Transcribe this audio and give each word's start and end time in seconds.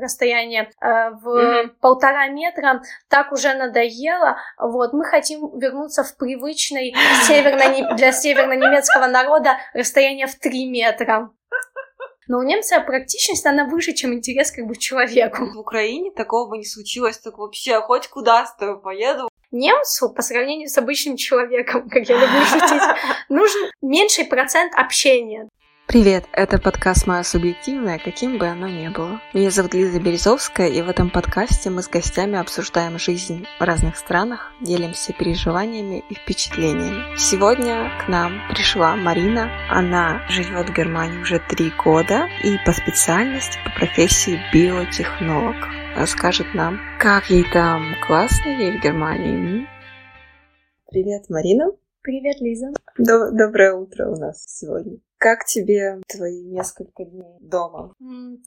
расстояние 0.00 0.70
э, 0.80 1.10
в 1.10 1.26
mm-hmm. 1.26 1.68
полтора 1.80 2.28
метра 2.28 2.82
так 3.08 3.32
уже 3.32 3.54
надоело. 3.54 4.36
Вот, 4.58 4.92
мы 4.92 5.04
хотим 5.04 5.58
вернуться 5.58 6.04
в 6.04 6.16
привычный 6.16 6.94
северно 7.24 7.94
для 7.96 8.12
северно-немецкого 8.12 9.06
народа 9.06 9.58
расстояние 9.74 10.26
в 10.26 10.34
три 10.38 10.68
метра. 10.68 11.30
Но 12.28 12.38
у 12.38 12.42
немца 12.42 12.80
практичность, 12.80 13.46
она 13.46 13.64
выше, 13.64 13.94
чем 13.94 14.12
интерес 14.12 14.52
как 14.52 14.66
бы 14.66 14.74
к 14.74 14.78
человеку. 14.78 15.46
В 15.46 15.58
Украине 15.58 16.10
такого 16.10 16.50
бы 16.50 16.58
не 16.58 16.66
случилось, 16.66 17.18
так 17.18 17.38
вообще 17.38 17.80
хоть 17.80 18.06
куда 18.08 18.44
с 18.44 18.54
тобой 18.54 18.80
поеду. 18.80 19.28
Немцу, 19.50 20.10
по 20.10 20.20
сравнению 20.20 20.68
с 20.68 20.76
обычным 20.76 21.16
человеком, 21.16 21.88
как 21.88 22.06
я 22.06 22.16
люблю 22.18 22.44
шутить, 22.44 22.82
нужен 23.30 23.70
меньший 23.80 24.26
процент 24.26 24.74
общения. 24.74 25.48
Привет, 25.88 26.26
это 26.32 26.60
подкаст 26.60 27.06
«Мое 27.06 27.22
субъективное», 27.22 27.98
каким 27.98 28.36
бы 28.36 28.46
оно 28.46 28.68
ни 28.68 28.88
было. 28.88 29.22
Меня 29.32 29.50
зовут 29.50 29.72
Лиза 29.72 29.98
Березовская, 29.98 30.68
и 30.68 30.82
в 30.82 30.90
этом 30.90 31.08
подкасте 31.08 31.70
мы 31.70 31.82
с 31.82 31.88
гостями 31.88 32.36
обсуждаем 32.36 32.98
жизнь 32.98 33.46
в 33.58 33.62
разных 33.62 33.96
странах, 33.96 34.52
делимся 34.60 35.14
переживаниями 35.14 36.04
и 36.10 36.14
впечатлениями. 36.14 37.16
Сегодня 37.16 37.90
к 38.04 38.06
нам 38.06 38.38
пришла 38.50 38.96
Марина. 38.96 39.50
Она 39.70 40.28
живет 40.28 40.68
в 40.68 40.74
Германии 40.74 41.22
уже 41.22 41.38
три 41.48 41.70
года 41.82 42.28
и 42.44 42.58
по 42.66 42.72
специальности, 42.72 43.58
по 43.64 43.70
профессии 43.70 44.38
биотехнолог. 44.52 45.56
Расскажет 45.96 46.52
нам, 46.52 46.78
как 47.00 47.30
ей 47.30 47.50
там 47.50 47.94
классно 48.06 48.50
ей 48.50 48.78
в 48.78 48.82
Германии. 48.82 49.66
Привет, 50.90 51.30
Марина. 51.30 51.70
Привет, 52.08 52.40
Лиза. 52.40 52.68
Доброе 52.96 53.74
утро 53.74 54.08
у 54.08 54.16
нас 54.16 54.42
сегодня. 54.46 54.96
Как 55.18 55.44
тебе 55.44 56.00
твои 56.08 56.42
несколько 56.42 57.04
дней 57.04 57.36
дома? 57.38 57.92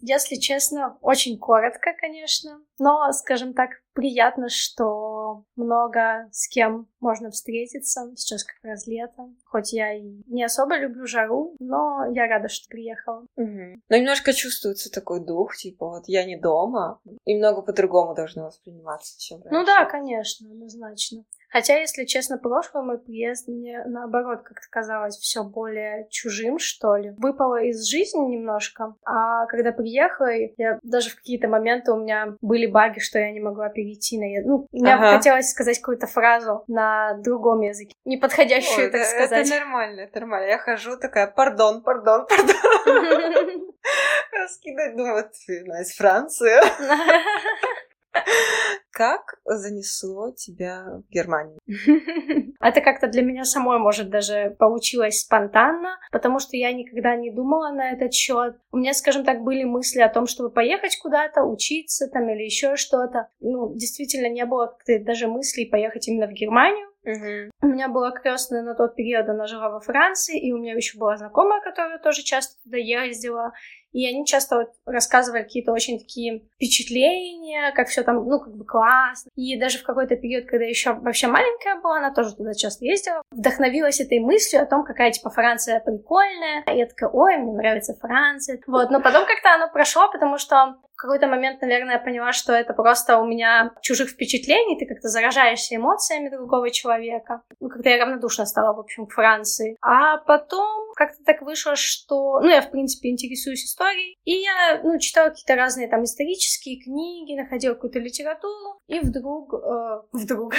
Если 0.01 0.37
честно, 0.37 0.97
очень 1.01 1.37
коротко, 1.37 1.91
конечно. 1.95 2.59
Но, 2.79 3.11
скажем 3.11 3.53
так, 3.53 3.69
приятно, 3.93 4.49
что 4.49 5.43
много 5.55 6.27
с 6.31 6.47
кем 6.47 6.87
можно 6.99 7.29
встретиться. 7.29 8.11
Сейчас 8.15 8.43
как 8.43 8.57
раз 8.63 8.87
лето. 8.87 9.29
Хоть 9.45 9.73
я 9.73 9.93
и 9.93 10.23
не 10.25 10.43
особо 10.43 10.79
люблю 10.79 11.05
жару, 11.05 11.55
но 11.59 12.05
я 12.15 12.25
рада, 12.25 12.47
что 12.47 12.67
приехала. 12.67 13.27
Угу. 13.35 13.81
Но 13.89 13.95
немножко 13.95 14.33
чувствуется 14.33 14.89
такой 14.91 15.23
дух, 15.23 15.55
типа 15.55 15.87
вот 15.87 16.05
я 16.07 16.25
не 16.25 16.35
дома. 16.35 16.99
Немного 17.27 17.61
по-другому 17.61 18.15
должно 18.15 18.45
восприниматься, 18.45 19.19
чем 19.19 19.43
раньше. 19.43 19.55
Ну 19.55 19.65
да, 19.67 19.85
конечно, 19.85 20.49
однозначно. 20.49 21.25
Хотя, 21.51 21.77
если 21.77 22.05
честно, 22.05 22.37
прошлый 22.37 22.83
мой 22.83 22.97
приезд 22.97 23.47
мне, 23.47 23.83
наоборот, 23.85 24.41
как-то 24.43 24.67
казалось 24.69 25.17
все 25.17 25.43
более 25.43 26.07
чужим, 26.09 26.59
что 26.59 26.95
ли. 26.95 27.11
Выпало 27.17 27.61
из 27.61 27.85
жизни 27.85 28.35
немножко. 28.35 28.95
А 29.03 29.45
когда 29.47 29.71
приехала, 29.71 30.29
я 30.57 30.79
даже 30.81 31.09
в 31.09 31.15
какие-то 31.15 31.49
моменты 31.49 31.91
у 31.91 31.97
меня 31.97 32.35
были 32.41 32.67
баги, 32.67 32.99
что 32.99 33.19
я 33.19 33.31
не 33.31 33.41
могла 33.41 33.69
перейти 33.69 34.17
на... 34.17 34.47
Ну, 34.47 34.67
мне 34.71 34.93
ага. 34.93 35.17
хотелось 35.17 35.49
сказать 35.49 35.79
какую-то 35.79 36.07
фразу 36.07 36.63
на 36.67 37.15
другом 37.15 37.61
языке, 37.61 37.93
неподходящую, 38.05 38.85
Ой, 38.85 38.91
так 38.91 39.01
это, 39.01 39.09
сказать. 39.09 39.47
Это 39.47 39.59
нормально, 39.59 40.01
это 40.01 40.19
нормально. 40.19 40.47
Я 40.47 40.57
хожу 40.57 40.97
такая, 40.97 41.27
пардон, 41.27 41.83
пардон, 41.83 42.27
пардон. 42.27 42.55
Скидывать, 44.47 44.95
думаю, 44.95 45.29
ты, 45.45 45.53
из 45.81 45.95
Франции. 45.95 46.59
Как 48.91 49.35
занесло 49.45 50.31
тебя 50.31 51.01
в 51.07 51.11
Германию? 51.11 51.59
Это 52.59 52.81
как-то 52.81 53.07
для 53.07 53.21
меня 53.23 53.45
самой, 53.45 53.79
может, 53.79 54.09
даже 54.09 54.55
получилось 54.59 55.21
спонтанно, 55.21 55.97
потому 56.11 56.39
что 56.39 56.57
я 56.57 56.73
никогда 56.73 57.15
не 57.15 57.31
думала 57.31 57.71
на 57.71 57.91
этот 57.91 58.13
счет. 58.13 58.57
У 58.71 58.77
меня, 58.77 58.93
скажем 58.93 59.23
так, 59.23 59.43
были 59.43 59.63
мысли 59.63 60.01
о 60.01 60.09
том, 60.09 60.27
чтобы 60.27 60.49
поехать 60.49 60.97
куда-то, 61.01 61.43
учиться 61.43 62.07
там 62.07 62.29
или 62.29 62.43
еще 62.43 62.75
что-то. 62.75 63.29
Ну, 63.39 63.73
действительно, 63.75 64.27
не 64.27 64.45
было 64.45 64.77
даже 64.99 65.27
мыслей 65.27 65.65
поехать 65.65 66.07
именно 66.07 66.27
в 66.27 66.33
Германию. 66.33 66.91
Uh-huh. 67.03 67.49
У 67.61 67.67
меня 67.67 67.87
была 67.87 68.11
крестная 68.11 68.61
на 68.61 68.75
тот 68.75 68.95
период, 68.95 69.27
она 69.27 69.47
жила 69.47 69.69
во 69.69 69.79
Франции, 69.79 70.39
и 70.39 70.51
у 70.51 70.59
меня 70.59 70.73
еще 70.73 70.99
была 70.99 71.17
знакомая, 71.17 71.59
которая 71.61 71.97
тоже 71.97 72.21
часто 72.21 72.61
туда 72.63 72.77
ездила. 72.77 73.53
И 73.91 74.07
они 74.07 74.25
часто 74.25 74.57
вот 74.57 74.69
рассказывали 74.85 75.43
какие-то 75.43 75.71
очень 75.71 75.99
такие 75.99 76.43
впечатления, 76.55 77.71
как 77.73 77.87
все 77.89 78.03
там, 78.03 78.27
ну, 78.27 78.39
как 78.39 78.55
бы 78.55 78.65
классно. 78.65 79.29
И 79.35 79.59
даже 79.59 79.79
в 79.79 79.83
какой-то 79.83 80.15
период, 80.15 80.45
когда 80.45 80.65
еще 80.65 80.93
вообще 80.93 81.27
маленькая 81.27 81.81
была, 81.81 81.97
она 81.97 82.13
тоже 82.13 82.35
туда 82.35 82.53
часто 82.53 82.85
ездила, 82.85 83.21
вдохновилась 83.31 83.99
этой 83.99 84.19
мыслью 84.19 84.61
о 84.61 84.65
том, 84.65 84.83
какая, 84.83 85.11
типа, 85.11 85.29
Франция 85.29 85.79
прикольная. 85.79 86.63
И 86.73 86.77
я 86.77 86.85
такая, 86.85 87.09
ой, 87.09 87.37
мне 87.37 87.53
нравится 87.53 87.95
Франция. 87.99 88.59
Вот, 88.67 88.89
но 88.89 89.01
потом 89.01 89.25
как-то 89.25 89.53
оно 89.53 89.69
прошло, 89.69 90.09
потому 90.11 90.37
что 90.37 90.77
какой-то 91.01 91.27
момент, 91.27 91.61
наверное, 91.61 91.95
я 91.95 91.99
поняла, 91.99 92.31
что 92.31 92.53
это 92.53 92.73
просто 92.73 93.17
у 93.17 93.25
меня 93.25 93.71
чужих 93.81 94.09
впечатлений, 94.09 94.77
ты 94.77 94.85
как-то 94.85 95.07
заражаешься 95.07 95.75
эмоциями 95.75 96.29
другого 96.29 96.69
человека. 96.69 97.41
Ну, 97.59 97.69
когда 97.69 97.89
я 97.89 98.05
равнодушно 98.05 98.45
стала, 98.45 98.75
в 98.75 98.79
общем, 98.79 99.07
к 99.07 99.13
Франции. 99.13 99.77
А 99.81 100.17
потом 100.17 100.91
как-то 100.95 101.23
так 101.25 101.41
вышло, 101.41 101.75
что... 101.75 102.39
Ну, 102.41 102.49
я, 102.49 102.61
в 102.61 102.69
принципе, 102.69 103.09
интересуюсь 103.09 103.65
историей. 103.65 104.17
И 104.23 104.33
я, 104.41 104.81
ну, 104.83 104.99
читала 104.99 105.29
какие-то 105.29 105.55
разные 105.55 105.87
там 105.87 106.03
исторические 106.03 106.79
книги, 106.81 107.39
находила 107.39 107.73
какую-то 107.73 107.99
литературу. 107.99 108.79
И 108.87 108.99
вдруг... 108.99 109.53
Э, 109.53 110.01
вдруг... 110.11 110.53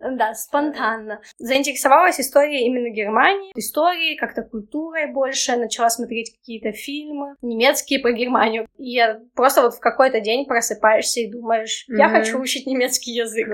Да, 0.00 0.34
спонтанно. 0.34 1.20
Заинтересовалась 1.38 2.20
историей 2.20 2.66
именно 2.66 2.90
Германии. 2.90 3.52
Историей, 3.54 4.16
как-то 4.16 4.42
культурой 4.42 5.12
больше. 5.12 5.56
Начала 5.56 5.90
смотреть 5.90 6.34
какие-то 6.36 6.72
фильмы 6.72 7.36
немецкие 7.42 7.91
про 7.98 8.12
Германию. 8.12 8.66
И 8.78 8.90
я 8.92 9.20
просто 9.34 9.62
вот 9.62 9.74
в 9.74 9.80
какой-то 9.80 10.20
день 10.20 10.46
просыпаешься 10.46 11.20
и 11.20 11.30
думаешь, 11.30 11.84
я 11.88 12.08
хочу 12.08 12.38
учить 12.38 12.66
немецкий 12.66 13.12
язык. 13.12 13.48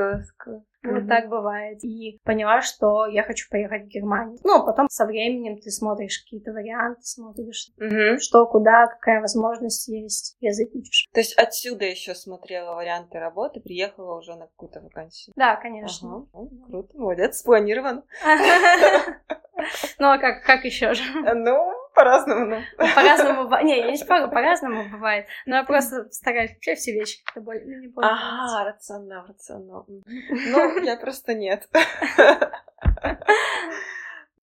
Вот 0.84 1.02
mm-hmm. 1.02 1.08
так 1.08 1.28
бывает. 1.28 1.82
И 1.82 2.18
поняла, 2.24 2.62
что 2.62 3.06
я 3.06 3.22
хочу 3.22 3.48
поехать 3.50 3.84
в 3.84 3.88
Германию. 3.88 4.38
Ну, 4.44 4.56
а 4.56 4.64
потом 4.64 4.88
со 4.88 5.06
временем 5.06 5.58
ты 5.58 5.70
смотришь 5.70 6.22
какие-то 6.22 6.52
варианты, 6.52 7.02
смотришь, 7.02 7.70
mm-hmm. 7.80 8.18
что, 8.20 8.46
куда, 8.46 8.86
какая 8.86 9.20
возможность 9.20 9.88
есть, 9.88 10.36
язык 10.40 10.70
учишь. 10.74 11.08
То 11.12 11.20
есть 11.20 11.34
отсюда 11.34 11.84
еще 11.84 12.14
смотрела 12.14 12.74
варианты 12.74 13.18
работы, 13.18 13.60
приехала 13.60 14.18
уже 14.18 14.36
на 14.36 14.46
какую-то 14.46 14.80
вакансию? 14.80 15.34
Да, 15.36 15.56
конечно. 15.56 16.26
Ага. 16.32 16.48
Круто, 16.66 16.96
молодец, 16.96 17.38
спланировано. 17.38 18.04
Ну, 19.98 20.06
а 20.06 20.18
как, 20.18 20.44
как 20.44 20.64
еще 20.64 20.94
же? 20.94 21.02
Ну, 21.34 21.72
по-разному, 21.94 22.46
ну. 22.46 22.62
По-разному, 22.76 23.48
не, 23.62 23.78
я 23.78 23.90
не 23.90 24.04
по-разному 24.04 24.88
бывает. 24.90 25.26
Но 25.46 25.56
я 25.56 25.64
просто 25.64 26.08
стараюсь 26.10 26.52
вообще 26.52 26.74
все 26.74 26.92
вещи 26.92 27.22
как-то 27.24 27.40
более, 27.40 27.64
ну, 27.64 27.90
более. 27.90 28.10
Ага, 28.10 28.70
рационал, 28.70 29.26
рационал. 29.26 29.86
Ну, 29.88 30.82
я 30.82 30.96
просто 30.96 31.34
нет. 31.34 31.68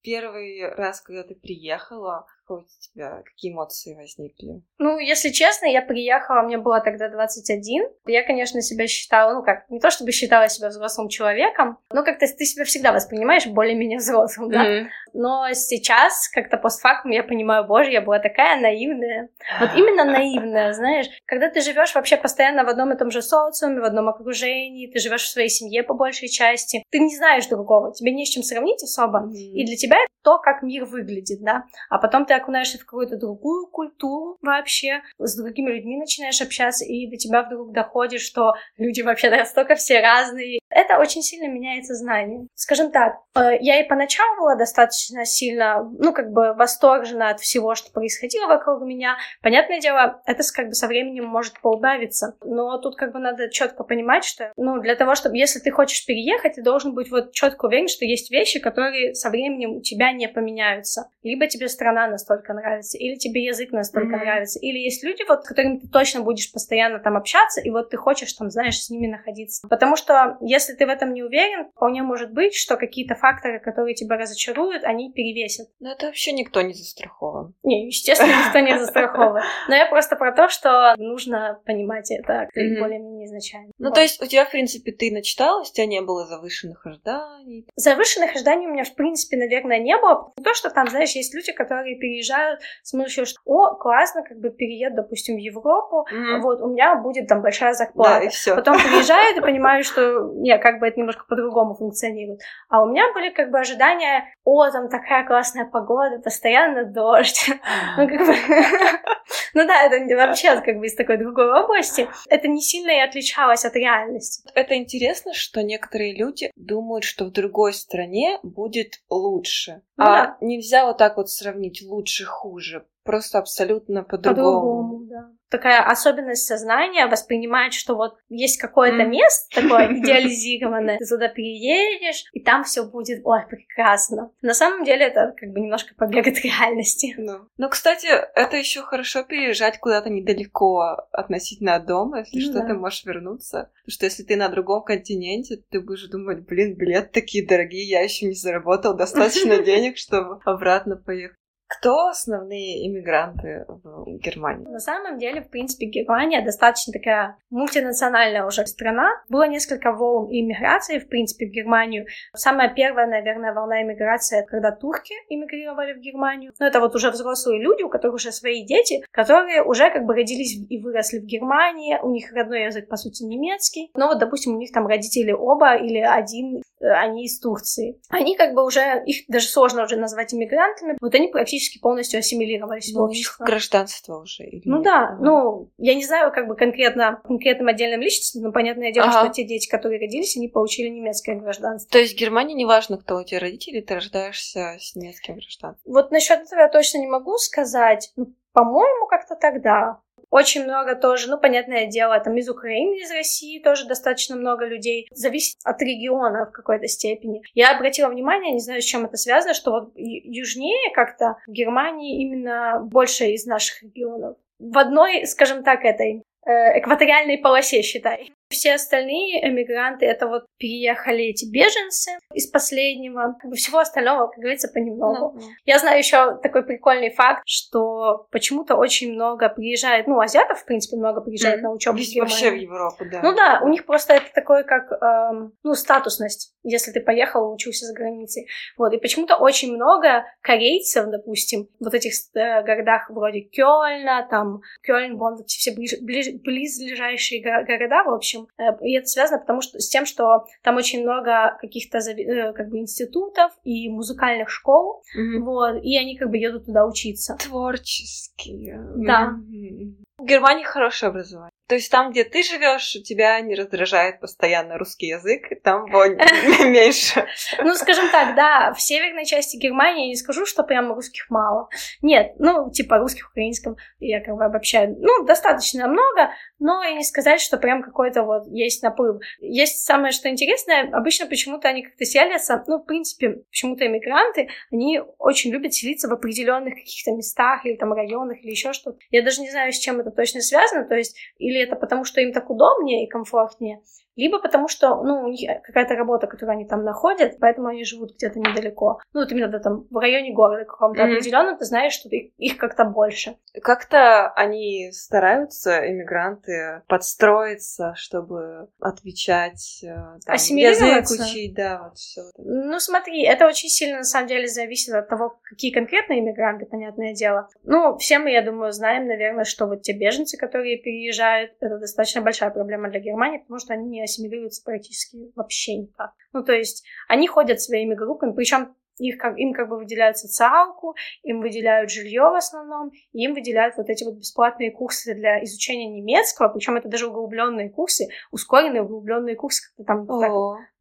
Первый 0.02 0.68
раз, 0.74 1.00
когда 1.00 1.24
ты 1.24 1.34
приехала, 1.34 2.26
какие 2.46 2.56
у 2.56 2.64
тебя, 2.80 3.22
какие 3.24 3.52
эмоции 3.52 3.94
возникли? 3.94 4.62
Ну, 4.78 4.98
если 4.98 5.30
честно, 5.30 5.66
я 5.66 5.82
приехала, 5.82 6.42
мне 6.42 6.58
было 6.58 6.80
тогда 6.80 7.08
21. 7.08 7.84
Я, 8.06 8.22
конечно, 8.24 8.62
себя 8.62 8.86
считала, 8.86 9.34
ну 9.34 9.42
как, 9.42 9.68
не 9.68 9.80
то 9.80 9.90
чтобы 9.90 10.12
считала 10.12 10.48
себя 10.48 10.68
взрослым 10.68 11.08
человеком, 11.08 11.78
но 11.92 12.04
как-то 12.04 12.26
ты 12.26 12.44
себя 12.44 12.64
всегда 12.64 12.92
воспринимаешь 12.92 13.46
более-менее 13.46 13.98
взрослым, 13.98 14.50
да? 14.50 14.66
Mm-hmm. 14.66 14.86
Но 15.14 15.52
сейчас, 15.54 16.28
как-то 16.28 16.58
постфактум, 16.58 17.10
я 17.10 17.22
понимаю, 17.22 17.66
боже, 17.66 17.90
я 17.90 18.02
была 18.02 18.18
такая 18.18 18.60
наивная. 18.60 19.30
Вот 19.60 19.70
именно 19.74 20.04
наивная, 20.04 20.72
знаешь, 20.72 21.06
когда 21.24 21.48
ты 21.48 21.60
живешь 21.62 21.94
вообще 21.94 22.16
постоянно 22.16 22.64
в 22.64 22.68
одном 22.68 22.92
и 22.92 22.98
том 22.98 23.10
же 23.10 23.22
социуме, 23.22 23.80
в 23.80 23.84
одном 23.84 24.08
окружении, 24.08 24.90
ты 24.90 24.98
живешь 24.98 25.22
в 25.22 25.30
своей 25.30 25.48
семье 25.48 25.82
по 25.82 25.94
большей 25.94 26.28
части, 26.28 26.82
ты 26.90 26.98
не 26.98 27.16
знаешь 27.16 27.46
другого, 27.46 27.94
тебе 27.94 28.12
не 28.12 28.26
с 28.26 28.28
чем 28.28 28.42
сравнить 28.42 28.82
особо, 28.82 29.26
mm-hmm. 29.26 29.32
и 29.32 29.66
для 29.66 29.76
тебя 29.76 29.96
это 29.96 30.12
то, 30.22 30.38
как 30.38 30.62
мир 30.62 30.84
выглядит, 30.84 31.40
да, 31.40 31.64
а 31.88 31.98
потом 31.98 32.26
ты 32.26 32.34
окунаешься 32.36 32.78
в 32.78 32.84
какую-то 32.84 33.16
другую 33.16 33.66
культуру 33.66 34.38
вообще, 34.40 35.02
с 35.18 35.36
другими 35.36 35.70
людьми 35.70 35.96
начинаешь 35.96 36.40
общаться, 36.40 36.84
и 36.84 37.08
до 37.08 37.16
тебя 37.16 37.42
вдруг 37.42 37.72
доходит, 37.72 38.20
что 38.20 38.54
люди 38.76 39.02
вообще 39.02 39.30
настолько 39.30 39.74
все 39.74 40.00
разные. 40.00 40.60
Это 40.76 40.98
очень 40.98 41.22
сильно 41.22 41.50
меняется 41.50 41.94
знание. 41.94 42.46
Скажем 42.54 42.90
так, 42.90 43.14
э, 43.34 43.58
я 43.60 43.80
и 43.80 43.88
поначалу 43.88 44.36
была 44.36 44.54
достаточно 44.54 45.24
сильно, 45.24 45.82
ну, 45.98 46.12
как 46.12 46.30
бы 46.30 46.54
восторжена 46.54 47.30
от 47.30 47.40
всего, 47.40 47.74
что 47.74 47.90
происходило 47.90 48.46
вокруг 48.46 48.82
меня. 48.82 49.16
Понятное 49.42 49.80
дело, 49.80 50.22
это 50.26 50.42
как 50.54 50.68
бы 50.68 50.74
со 50.74 50.86
временем 50.86 51.24
может 51.24 51.60
поубавиться. 51.60 52.36
Но 52.44 52.78
тут 52.78 52.96
как 52.96 53.12
бы 53.12 53.18
надо 53.18 53.50
четко 53.50 53.84
понимать, 53.84 54.24
что, 54.24 54.52
ну, 54.56 54.80
для 54.80 54.94
того, 54.94 55.14
чтобы, 55.14 55.36
если 55.36 55.58
ты 55.58 55.70
хочешь 55.70 56.04
переехать, 56.06 56.54
ты 56.54 56.62
должен 56.62 56.94
быть 56.94 57.10
вот 57.10 57.32
четко 57.32 57.66
уверен, 57.66 57.88
что 57.88 58.04
есть 58.04 58.30
вещи, 58.30 58.60
которые 58.60 59.14
со 59.14 59.30
временем 59.30 59.76
у 59.76 59.80
тебя 59.80 60.12
не 60.12 60.28
поменяются. 60.28 61.10
Либо 61.22 61.46
тебе 61.46 61.68
страна 61.68 62.06
настолько 62.06 62.36
настолько 62.36 62.52
нравится, 62.54 62.98
или 62.98 63.16
тебе 63.16 63.44
язык 63.44 63.72
настолько 63.72 64.16
mm-hmm. 64.16 64.20
нравится, 64.20 64.58
или 64.58 64.78
есть 64.78 65.02
люди, 65.04 65.24
вот, 65.28 65.44
с 65.44 65.48
которыми 65.48 65.78
ты 65.78 65.88
точно 65.88 66.22
будешь 66.22 66.52
постоянно 66.52 66.98
там 66.98 67.16
общаться, 67.16 67.60
и 67.60 67.70
вот 67.70 67.90
ты 67.90 67.96
хочешь 67.96 68.32
там, 68.32 68.50
знаешь, 68.50 68.78
с 68.78 68.90
ними 68.90 69.06
находиться. 69.06 69.66
Потому 69.68 69.96
что 69.96 70.36
если 70.40 70.65
если 70.66 70.78
ты 70.78 70.86
в 70.86 70.90
этом 70.90 71.12
не 71.14 71.22
уверен, 71.22 71.70
вполне 71.70 72.02
может 72.02 72.32
быть, 72.32 72.54
что 72.54 72.76
какие-то 72.76 73.14
факторы, 73.14 73.60
которые 73.60 73.94
тебя 73.94 74.16
разочаруют, 74.16 74.84
они 74.84 75.12
перевесят. 75.12 75.68
Но 75.80 75.92
это 75.92 76.06
вообще 76.06 76.32
никто 76.32 76.60
не 76.62 76.74
застрахован. 76.74 77.54
Не, 77.62 77.86
естественно, 77.86 78.32
никто 78.46 78.58
не 78.58 78.78
застрахован. 78.78 79.42
Но 79.68 79.74
я 79.74 79.86
просто 79.86 80.16
про 80.16 80.32
то, 80.32 80.48
что 80.48 80.94
нужно 80.98 81.60
понимать 81.64 82.10
это 82.10 82.48
более-менее 82.54 83.26
изначально. 83.26 83.72
Ну, 83.78 83.90
то 83.90 84.00
есть 84.00 84.22
у 84.22 84.26
тебя, 84.26 84.44
в 84.44 84.50
принципе, 84.50 84.92
ты 84.92 85.12
начиталась, 85.12 85.70
у 85.70 85.74
тебя 85.74 85.86
не 85.86 86.00
было 86.00 86.26
завышенных 86.26 86.84
ожиданий? 86.86 87.66
Завышенных 87.76 88.34
ожиданий 88.34 88.66
у 88.66 88.72
меня, 88.72 88.84
в 88.84 88.94
принципе, 88.94 89.36
наверное, 89.36 89.78
не 89.78 89.96
было. 89.96 90.32
Не 90.36 90.44
то, 90.44 90.54
что 90.54 90.70
там, 90.70 90.88
знаешь, 90.88 91.12
есть 91.12 91.34
люди, 91.34 91.52
которые 91.52 91.96
переезжают 91.96 92.60
с 92.82 92.92
мыслью, 92.92 93.26
что, 93.26 93.38
о, 93.44 93.74
классно, 93.76 94.22
как 94.22 94.38
бы 94.38 94.50
переед, 94.50 94.94
допустим, 94.94 95.36
в 95.36 95.38
Европу, 95.38 96.06
вот, 96.42 96.60
у 96.60 96.68
меня 96.68 96.96
будет 96.96 97.28
там 97.28 97.42
большая 97.42 97.74
зарплата. 97.74 98.20
Да, 98.20 98.24
и 98.24 98.28
все. 98.28 98.54
Потом 98.54 98.76
приезжают 98.76 99.38
и 99.38 99.40
понимают, 99.40 99.86
что, 99.86 100.32
не, 100.56 100.62
как 100.62 100.80
бы 100.80 100.88
это 100.88 100.98
немножко 100.98 101.24
по-другому 101.28 101.74
функционирует. 101.74 102.40
А 102.68 102.82
у 102.82 102.90
меня 102.90 103.12
были 103.12 103.30
как 103.30 103.50
бы 103.50 103.58
ожидания, 103.58 104.32
о, 104.44 104.70
там 104.70 104.88
такая 104.88 105.26
классная 105.26 105.66
погода, 105.66 106.18
постоянно 106.18 106.84
дождь. 106.84 107.50
Ну, 107.96 108.08
как 108.08 108.26
бы... 108.26 108.34
Ну 109.54 109.66
да, 109.66 109.84
это 109.84 110.16
вообще 110.16 110.60
как 110.60 110.78
бы 110.78 110.86
из 110.86 110.94
такой 110.94 111.16
другой 111.16 111.50
области. 111.50 112.08
Это 112.28 112.46
не 112.46 112.60
сильно 112.60 112.90
и 112.90 113.00
отличалось 113.00 113.64
от 113.64 113.74
реальности. 113.74 114.48
Это 114.54 114.76
интересно, 114.76 115.32
что 115.32 115.62
некоторые 115.62 116.14
люди 116.14 116.50
думают, 116.56 117.04
что 117.04 117.24
в 117.24 117.32
другой 117.32 117.72
стране 117.72 118.38
будет 118.42 119.00
лучше. 119.08 119.82
Ну, 119.96 120.04
а 120.04 120.36
нельзя 120.40 120.84
вот 120.84 120.98
так 120.98 121.16
вот 121.16 121.30
сравнить 121.30 121.82
лучше-хуже 121.82 122.86
просто 123.06 123.38
абсолютно 123.38 124.02
по-другому. 124.02 124.60
По-другому, 124.60 125.06
да. 125.06 125.30
Такая 125.48 125.80
особенность 125.82 126.44
сознания 126.44 127.06
воспринимать, 127.06 127.72
что 127.72 127.94
вот 127.94 128.16
есть 128.28 128.58
какое-то 128.60 129.04
mm. 129.04 129.08
место 129.08 129.62
такое 129.62 129.86
идеализированное, 130.00 130.98
ты 130.98 131.06
туда 131.06 131.28
приедешь, 131.28 132.24
и 132.32 132.42
там 132.42 132.64
все 132.64 132.84
будет, 132.84 133.20
ой, 133.24 133.46
прекрасно. 133.48 134.32
На 134.42 134.54
самом 134.54 134.84
деле 134.84 135.06
это 135.06 135.32
как 135.36 135.50
бы 135.50 135.60
немножко 135.60 135.94
побег 135.94 136.26
от 136.26 136.38
реальности. 136.40 137.14
Ну, 137.16 137.48
ну 137.56 137.68
кстати, 137.68 138.08
это 138.34 138.56
еще 138.56 138.82
хорошо 138.82 139.22
переезжать 139.22 139.78
куда-то 139.78 140.10
недалеко 140.10 140.80
относительно 141.12 141.76
от 141.76 141.86
дома, 141.86 142.20
если 142.20 142.40
mm, 142.40 142.50
что, 142.50 142.60
да. 142.60 142.66
ты 142.66 142.74
можешь 142.74 143.04
вернуться. 143.04 143.70
Потому 143.84 143.92
что 143.92 144.04
если 144.06 144.24
ты 144.24 144.36
на 144.36 144.48
другом 144.48 144.82
континенте, 144.82 145.62
ты 145.70 145.80
будешь 145.80 146.08
думать, 146.08 146.40
блин, 146.44 146.74
билет 146.74 147.12
такие 147.12 147.46
дорогие, 147.46 147.88
я 147.88 148.00
еще 148.02 148.26
не 148.26 148.34
заработал 148.34 148.94
достаточно 148.94 149.58
денег, 149.62 149.96
чтобы 149.96 150.40
обратно 150.44 150.96
поехать. 150.96 151.38
Кто 151.68 152.08
основные 152.08 152.86
иммигранты 152.86 153.64
в 153.66 154.18
Германии? 154.18 154.66
На 154.68 154.78
самом 154.78 155.18
деле, 155.18 155.42
в 155.42 155.50
принципе, 155.50 155.86
Германия 155.86 156.44
достаточно 156.44 156.92
такая 156.92 157.38
мультинациональная 157.50 158.46
уже 158.46 158.64
страна. 158.66 159.10
Было 159.28 159.48
несколько 159.48 159.92
волн 159.92 160.28
иммиграции, 160.30 161.00
в 161.00 161.08
принципе, 161.08 161.46
в 161.46 161.50
Германию. 161.50 162.06
Самая 162.34 162.72
первая, 162.72 163.08
наверное, 163.08 163.52
волна 163.52 163.82
иммиграции, 163.82 164.46
когда 164.46 164.70
турки 164.70 165.14
иммигрировали 165.28 165.94
в 165.94 165.98
Германию. 165.98 166.52
Но 166.60 166.66
это 166.66 166.78
вот 166.78 166.94
уже 166.94 167.10
взрослые 167.10 167.60
люди, 167.60 167.82
у 167.82 167.88
которых 167.88 168.14
уже 168.16 168.30
свои 168.30 168.64
дети, 168.64 169.04
которые 169.10 169.62
уже 169.64 169.90
как 169.90 170.04
бы 170.04 170.14
родились 170.14 170.56
и 170.68 170.80
выросли 170.80 171.18
в 171.18 171.24
Германии. 171.24 171.98
У 172.00 172.10
них 172.10 172.32
родной 172.32 172.66
язык, 172.66 172.88
по 172.88 172.96
сути, 172.96 173.24
немецкий. 173.24 173.90
Но 173.96 174.06
вот, 174.06 174.18
допустим, 174.18 174.54
у 174.54 174.58
них 174.58 174.70
там 174.70 174.86
родители 174.86 175.32
оба 175.32 175.74
или 175.74 175.98
один, 175.98 176.62
э, 176.80 176.86
они 176.86 177.24
из 177.24 177.40
Турции. 177.40 178.00
Они 178.08 178.36
как 178.36 178.54
бы 178.54 178.64
уже, 178.64 179.02
их 179.04 179.24
даже 179.26 179.48
сложно 179.48 179.82
уже 179.82 179.96
назвать 179.96 180.32
иммигрантами. 180.32 180.96
Вот 181.00 181.14
они 181.14 181.28
практически 181.28 181.55
практически 181.56 181.78
полностью 181.78 182.18
ассимилировались 182.18 182.92
ну, 182.92 183.00
в 183.00 183.04
общество. 183.04 183.44
Гражданство 183.44 184.18
уже. 184.18 184.44
Или 184.44 184.62
ну 184.64 184.82
да, 184.82 185.16
ну, 185.20 185.70
я 185.78 185.94
не 185.94 186.04
знаю, 186.04 186.32
как 186.32 186.48
бы 186.48 186.56
конкретно, 186.56 187.20
конкретным 187.24 187.68
отдельным 187.68 188.00
личностям, 188.00 188.42
но 188.42 188.52
понятное 188.52 188.92
дело, 188.92 189.08
ага. 189.08 189.24
что 189.24 189.34
те 189.34 189.44
дети, 189.44 189.68
которые 189.68 190.00
родились, 190.00 190.36
они 190.36 190.48
получили 190.48 190.88
немецкое 190.88 191.36
гражданство. 191.36 191.90
То 191.90 191.98
есть 191.98 192.14
в 192.14 192.18
Германии 192.18 192.54
не 192.54 192.66
важно, 192.66 192.98
кто 192.98 193.16
у 193.16 193.24
тебя 193.24 193.40
родители, 193.40 193.80
ты 193.80 193.94
рождаешься 193.94 194.76
с 194.78 194.94
немецким 194.94 195.34
гражданством? 195.36 195.92
Вот 195.92 196.10
насчет 196.10 196.40
этого 196.40 196.60
я 196.60 196.68
точно 196.68 196.98
не 196.98 197.06
могу 197.06 197.36
сказать. 197.38 198.12
Ну, 198.16 198.32
по-моему, 198.52 199.06
как-то 199.06 199.36
тогда. 199.36 200.00
Очень 200.30 200.64
много 200.64 200.96
тоже, 200.96 201.30
ну, 201.30 201.38
понятное 201.38 201.86
дело, 201.86 202.18
там 202.20 202.36
из 202.36 202.48
Украины, 202.48 202.96
из 203.00 203.10
России 203.10 203.60
тоже 203.60 203.86
достаточно 203.86 204.36
много 204.36 204.66
людей. 204.66 205.08
Зависит 205.12 205.56
от 205.64 205.80
региона 205.80 206.46
в 206.46 206.52
какой-то 206.52 206.88
степени. 206.88 207.42
Я 207.54 207.74
обратила 207.74 208.08
внимание, 208.08 208.52
не 208.52 208.60
знаю, 208.60 208.82
с 208.82 208.84
чем 208.84 209.04
это 209.04 209.16
связано, 209.16 209.54
что 209.54 209.70
вот 209.70 209.92
южнее 209.94 210.92
как-то 210.94 211.36
в 211.46 211.52
Германии 211.52 212.22
именно 212.22 212.80
больше 212.82 213.26
из 213.26 213.46
наших 213.46 213.82
регионов. 213.82 214.36
В 214.58 214.78
одной, 214.78 215.26
скажем 215.26 215.62
так, 215.62 215.84
этой 215.84 216.22
э, 216.44 216.78
экваториальной 216.78 217.38
полосе, 217.38 217.82
считай. 217.82 218.32
Все 218.48 218.74
остальные 218.74 219.46
эмигранты, 219.48 220.06
это 220.06 220.28
вот 220.28 220.44
переехали 220.58 221.24
эти 221.24 221.50
беженцы 221.50 222.12
из 222.32 222.46
последнего. 222.48 223.36
Как 223.40 223.50
бы 223.50 223.56
всего 223.56 223.78
остального, 223.78 224.28
как 224.28 224.38
говорится, 224.38 224.68
понемногу. 224.68 225.36
Mm-hmm. 225.36 225.50
Я 225.64 225.78
знаю 225.78 225.98
еще 225.98 226.38
такой 226.42 226.64
прикольный 226.64 227.10
факт, 227.10 227.42
что 227.46 228.26
почему-то 228.30 228.76
очень 228.76 229.12
много 229.12 229.48
приезжает, 229.48 230.06
ну, 230.06 230.20
азиатов, 230.20 230.60
в 230.60 230.64
принципе, 230.64 230.96
много 230.96 231.20
приезжает 231.20 231.58
mm-hmm. 231.58 231.62
на 231.62 231.72
учебу 231.72 231.98
вообще 232.20 232.50
в 232.50 232.54
Европу, 232.54 233.04
да. 233.10 233.20
Ну 233.22 233.34
да, 233.34 233.60
у 233.64 233.68
них 233.68 233.84
просто 233.84 234.14
это 234.14 234.26
такое, 234.34 234.62
как, 234.62 234.92
эм, 234.92 235.52
ну, 235.62 235.74
статусность, 235.74 236.54
если 236.62 236.92
ты 236.92 237.00
поехал 237.00 237.52
учился 237.52 237.86
за 237.86 237.94
границей. 237.94 238.46
Вот, 238.76 238.92
и 238.92 238.98
почему-то 238.98 239.36
очень 239.36 239.74
много 239.74 240.24
корейцев, 240.40 241.06
допустим, 241.06 241.68
вот 241.80 241.94
этих 241.94 242.12
э, 242.34 242.62
городах 242.62 243.10
вроде 243.10 243.40
Кёльна, 243.40 244.26
там, 244.30 244.60
Кёльн, 244.82 245.16
Бонн, 245.16 245.44
все 245.46 245.72
ближ, 245.72 245.94
ближ, 246.00 246.28
близлежащие 246.44 247.42
города, 247.42 248.04
в 248.04 248.14
общем, 248.14 248.35
общем. 248.36 248.48
Э, 248.58 248.76
и 248.82 248.96
это 248.96 249.06
связано 249.06 249.38
потому 249.38 249.60
что, 249.60 249.78
с 249.78 249.88
тем, 249.88 250.06
что 250.06 250.44
там 250.62 250.76
очень 250.76 251.02
много 251.02 251.56
каких-то 251.60 251.98
э, 251.98 252.52
как 252.52 252.68
бы 252.68 252.78
институтов 252.78 253.52
и 253.64 253.88
музыкальных 253.88 254.50
школ, 254.50 255.02
mm-hmm. 255.16 255.40
вот, 255.40 255.82
и 255.82 255.96
они 255.96 256.16
как 256.16 256.30
бы 256.30 256.38
едут 256.38 256.66
туда 256.66 256.86
учиться. 256.86 257.36
Творческие. 257.36 258.80
Да. 258.96 259.34
Mm-hmm. 259.38 260.06
В 260.18 260.24
Германии 260.24 260.64
хорошее 260.64 261.10
образование. 261.10 261.50
То 261.68 261.74
есть 261.74 261.90
там, 261.90 262.12
где 262.12 262.22
ты 262.22 262.44
живешь, 262.44 262.92
тебя 263.04 263.40
не 263.40 263.56
раздражает 263.56 264.20
постоянно 264.20 264.78
русский 264.78 265.08
язык, 265.08 265.48
там 265.62 265.86
его 265.86 266.04
меньше. 266.64 267.26
Ну, 267.62 267.74
скажем 267.74 268.08
так, 268.10 268.36
да, 268.36 268.72
в 268.72 268.80
северной 268.80 269.26
части 269.26 269.56
Германии 269.56 270.04
я 270.04 270.08
не 270.10 270.16
скажу, 270.16 270.46
что 270.46 270.62
прям 270.62 270.92
русских 270.92 271.28
мало. 271.28 271.68
Нет, 272.02 272.34
ну, 272.38 272.70
типа 272.70 272.98
русских, 272.98 273.28
украинском 273.30 273.76
я 273.98 274.24
как 274.24 274.36
бы 274.36 274.44
обобщаю. 274.44 274.96
Ну, 274.98 275.24
достаточно 275.24 275.88
много, 275.88 276.30
но 276.58 276.82
и 276.84 276.94
не 276.94 277.04
сказать, 277.04 277.40
что 277.40 277.58
прям 277.58 277.82
какой-то 277.82 278.22
вот 278.22 278.46
есть 278.48 278.82
наплыв. 278.82 279.22
Есть 279.40 279.84
самое, 279.84 280.12
что 280.12 280.28
интересное, 280.28 280.90
обычно 280.92 281.26
почему-то 281.26 281.68
они 281.68 281.82
как-то 281.82 282.04
селятся, 282.04 282.64
ну, 282.66 282.78
в 282.78 282.84
принципе, 282.84 283.42
почему-то 283.50 283.86
иммигранты, 283.86 284.48
они 284.70 285.00
очень 285.18 285.50
любят 285.50 285.74
селиться 285.74 286.08
в 286.08 286.12
определенных 286.12 286.74
каких-то 286.74 287.12
местах 287.12 287.64
или 287.66 287.76
там 287.76 287.92
районах 287.92 288.38
или 288.42 288.50
еще 288.50 288.72
что-то. 288.72 288.98
Я 289.10 289.22
даже 289.22 289.40
не 289.40 289.50
знаю, 289.50 289.72
с 289.72 289.78
чем 289.78 290.00
это 290.00 290.10
точно 290.10 290.40
связано, 290.40 290.84
то 290.84 290.96
есть 290.96 291.16
или 291.38 291.60
это 291.60 291.76
потому, 291.76 292.04
что 292.04 292.20
им 292.20 292.32
так 292.32 292.48
удобнее 292.50 293.04
и 293.04 293.08
комфортнее, 293.08 293.80
либо 294.16 294.38
потому 294.38 294.68
что, 294.68 295.02
ну, 295.02 295.22
у 295.22 295.28
них 295.28 295.62
какая-то 295.62 295.94
работа, 295.94 296.26
которую 296.26 296.54
они 296.56 296.66
там 296.66 296.84
находят, 296.84 297.36
поэтому 297.38 297.68
они 297.68 297.84
живут 297.84 298.14
где-то 298.14 298.38
недалеко. 298.38 298.98
Ну, 299.12 299.20
вот 299.20 299.30
именно 299.30 299.58
там 299.60 299.86
в 299.90 299.96
районе 299.98 300.32
города 300.32 300.64
каком-то 300.64 301.02
mm-hmm. 301.02 301.12
определенно, 301.12 301.56
ты 301.56 301.64
знаешь, 301.64 301.92
что 301.92 302.08
их, 302.08 302.32
их 302.38 302.56
как-то 302.56 302.84
больше. 302.84 303.36
Как-то 303.62 304.28
они 304.32 304.90
стараются, 304.92 305.88
иммигранты, 305.90 306.82
подстроиться, 306.88 307.92
чтобы 307.96 308.68
отвечать, 308.80 309.84
э, 309.84 310.18
там, 310.24 310.34
язык 310.34 311.04
учить, 311.10 311.54
да, 311.54 311.82
вот 311.84 311.98
все. 311.98 312.22
Ну, 312.38 312.78
смотри, 312.80 313.22
это 313.22 313.46
очень 313.46 313.68
сильно, 313.68 313.98
на 313.98 314.04
самом 314.04 314.28
деле, 314.28 314.48
зависит 314.48 314.94
от 314.94 315.08
того, 315.08 315.38
какие 315.42 315.72
конкретные 315.72 316.20
иммигранты, 316.20 316.64
понятное 316.66 317.14
дело. 317.14 317.48
Ну, 317.64 317.96
все 317.98 318.18
мы, 318.18 318.30
я 318.30 318.42
думаю, 318.42 318.72
знаем, 318.72 319.06
наверное, 319.06 319.44
что 319.44 319.66
вот 319.66 319.82
те 319.82 319.92
беженцы, 319.92 320.38
которые 320.38 320.78
переезжают, 320.78 321.52
это 321.60 321.78
достаточно 321.78 322.22
большая 322.22 322.50
проблема 322.50 322.88
для 322.90 323.00
Германии, 323.00 323.38
потому 323.38 323.58
что 323.58 323.74
они 323.74 323.88
не 323.88 324.05
ассимилируются 324.06 324.62
практически 324.64 325.30
вообще 325.36 325.76
никак. 325.76 326.12
Ну, 326.32 326.42
то 326.42 326.52
есть 326.52 326.84
они 327.08 327.28
ходят 327.28 327.60
своими 327.60 327.94
группами, 327.94 328.32
причем 328.32 328.74
их 328.98 329.18
как, 329.18 329.38
им 329.38 329.52
как 329.52 329.68
бы 329.68 329.76
выделяют 329.76 330.16
социалку, 330.16 330.94
им 331.22 331.40
выделяют 331.40 331.90
жилье 331.90 332.22
в 332.22 332.34
основном, 332.34 332.90
и 333.12 333.24
им 333.24 333.34
выделяют 333.34 333.76
вот 333.76 333.90
эти 333.90 334.04
вот 334.04 334.14
бесплатные 334.14 334.70
курсы 334.70 335.14
для 335.14 335.42
изучения 335.44 335.88
немецкого, 335.88 336.48
причем 336.48 336.76
это 336.76 336.88
даже 336.88 337.08
углубленные 337.08 337.70
курсы, 337.70 338.08
ускоренные 338.30 338.82
углубленные 338.82 339.36
курсы, 339.36 339.74
как 339.76 339.86
там 339.86 340.06
так, 340.06 340.30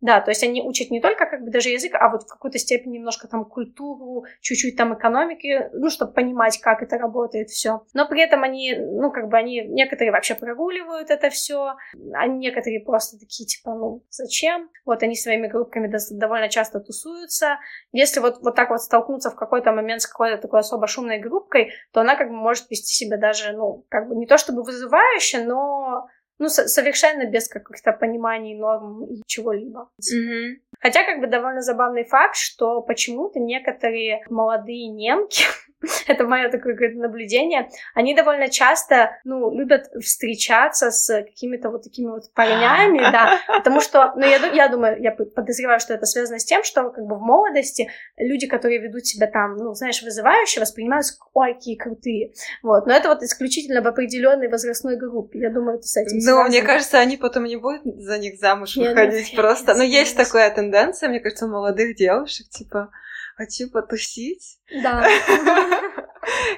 да, 0.06 0.22
то 0.22 0.30
есть 0.30 0.44
они 0.44 0.62
учат 0.62 0.92
не 0.92 1.02
только 1.02 1.26
как 1.26 1.44
бы 1.44 1.50
даже 1.50 1.70
язык, 1.70 1.94
а 1.96 2.10
вот 2.10 2.24
в 2.24 2.28
какой-то 2.28 2.60
степени 2.60 2.98
немножко 2.98 3.28
там 3.28 3.44
культуру, 3.44 4.26
чуть-чуть 4.40 4.78
там 4.78 4.94
экономики, 4.94 5.70
ну, 5.74 5.90
чтобы 5.90 6.14
понимать, 6.14 6.60
как 6.60 6.84
это 6.84 7.00
работает 7.00 7.50
все. 7.50 7.82
Но 7.94 8.08
при 8.08 8.22
этом 8.22 8.44
они, 8.44 8.76
ну, 8.76 9.12
как 9.12 9.30
бы 9.30 9.38
они, 9.38 9.64
некоторые 9.66 10.12
вообще 10.12 10.36
прогуливают 10.36 11.10
это 11.10 11.32
все, 11.32 11.74
а 12.14 12.28
некоторые 12.28 12.82
просто 12.82 13.18
такие, 13.18 13.48
типа, 13.48 13.74
ну, 13.74 14.04
зачем? 14.12 14.70
Вот 14.86 15.02
они 15.02 15.16
своими 15.16 15.48
группками 15.48 15.92
довольно 16.12 16.50
часто 16.50 16.80
тусуются, 16.80 17.58
если 17.92 18.20
вот, 18.20 18.44
вот 18.44 18.56
так 18.56 18.70
вот 18.70 18.82
столкнуться 18.82 19.32
в 19.32 19.36
какой-то 19.36 19.72
момент 19.72 20.04
с 20.04 20.08
какой-то 20.08 20.40
такой 20.40 20.60
особо 20.60 20.86
шумной 20.86 21.18
группкой, 21.18 21.72
то 21.92 22.02
она 22.02 22.16
как 22.16 22.30
бы 22.30 22.36
может 22.36 22.70
вести 22.70 22.94
себя 22.94 23.18
даже, 23.18 23.54
ну, 23.54 23.86
как 23.90 24.08
бы 24.08 24.16
не 24.16 24.28
то 24.28 24.38
чтобы 24.38 24.62
вызывающе, 24.62 25.46
но 25.46 26.06
ну, 26.40 26.50
совершенно 26.50 27.26
без 27.26 27.48
каких-то 27.48 27.92
пониманий 27.92 28.56
норм 28.58 29.06
и 29.06 29.22
чего-либо. 29.26 29.90
Mm-hmm. 30.02 30.56
Хотя, 30.80 31.04
как 31.04 31.20
бы, 31.20 31.28
довольно 31.28 31.62
забавный 31.62 32.04
факт, 32.04 32.36
что 32.36 32.82
почему-то 32.82 33.40
некоторые 33.40 34.24
молодые 34.30 34.88
немки, 34.88 35.44
это 36.08 36.24
мое 36.26 36.50
такое 36.50 36.76
наблюдение, 36.94 37.70
они 37.94 38.16
довольно 38.16 38.50
часто, 38.50 39.18
ну, 39.24 39.54
любят 39.56 39.90
встречаться 40.02 40.92
с 40.92 41.24
какими-то 41.24 41.70
вот 41.70 41.84
такими 41.84 42.08
вот 42.08 42.32
парнями, 42.34 43.00
да, 43.00 43.40
потому 43.48 43.82
что, 43.82 44.14
ну, 44.16 44.26
я, 44.26 44.38
я 44.54 44.68
думаю, 44.68 45.02
я 45.02 45.12
подозреваю, 45.12 45.80
что 45.80 45.94
это 45.94 46.06
связано 46.06 46.40
с 46.40 46.46
тем, 46.46 46.64
что, 46.64 46.90
как 46.90 47.06
бы, 47.06 47.16
в 47.18 47.22
молодости 47.22 47.90
люди, 48.18 48.48
которые 48.48 48.80
ведут 48.80 49.06
себя 49.06 49.28
там, 49.28 49.58
ну, 49.58 49.74
знаешь, 49.74 50.02
вызывающе, 50.02 50.60
воспринимаются 50.60 51.18
как, 51.18 51.30
ой, 51.34 51.54
какие 51.54 51.76
крутые, 51.76 52.34
вот, 52.62 52.88
но 52.88 52.94
это 52.94 53.10
вот 53.10 53.24
исключительно 53.24 53.82
в 53.82 53.88
определенной 53.88 54.50
возрастной 54.50 54.98
группе, 54.98 55.40
я 55.40 55.50
думаю, 55.50 55.78
это 55.78 55.88
с 55.88 55.98
этим 55.98 56.18
Ну, 56.20 56.44
мне 56.44 56.62
кажется, 56.62 57.00
они 57.00 57.18
потом 57.18 57.46
не 57.46 57.58
будут 57.58 57.82
за 57.84 58.18
них 58.18 58.40
замуж 58.40 58.76
выходить 58.76 59.32
нет, 59.32 59.36
просто, 59.36 59.72
нет, 59.72 59.78
но 59.78 59.84
есть 59.84 60.16
такая 60.16 60.54
тенденция, 60.54 61.10
мне 61.10 61.20
кажется, 61.20 61.46
у 61.46 61.50
молодых 61.50 61.96
девушек, 61.96 62.48
типа, 62.50 62.92
хочу 63.36 63.70
потусить. 63.70 64.60
Да. 64.84 65.06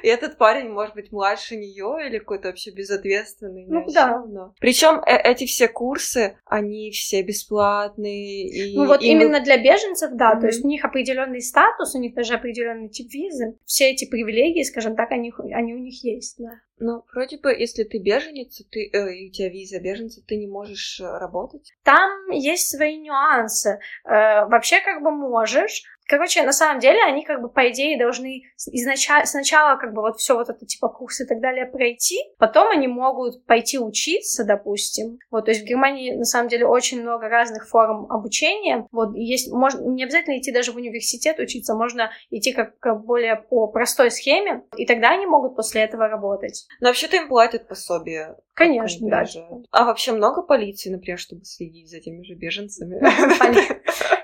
И 0.03 0.07
этот 0.07 0.37
парень 0.37 0.69
может 0.69 0.95
быть 0.95 1.11
младше 1.11 1.57
нее 1.57 2.07
или 2.07 2.19
какой-то 2.19 2.47
вообще 2.47 2.71
безответственный. 2.71 3.65
Ну 3.67 3.85
да. 3.91 4.23
Причем 4.59 5.01
э 5.05 5.17
эти 5.17 5.45
все 5.45 5.67
курсы, 5.67 6.37
они 6.45 6.91
все 6.91 7.21
бесплатные. 7.21 8.47
И, 8.47 8.77
ну 8.77 8.85
вот 8.85 9.01
и 9.01 9.07
именно 9.07 9.41
для 9.41 9.57
беженцев, 9.57 10.11
да, 10.13 10.33
mm-hmm. 10.33 10.39
то 10.39 10.47
есть 10.47 10.63
у 10.63 10.67
них 10.67 10.85
определенный 10.85 11.41
статус, 11.41 11.95
у 11.95 11.99
них 11.99 12.13
даже 12.13 12.35
определенный 12.35 12.89
тип 12.89 13.11
визы. 13.11 13.57
Все 13.65 13.91
эти 13.91 14.05
привилегии, 14.09 14.63
скажем 14.63 14.95
так, 14.95 15.11
они, 15.11 15.33
они 15.51 15.73
у 15.73 15.79
них 15.79 16.03
есть, 16.03 16.37
да. 16.37 16.61
Ну, 16.79 17.03
вроде 17.11 17.37
бы, 17.39 17.51
если 17.51 17.83
ты 17.83 17.97
беженец, 17.97 18.61
ты, 18.69 18.89
э, 18.93 19.13
и 19.15 19.29
у 19.29 19.31
тебя 19.31 19.49
виза 19.49 19.79
беженца, 19.79 20.21
ты 20.27 20.37
не 20.37 20.45
можешь 20.45 20.99
э, 20.99 21.05
работать. 21.05 21.73
Там 21.83 22.29
есть 22.29 22.69
свои 22.69 22.97
нюансы. 22.97 23.79
Э, 24.05 24.45
вообще, 24.45 24.79
как 24.81 25.01
бы 25.01 25.09
можешь, 25.09 25.83
Короче, 26.07 26.43
на 26.43 26.53
самом 26.53 26.79
деле 26.79 27.01
они 27.03 27.23
как 27.23 27.41
бы 27.41 27.49
по 27.49 27.69
идее 27.69 27.97
должны 27.97 28.43
изначально, 28.71 29.25
сначала 29.25 29.77
как 29.77 29.93
бы 29.93 30.01
вот 30.01 30.17
все 30.17 30.35
вот 30.35 30.49
это 30.49 30.65
типа 30.65 30.87
курсы 30.87 31.25
и 31.25 31.27
так 31.27 31.41
далее 31.41 31.65
пройти, 31.65 32.17
потом 32.37 32.69
они 32.69 32.87
могут 32.87 33.45
пойти 33.45 33.77
учиться, 33.77 34.45
допустим. 34.45 35.19
Вот, 35.29 35.45
то 35.45 35.51
есть 35.51 35.63
в 35.63 35.65
Германии 35.65 36.13
на 36.13 36.23
самом 36.23 36.47
деле 36.47 36.65
очень 36.65 37.01
много 37.01 37.27
разных 37.27 37.67
форм 37.67 38.09
обучения. 38.09 38.87
Вот 38.91 39.15
есть, 39.15 39.51
можно 39.51 39.81
не 39.81 40.03
обязательно 40.03 40.37
идти 40.37 40.51
даже 40.51 40.71
в 40.71 40.77
университет 40.77 41.39
учиться, 41.39 41.75
можно 41.75 42.11
идти 42.29 42.53
как, 42.53 42.79
как 42.79 43.05
более 43.05 43.35
по 43.35 43.67
простой 43.67 44.09
схеме, 44.09 44.63
и 44.77 44.85
тогда 44.85 45.11
они 45.11 45.25
могут 45.25 45.55
после 45.55 45.81
этого 45.81 46.07
работать. 46.07 46.67
Но 46.79 46.87
вообще-то 46.87 47.17
им 47.17 47.27
платят 47.27 47.67
пособие. 47.67 48.35
Конечно, 48.53 49.07
да. 49.07 49.23
А 49.71 49.85
вообще 49.85 50.13
много 50.13 50.41
полиции, 50.41 50.89
например, 50.89 51.19
чтобы 51.19 51.43
следить 51.43 51.91
за 51.91 51.99
теми 51.99 52.23
же 52.23 52.33
беженцами? 52.33 52.99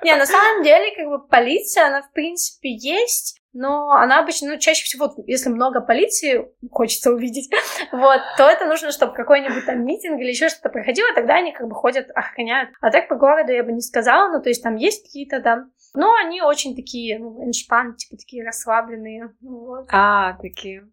Не, 0.04 0.16
на 0.16 0.26
самом 0.26 0.64
деле, 0.64 0.96
как 0.96 1.08
бы 1.08 1.28
полиция, 1.28 1.88
она 1.88 2.02
в 2.02 2.12
принципе 2.12 2.70
есть, 2.70 3.40
но 3.54 3.92
она 3.92 4.20
обычно, 4.20 4.54
ну, 4.54 4.60
чаще 4.60 4.84
всего, 4.84 5.14
если 5.28 5.50
много 5.50 5.80
полиции 5.82 6.52
хочется 6.72 7.12
увидеть, 7.12 7.50
вот, 7.92 8.22
то 8.38 8.50
это 8.50 8.66
нужно, 8.66 8.92
чтобы 8.92 9.14
какой-нибудь 9.14 9.66
там 9.66 9.86
митинг 9.86 10.20
или 10.20 10.30
еще 10.30 10.50
что-то 10.50 10.70
проходило, 10.70 11.14
тогда 11.14 11.36
они 11.36 11.54
как 11.54 11.68
бы 11.68 11.76
ходят, 11.76 12.10
охраняют. 12.16 12.72
А 12.82 12.92
так 12.92 13.08
по 13.08 13.16
городу 13.16 13.52
я 13.52 13.64
бы 13.64 13.72
не 13.72 13.82
сказала, 13.82 14.32
ну, 14.32 14.42
то 14.42 14.50
есть 14.50 14.64
там 14.64 14.76
есть 14.76 15.04
какие-то, 15.06 15.40
да, 15.40 15.66
но 15.94 16.14
они 16.16 16.42
очень 16.42 16.76
такие, 16.76 17.20
ну, 17.20 17.46
эншпан, 17.46 17.96
типа 17.96 18.18
такие 18.18 18.44
расслабленные, 18.44 19.32
вот. 19.42 19.88
А, 19.92 20.38
такие 20.42 20.88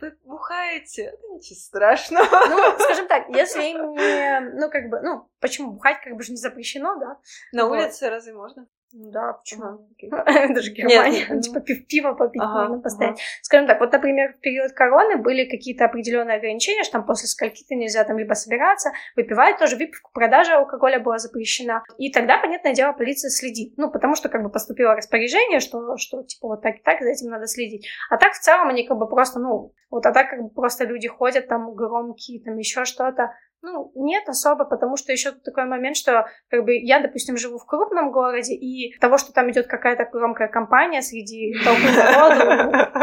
вы 0.00 0.16
бухаете, 0.24 1.02
это 1.04 1.28
ничего 1.28 1.56
страшного. 1.56 2.48
Ну, 2.48 2.78
скажем 2.78 3.08
так, 3.08 3.28
если 3.28 3.72
не, 3.72 4.40
ну, 4.58 4.70
как 4.70 4.88
бы, 4.88 5.00
ну, 5.00 5.28
почему 5.40 5.72
бухать 5.72 6.00
как 6.02 6.14
бы 6.16 6.22
же 6.22 6.32
не 6.32 6.38
запрещено, 6.38 6.96
да? 6.98 7.18
На 7.52 7.66
вот. 7.66 7.78
улице 7.78 8.08
разве 8.08 8.32
можно? 8.32 8.66
Да, 8.92 9.34
почему? 9.34 9.88
Это 10.26 10.62
же 10.62 10.72
Германия. 10.72 11.26
Ну, 11.28 11.40
типа 11.40 11.60
пиво 11.60 12.12
попить 12.14 12.42
можно 12.42 12.80
постоять. 12.80 13.20
Скажем 13.42 13.66
так, 13.68 13.80
вот, 13.80 13.92
например, 13.92 14.34
в 14.34 14.40
период 14.40 14.72
короны 14.72 15.16
были 15.16 15.48
какие-то 15.48 15.84
определенные 15.84 16.38
ограничения, 16.38 16.82
что 16.82 16.94
там 16.94 17.06
после 17.06 17.28
скольки-то 17.28 17.74
нельзя 17.74 18.02
там 18.04 18.18
либо 18.18 18.34
собираться, 18.34 18.90
выпивать 19.14 19.58
тоже, 19.58 19.76
выпивку, 19.76 20.10
продажа 20.12 20.58
алкоголя 20.58 20.98
была 20.98 21.18
запрещена. 21.18 21.84
И 21.98 22.10
тогда, 22.10 22.38
понятное 22.38 22.74
дело, 22.74 22.92
полиция 22.92 23.30
следит. 23.30 23.74
Ну, 23.76 23.90
потому 23.90 24.16
что 24.16 24.28
как 24.28 24.42
бы 24.42 24.50
поступило 24.50 24.94
распоряжение, 24.94 25.60
что, 25.60 25.96
что 25.96 26.24
типа 26.24 26.48
вот 26.48 26.62
так 26.62 26.76
и 26.76 26.82
так, 26.82 27.00
за 27.00 27.10
этим 27.10 27.30
надо 27.30 27.46
следить. 27.46 27.86
А 28.08 28.16
так 28.16 28.32
в 28.32 28.40
целом 28.40 28.68
они 28.68 28.86
как 28.86 28.98
бы 28.98 29.08
просто, 29.08 29.38
ну, 29.38 29.72
вот 29.90 30.06
а 30.06 30.12
так 30.12 30.30
как 30.30 30.42
бы 30.42 30.50
просто 30.50 30.84
люди 30.84 31.08
ходят 31.08 31.48
там 31.48 31.74
громкие, 31.74 32.42
там 32.42 32.56
еще 32.56 32.84
что-то, 32.84 33.34
ну, 33.62 33.92
нет 33.94 34.28
особо, 34.28 34.64
потому 34.64 34.96
что 34.96 35.12
еще 35.12 35.32
такой 35.32 35.64
момент, 35.64 35.96
что 35.96 36.26
как 36.48 36.64
бы 36.64 36.74
я, 36.76 37.00
допустим, 37.00 37.36
живу 37.36 37.58
в 37.58 37.66
крупном 37.66 38.10
городе, 38.12 38.54
и 38.54 38.96
того, 38.98 39.18
что 39.18 39.32
там 39.32 39.50
идет 39.50 39.66
какая-то 39.66 40.08
громкая 40.10 40.48
компания 40.48 41.02
среди 41.02 41.54
толпы 41.64 41.90
народу, 41.96 43.00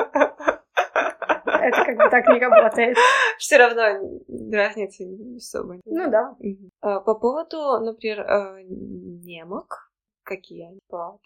это 1.46 1.86
как 1.86 1.98
бы 1.98 2.10
так 2.10 2.28
не 2.28 2.40
работает. 2.40 2.98
Все 3.38 3.58
равно 3.58 4.20
разницы 4.52 5.06
особо. 5.36 5.80
Ну 5.86 6.10
да. 6.10 6.36
А, 6.82 7.00
по 7.02 7.16
поводу, 7.16 7.80
например, 7.80 8.22
э, 8.22 8.64
немок, 8.64 9.92
какие 10.24 10.68
они? 10.68 10.80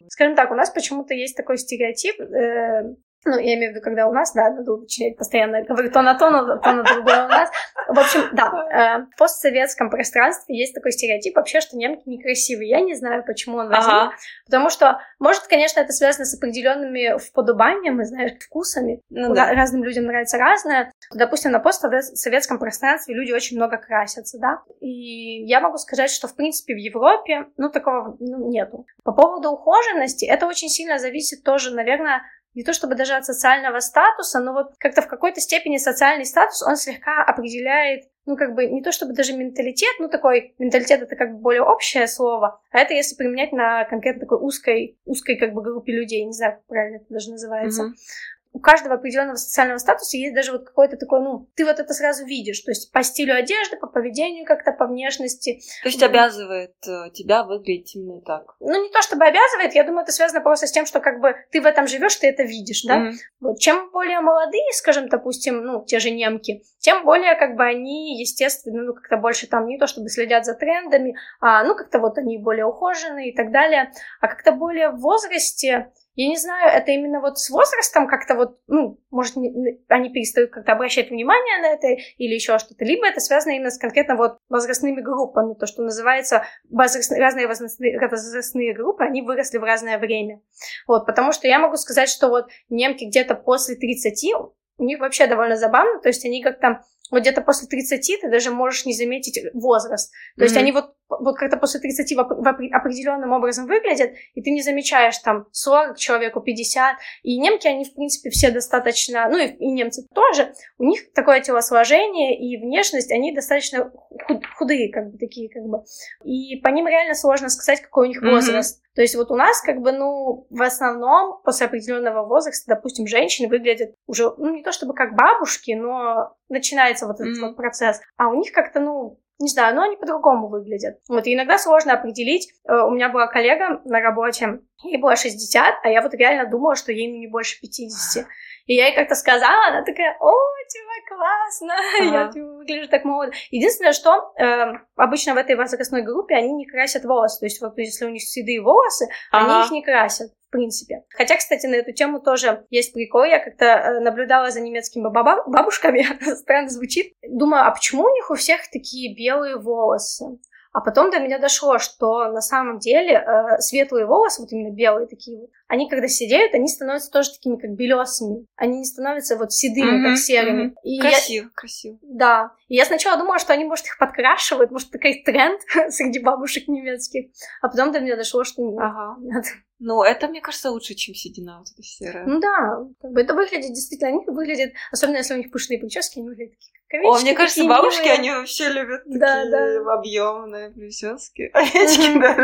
Скажем 0.10 0.36
так, 0.36 0.52
у 0.52 0.56
нас 0.56 0.70
почему-то 0.70 1.14
есть 1.14 1.38
такой 1.38 1.58
стереотип, 1.58 2.20
э, 2.20 2.96
ну, 3.26 3.38
я 3.38 3.56
имею 3.56 3.72
в 3.72 3.76
виду, 3.76 3.84
когда 3.84 4.08
у 4.08 4.14
нас, 4.14 4.34
да, 4.34 4.50
надо 4.50 4.74
уточнять 4.74 5.16
постоянно, 5.16 5.64
говорю 5.64 5.92
то 5.92 6.02
на 6.02 6.16
то, 6.16 6.30
на 6.30 6.58
то 6.58 6.72
на 6.72 6.84
другое 6.84 7.26
у 7.26 7.28
нас. 7.28 7.50
В 7.88 8.00
общем, 8.00 8.22
да, 8.34 8.48
э, 8.72 9.06
в 9.14 9.18
постсоветском 9.18 9.90
пространстве 9.90 10.58
есть 10.58 10.74
такой 10.74 10.92
стереотип 10.92 11.36
вообще, 11.36 11.62
что 11.62 11.78
немки 11.78 12.02
некрасивые. 12.08 12.70
Я 12.70 12.82
не 12.82 12.96
знаю, 12.96 13.24
почему 13.26 13.58
он 13.58 13.68
возник, 13.70 13.94
ага. 13.94 14.14
потому 14.46 14.70
что, 14.70 15.00
может, 15.20 15.44
конечно, 15.44 15.82
это 15.82 15.94
связано 15.94 16.26
с 16.26 16.36
определенными 16.36 17.20
вподобаниями, 17.20 18.04
знаешь, 18.04 18.32
вкусами. 18.40 19.02
Ну, 19.10 19.34
да. 19.36 19.54
Разным 19.54 19.84
людям 19.84 20.06
нравится 20.06 20.38
разное. 20.38 20.92
Допустим, 21.14 21.52
на 21.52 21.60
постсоветском 21.60 22.58
пространстве 22.58 23.14
люди 23.14 23.32
очень 23.32 23.58
много 23.58 23.78
красятся, 23.78 24.40
да, 24.40 24.62
и 24.80 25.44
я 25.46 25.62
могу 25.62 25.78
сказать, 25.78 26.10
что, 26.10 26.28
в 26.28 26.36
принципе, 26.36 26.74
в 26.74 26.78
Европе, 26.78 27.46
ну, 27.58 27.70
такого 27.70 28.18
ну, 28.20 28.50
нету. 28.50 28.86
По 29.04 29.12
поводу 29.12 29.52
ухоженности, 29.52 30.26
это 30.26 30.48
очень 30.48 30.70
сильно 30.70 30.98
зависит 30.98 31.44
тоже, 31.44 31.76
наверное, 31.76 32.22
не 32.54 32.64
то 32.64 32.74
чтобы 32.74 32.96
даже 32.96 33.14
от 33.14 33.26
социального 33.26 33.80
статуса, 33.80 34.40
но 34.40 34.54
вот 34.54 34.74
как-то 34.78 35.02
в 35.02 35.08
какой-то 35.08 35.40
степени 35.40 35.78
социальный 35.78 36.26
статус, 36.26 36.62
он 36.62 36.76
слегка 36.76 37.24
определяет, 37.24 38.04
ну, 38.26 38.36
как 38.36 38.56
бы, 38.56 38.66
не 38.66 38.82
то 38.82 38.92
чтобы 38.92 39.14
даже 39.14 39.34
менталитет, 39.34 39.96
ну, 40.00 40.10
такой, 40.10 40.54
менталитет 40.60 41.02
это 41.02 41.16
как 41.16 41.34
бы 41.34 41.40
более 41.40 41.64
общее 41.64 42.08
слово, 42.08 42.62
а 42.72 42.80
это 42.80 42.94
если 42.94 43.16
применять 43.16 43.52
на 43.52 43.86
конкретно 43.86 44.22
такой 44.22 44.40
узкой, 44.40 45.00
узкой 45.06 45.38
как 45.38 45.54
бы 45.54 45.62
группе 45.62 45.94
людей, 45.94 46.26
не 46.26 46.34
знаю, 46.34 46.56
как 46.56 46.66
правильно 46.66 46.98
это 46.98 47.06
даже 47.10 47.32
называется. 47.32 47.84
Mm-hmm 47.84 48.32
у 48.54 48.60
каждого 48.60 48.96
определенного 48.96 49.36
социального 49.36 49.78
статуса 49.78 50.18
есть 50.18 50.36
даже 50.36 50.52
вот 50.52 50.66
какой-то 50.66 50.98
такой, 50.98 51.22
ну, 51.22 51.50
ты 51.56 51.66
вот 51.66 51.80
это 51.80 51.94
сразу 51.94 52.26
видишь, 52.26 52.60
то 52.60 52.72
есть 52.72 52.92
по 52.92 53.02
стилю 53.02 53.36
одежды, 53.36 53.78
по 53.78 53.88
поведению 53.88 54.46
как-то, 54.46 54.74
по 54.74 54.88
внешности. 54.88 55.62
То 55.84 55.90
есть 55.90 56.04
обязывает 56.04 56.76
э, 56.86 57.12
тебя 57.14 57.44
выглядеть 57.44 57.96
именно 57.96 58.22
так? 58.22 58.56
Ну, 58.60 58.84
не 58.84 58.90
то 58.90 59.02
чтобы 59.02 59.26
обязывает, 59.26 59.74
я 59.74 59.84
думаю, 59.84 60.04
это 60.04 60.12
связано 60.12 60.42
просто 60.42 60.68
с 60.68 60.72
тем, 60.72 60.86
что 60.86 61.00
как 61.00 61.22
бы 61.22 61.36
ты 61.52 61.62
в 61.62 61.66
этом 61.66 61.88
живешь, 61.88 62.16
ты 62.18 62.28
это 62.28 62.44
видишь, 62.44 62.84
да? 62.84 62.98
Mm-hmm. 62.98 63.14
Вот. 63.40 63.60
Чем 63.60 63.90
более 63.92 64.20
молодые, 64.20 64.72
скажем, 64.74 65.08
допустим, 65.08 65.64
ну, 65.64 65.86
те 65.86 66.00
же 66.00 66.12
немки, 66.12 66.64
тем 66.80 67.06
более 67.06 67.36
как 67.36 67.56
бы 67.56 67.64
они, 67.64 68.20
естественно, 68.20 68.84
ну, 68.84 68.94
как-то 68.94 69.16
больше 69.16 69.48
там 69.48 69.68
не 69.68 69.78
то 69.78 69.88
чтобы 69.88 70.10
следят 70.10 70.46
за 70.46 70.56
трендами, 70.56 71.16
а, 71.40 71.64
ну, 71.64 71.76
как-то 71.76 72.00
вот 72.00 72.18
они 72.18 72.38
более 72.38 72.66
ухоженные 72.66 73.32
и 73.32 73.36
так 73.36 73.52
далее, 73.52 73.92
а 74.20 74.28
как-то 74.28 74.52
более 74.52 74.90
в 74.90 75.00
возрасте 75.00 75.92
я 76.16 76.28
не 76.28 76.38
знаю, 76.38 76.70
это 76.70 76.92
именно 76.92 77.22
вот 77.22 77.40
с 77.40 77.50
возрастом 77.50 78.08
как-то 78.08 78.36
вот, 78.36 78.60
ну, 78.68 79.00
может, 79.12 79.38
не, 79.38 79.80
они 79.88 80.10
перестают 80.10 80.52
как-то 80.52 80.74
обращать 80.74 81.10
внимание 81.10 81.62
на 81.62 81.68
это 81.68 81.88
или 82.18 82.34
еще 82.34 82.60
что-то, 82.60 82.84
либо 82.84 83.08
это 83.08 83.22
связано 83.22 83.54
именно 83.54 83.72
с 83.72 83.78
конкретно 83.78 84.16
вот 84.16 84.38
возрастными 84.50 85.00
группами, 85.02 85.54
то, 85.54 85.66
что 85.68 85.84
называется 85.84 86.46
возраст, 86.70 87.12
разные 87.12 87.48
возрастные, 87.48 87.98
возрастные 88.00 88.74
группы, 88.74 89.06
они 89.06 89.22
выросли 89.22 89.58
в 89.58 89.64
разное 89.64 89.98
время. 89.98 90.42
Вот, 90.88 91.06
потому 91.06 91.32
что 91.32 91.48
я 91.48 91.60
могу 91.60 91.78
сказать, 91.78 92.10
что 92.10 92.28
вот 92.28 92.50
немки 92.70 93.06
где-то 93.06 93.36
после 93.36 93.76
30, 93.76 94.34
у 94.82 94.86
них 94.86 95.00
вообще 95.00 95.28
довольно 95.28 95.56
забавно, 95.56 96.00
то 96.02 96.10
есть 96.10 96.26
они 96.26 96.42
как-то 96.42 96.82
вот 97.12 97.22
где-то 97.22 97.42
после 97.42 97.68
30 97.68 98.22
ты 98.22 98.30
даже 98.30 98.52
можешь 98.52 98.86
не 98.86 98.94
заметить 98.94 99.38
возраст. 99.54 100.12
То 100.12 100.42
mm-hmm. 100.42 100.46
есть 100.46 100.58
они 100.58 100.72
вот, 100.72 100.96
вот 101.10 101.36
как-то 101.38 101.58
после 101.58 101.82
30 101.82 102.14
в, 102.14 102.16
в 102.16 102.48
определенным 102.48 103.34
образом 103.34 103.68
выглядят, 103.68 104.12
и 104.34 104.42
ты 104.42 104.50
не 104.50 104.62
замечаешь 104.62 105.18
там 105.18 105.46
40 105.52 105.98
человеку, 105.98 106.40
50. 106.40 106.96
И 107.24 107.38
немки, 107.38 107.68
они, 107.68 107.84
в 107.84 107.94
принципе, 107.94 108.30
все 108.30 108.50
достаточно, 108.50 109.28
ну 109.30 109.38
и, 109.38 109.48
и 109.48 109.72
немцы 109.72 110.08
тоже, 110.16 110.54
у 110.78 110.86
них 110.86 111.12
такое 111.12 111.42
телосложение 111.42 112.40
и 112.40 112.58
внешность, 112.58 113.12
они 113.12 113.36
достаточно 113.36 113.92
худ, 114.26 114.46
худые, 114.58 114.92
как 114.92 115.12
бы 115.12 115.18
такие, 115.18 115.50
как 115.50 115.64
бы. 115.64 115.84
И 116.24 116.56
по 116.62 116.70
ним 116.70 116.88
реально 116.88 117.14
сложно 117.14 117.50
сказать, 117.50 117.82
какой 117.82 118.08
у 118.08 118.10
них 118.10 118.22
возраст. 118.22 118.80
Mm-hmm. 118.80 118.81
То 118.96 119.02
есть 119.02 119.16
вот 119.16 119.32
у 119.32 119.36
нас 119.36 119.62
как 119.62 119.80
бы, 119.80 119.92
ну, 119.94 120.48
в 120.50 120.62
основном 120.62 121.42
после 121.44 121.68
определенного 121.68 122.26
возраста, 122.26 122.76
допустим, 122.76 123.08
женщины 123.08 123.48
выглядят 123.48 123.96
уже, 124.06 124.34
ну, 124.38 124.54
не 124.54 124.64
то 124.64 124.72
чтобы 124.72 124.94
как 124.94 125.16
бабушки, 125.16 125.72
но 125.72 126.36
начинается 126.50 127.08
вот 127.08 127.22
этот 127.22 127.38
mm-hmm. 127.38 127.48
вот 127.48 127.56
процесс. 127.56 128.02
А 128.18 128.28
у 128.28 128.34
них 128.34 128.52
как-то, 128.52 128.82
ну, 128.82 129.21
не 129.42 129.50
знаю, 129.50 129.76
но 129.76 129.84
они 129.84 129.98
по-другому 129.98 130.48
выглядят. 130.48 131.00
Вот, 131.10 131.28
и 131.28 131.34
иногда 131.34 131.58
сложно 131.58 131.94
определить. 131.94 132.50
Э, 132.68 132.84
у 132.84 132.92
меня 132.92 133.10
была 133.10 133.28
коллега 133.28 133.82
на 133.86 134.00
работе, 134.00 134.60
ей 134.84 134.98
было 134.98 135.16
60, 135.16 135.76
а 135.84 135.90
я 135.90 136.02
вот 136.02 136.14
реально 136.14 136.50
думала, 136.50 136.76
что 136.76 136.92
ей 136.92 137.12
ну, 137.12 137.18
не 137.18 137.28
больше 137.28 137.60
50. 137.60 138.26
И 138.68 138.76
я 138.76 138.88
ей 138.88 138.96
как-то 138.96 139.16
сказала, 139.16 139.68
она 139.68 139.84
такая, 139.84 140.16
о, 140.20 140.32
типа, 140.70 141.16
классно, 141.16 141.74
ага. 142.00 142.26
я 142.26 142.32
типа, 142.32 142.46
выгляжу 142.46 142.90
так 142.90 143.04
молодо. 143.04 143.34
Единственное, 143.50 143.94
что 143.94 144.34
э, 144.38 144.74
обычно 144.96 145.34
в 145.34 145.38
этой 145.38 145.56
возрастной 145.56 146.04
группе 146.04 146.36
они 146.36 146.54
не 146.54 146.66
красят 146.66 147.04
волосы. 147.04 147.40
То 147.40 147.46
есть 147.46 147.62
вот 147.62 147.78
если 147.78 148.06
у 148.06 148.10
них 148.10 148.22
седые 148.22 148.62
волосы, 148.62 149.08
ага. 149.32 149.56
они 149.56 149.66
их 149.66 149.72
не 149.72 149.84
красят 149.84 150.32
в 150.52 150.58
принципе. 150.58 151.04
Хотя, 151.10 151.38
кстати, 151.38 151.66
на 151.66 151.76
эту 151.76 151.94
тему 151.94 152.20
тоже 152.20 152.66
есть 152.70 152.94
прикол. 152.94 153.24
Я 153.24 153.40
как-то 153.40 153.66
э, 153.66 154.00
наблюдала 154.02 154.52
за 154.52 154.60
немецкими 154.60 155.08
бабушками, 155.10 156.06
странно 156.36 156.68
звучит. 156.68 157.14
Думаю, 157.26 157.66
а 157.66 157.72
почему 157.72 158.04
у 158.04 158.14
них 158.14 158.30
у 158.30 158.36
всех 158.36 158.70
такие 158.70 159.16
белые 159.16 159.56
волосы? 159.56 160.40
А 160.74 160.80
потом 160.80 161.12
до 161.12 161.20
меня 161.20 161.38
дошло, 161.38 161.80
что 161.80 162.32
на 162.32 162.40
самом 162.40 162.80
деле 162.80 163.16
э, 163.16 163.60
светлые 163.60 164.06
волосы, 164.06 164.42
вот 164.42 164.52
именно 164.54 164.74
белые 164.74 165.06
такие 165.06 165.38
вот, 165.38 165.50
они 165.68 165.90
когда 165.90 166.08
сидеют, 166.08 166.54
они 166.54 166.68
становятся 166.70 167.12
тоже 167.12 167.32
такими 167.32 167.58
как 167.58 167.72
белесыми. 167.72 168.46
Они 168.56 168.80
не 168.80 168.86
становятся 168.86 169.38
вот 169.38 169.52
седыми, 169.52 170.00
mm-hmm, 170.00 170.10
как 170.10 170.18
серыми. 170.18 170.68
Mm-hmm. 170.68 170.76
И 170.84 171.00
красиво, 171.00 171.44
я... 171.46 171.50
красиво. 171.54 171.98
Да. 172.04 172.52
И 172.70 172.76
я 172.76 172.86
сначала 172.86 173.18
думала, 173.18 173.40
что 173.40 173.52
они, 173.52 173.66
может, 173.66 173.86
их 173.86 173.98
подкрашивают, 173.98 174.72
может, 174.72 174.92
такой 174.92 175.24
тренд 175.26 175.60
среди 175.90 176.20
бабушек 176.20 176.70
немецких. 176.70 177.32
А 177.62 177.68
потом 177.68 177.92
до 177.92 178.00
меня 178.00 178.16
дошло, 178.16 178.46
что 178.46 178.62
нет. 178.62 178.80
Ага. 178.80 179.18
нет. 179.20 179.46
Ну, 179.84 180.04
это, 180.04 180.28
мне 180.28 180.42
кажется, 180.42 180.70
лучше, 180.70 180.94
чем 180.94 181.16
седина 181.16 181.58
вот 181.58 181.68
эта 181.74 181.82
серая. 181.82 182.26
Ну 182.28 182.40
да, 182.40 182.86
как 183.02 183.12
бы 183.12 183.22
это 183.22 183.34
выглядит 183.34 183.74
действительно, 183.74 184.10
они 184.10 184.20
выглядят, 184.28 184.74
особенно 184.92 185.18
если 185.18 185.34
у 185.34 185.38
них 185.38 185.50
пышные 185.50 185.80
прически, 185.80 186.20
они 186.20 186.30
выглядят 186.30 186.54
такие 186.54 186.72
как 186.92 187.06
О, 187.06 187.20
мне 187.22 187.34
кажется, 187.34 187.64
бабушки, 187.64 188.02
милые. 188.02 188.20
они 188.20 188.32
вообще 188.32 188.68
любят 188.68 189.04
да, 189.06 189.44
такие 189.44 189.84
да. 189.84 189.94
объемные 189.94 190.70
прически. 190.72 191.50
Овечки, 191.54 192.20
да. 192.20 192.36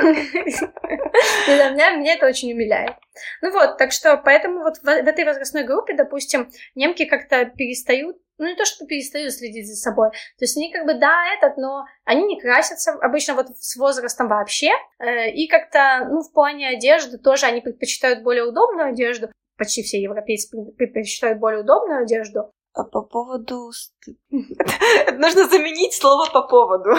Да, 1.47 1.69
меня, 1.71 1.95
меня 1.97 2.13
это 2.13 2.27
очень 2.27 2.53
умиляет. 2.53 2.95
Ну 3.41 3.51
вот, 3.51 3.77
так 3.77 3.91
что 3.91 4.15
поэтому 4.15 4.63
вот 4.63 4.77
в 4.77 4.87
этой 4.87 5.25
возрастной 5.25 5.63
группе, 5.63 5.95
допустим, 5.95 6.49
немки 6.75 7.03
как-то 7.05 7.45
перестают 7.45 8.17
ну, 8.37 8.47
не 8.47 8.55
то, 8.55 8.65
что 8.65 8.85
перестают 8.85 9.33
следить 9.33 9.67
за 9.67 9.75
собой. 9.75 10.11
То 10.11 10.41
есть 10.43 10.57
они 10.57 10.71
как 10.71 10.85
бы, 10.85 10.93
да, 10.93 11.33
этот, 11.35 11.57
но 11.57 11.85
они 12.05 12.23
не 12.23 12.39
красятся 12.39 12.93
обычно 12.93 13.33
вот 13.33 13.47
с 13.57 13.75
возрастом 13.77 14.27
вообще. 14.27 14.71
Э, 14.99 15.29
и 15.31 15.47
как-то, 15.47 16.07
ну, 16.09 16.21
в 16.21 16.31
плане 16.31 16.69
одежды 16.69 17.17
тоже 17.17 17.45
они 17.45 17.61
предпочитают 17.61 18.23
более 18.23 18.43
удобную 18.43 18.89
одежду. 18.89 19.29
Почти 19.57 19.81
все 19.81 19.99
европейцы 19.99 20.55
предпочитают 20.77 21.39
более 21.39 21.61
удобную 21.61 22.03
одежду. 22.03 22.51
А 22.73 22.83
по 22.83 23.01
поводу... 23.01 23.71
Нужно 24.29 25.47
заменить 25.47 25.93
слово 25.93 26.29
по 26.31 26.43
поводу. 26.43 26.91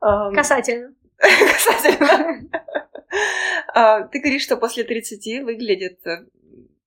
А 0.00 0.32
Касательно. 0.32 0.94
Касательно. 1.18 2.50
А, 3.74 4.02
ты 4.08 4.20
говоришь, 4.20 4.42
что 4.42 4.56
после 4.56 4.84
30 4.84 5.44
выглядит 5.44 6.06
э, 6.06 6.26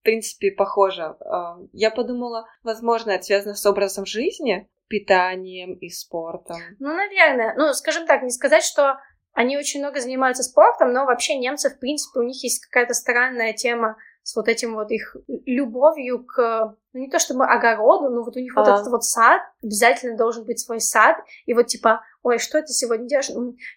принципе, 0.06 0.52
похоже. 0.52 1.16
А, 1.20 1.58
я 1.74 1.92
подумала, 1.92 2.46
возможно, 2.64 3.12
это 3.12 3.24
связано 3.24 3.56
с 3.56 3.66
образом 3.66 4.06
жизни, 4.06 4.70
питанием 4.88 5.74
и 5.74 5.90
спортом. 5.90 6.58
Ну, 6.80 6.96
наверное. 6.96 7.54
Ну, 7.58 7.74
скажем 7.74 8.06
так, 8.06 8.24
не 8.24 8.30
сказать, 8.30 8.64
что 8.64 8.98
они 9.34 9.58
очень 9.58 9.82
много 9.82 10.00
занимаются 10.00 10.44
спортом, 10.44 10.94
но 10.94 11.06
вообще 11.06 11.36
немцы, 11.36 11.70
в 11.70 11.80
принципе, 11.80 12.20
у 12.20 12.24
них 12.24 12.42
есть 12.42 12.66
какая-то 12.66 12.94
странная 12.94 13.52
тема 13.52 13.98
с 14.24 14.36
вот 14.36 14.48
этим 14.48 14.74
вот 14.74 14.90
их 14.90 15.16
любовью 15.46 16.26
к, 16.26 16.76
ну 16.94 17.00
не 17.00 17.10
то 17.10 17.20
чтобы 17.20 17.46
огороду, 17.46 18.10
но 18.10 18.24
вот 18.24 18.36
у 18.36 18.40
них 18.40 18.56
а. 18.56 18.62
вот 18.62 18.68
этот 18.68 18.88
вот 18.88 19.04
сад, 19.04 19.42
обязательно 19.62 20.18
должен 20.18 20.46
быть 20.46 20.60
свой 20.60 20.80
сад, 20.80 21.18
и 21.46 21.54
вот 21.54 21.68
типа, 21.68 22.02
ой, 22.26 22.40
что 22.40 22.60
ты 22.62 22.70
сегодня 22.70 23.08
делаешь? 23.08 23.30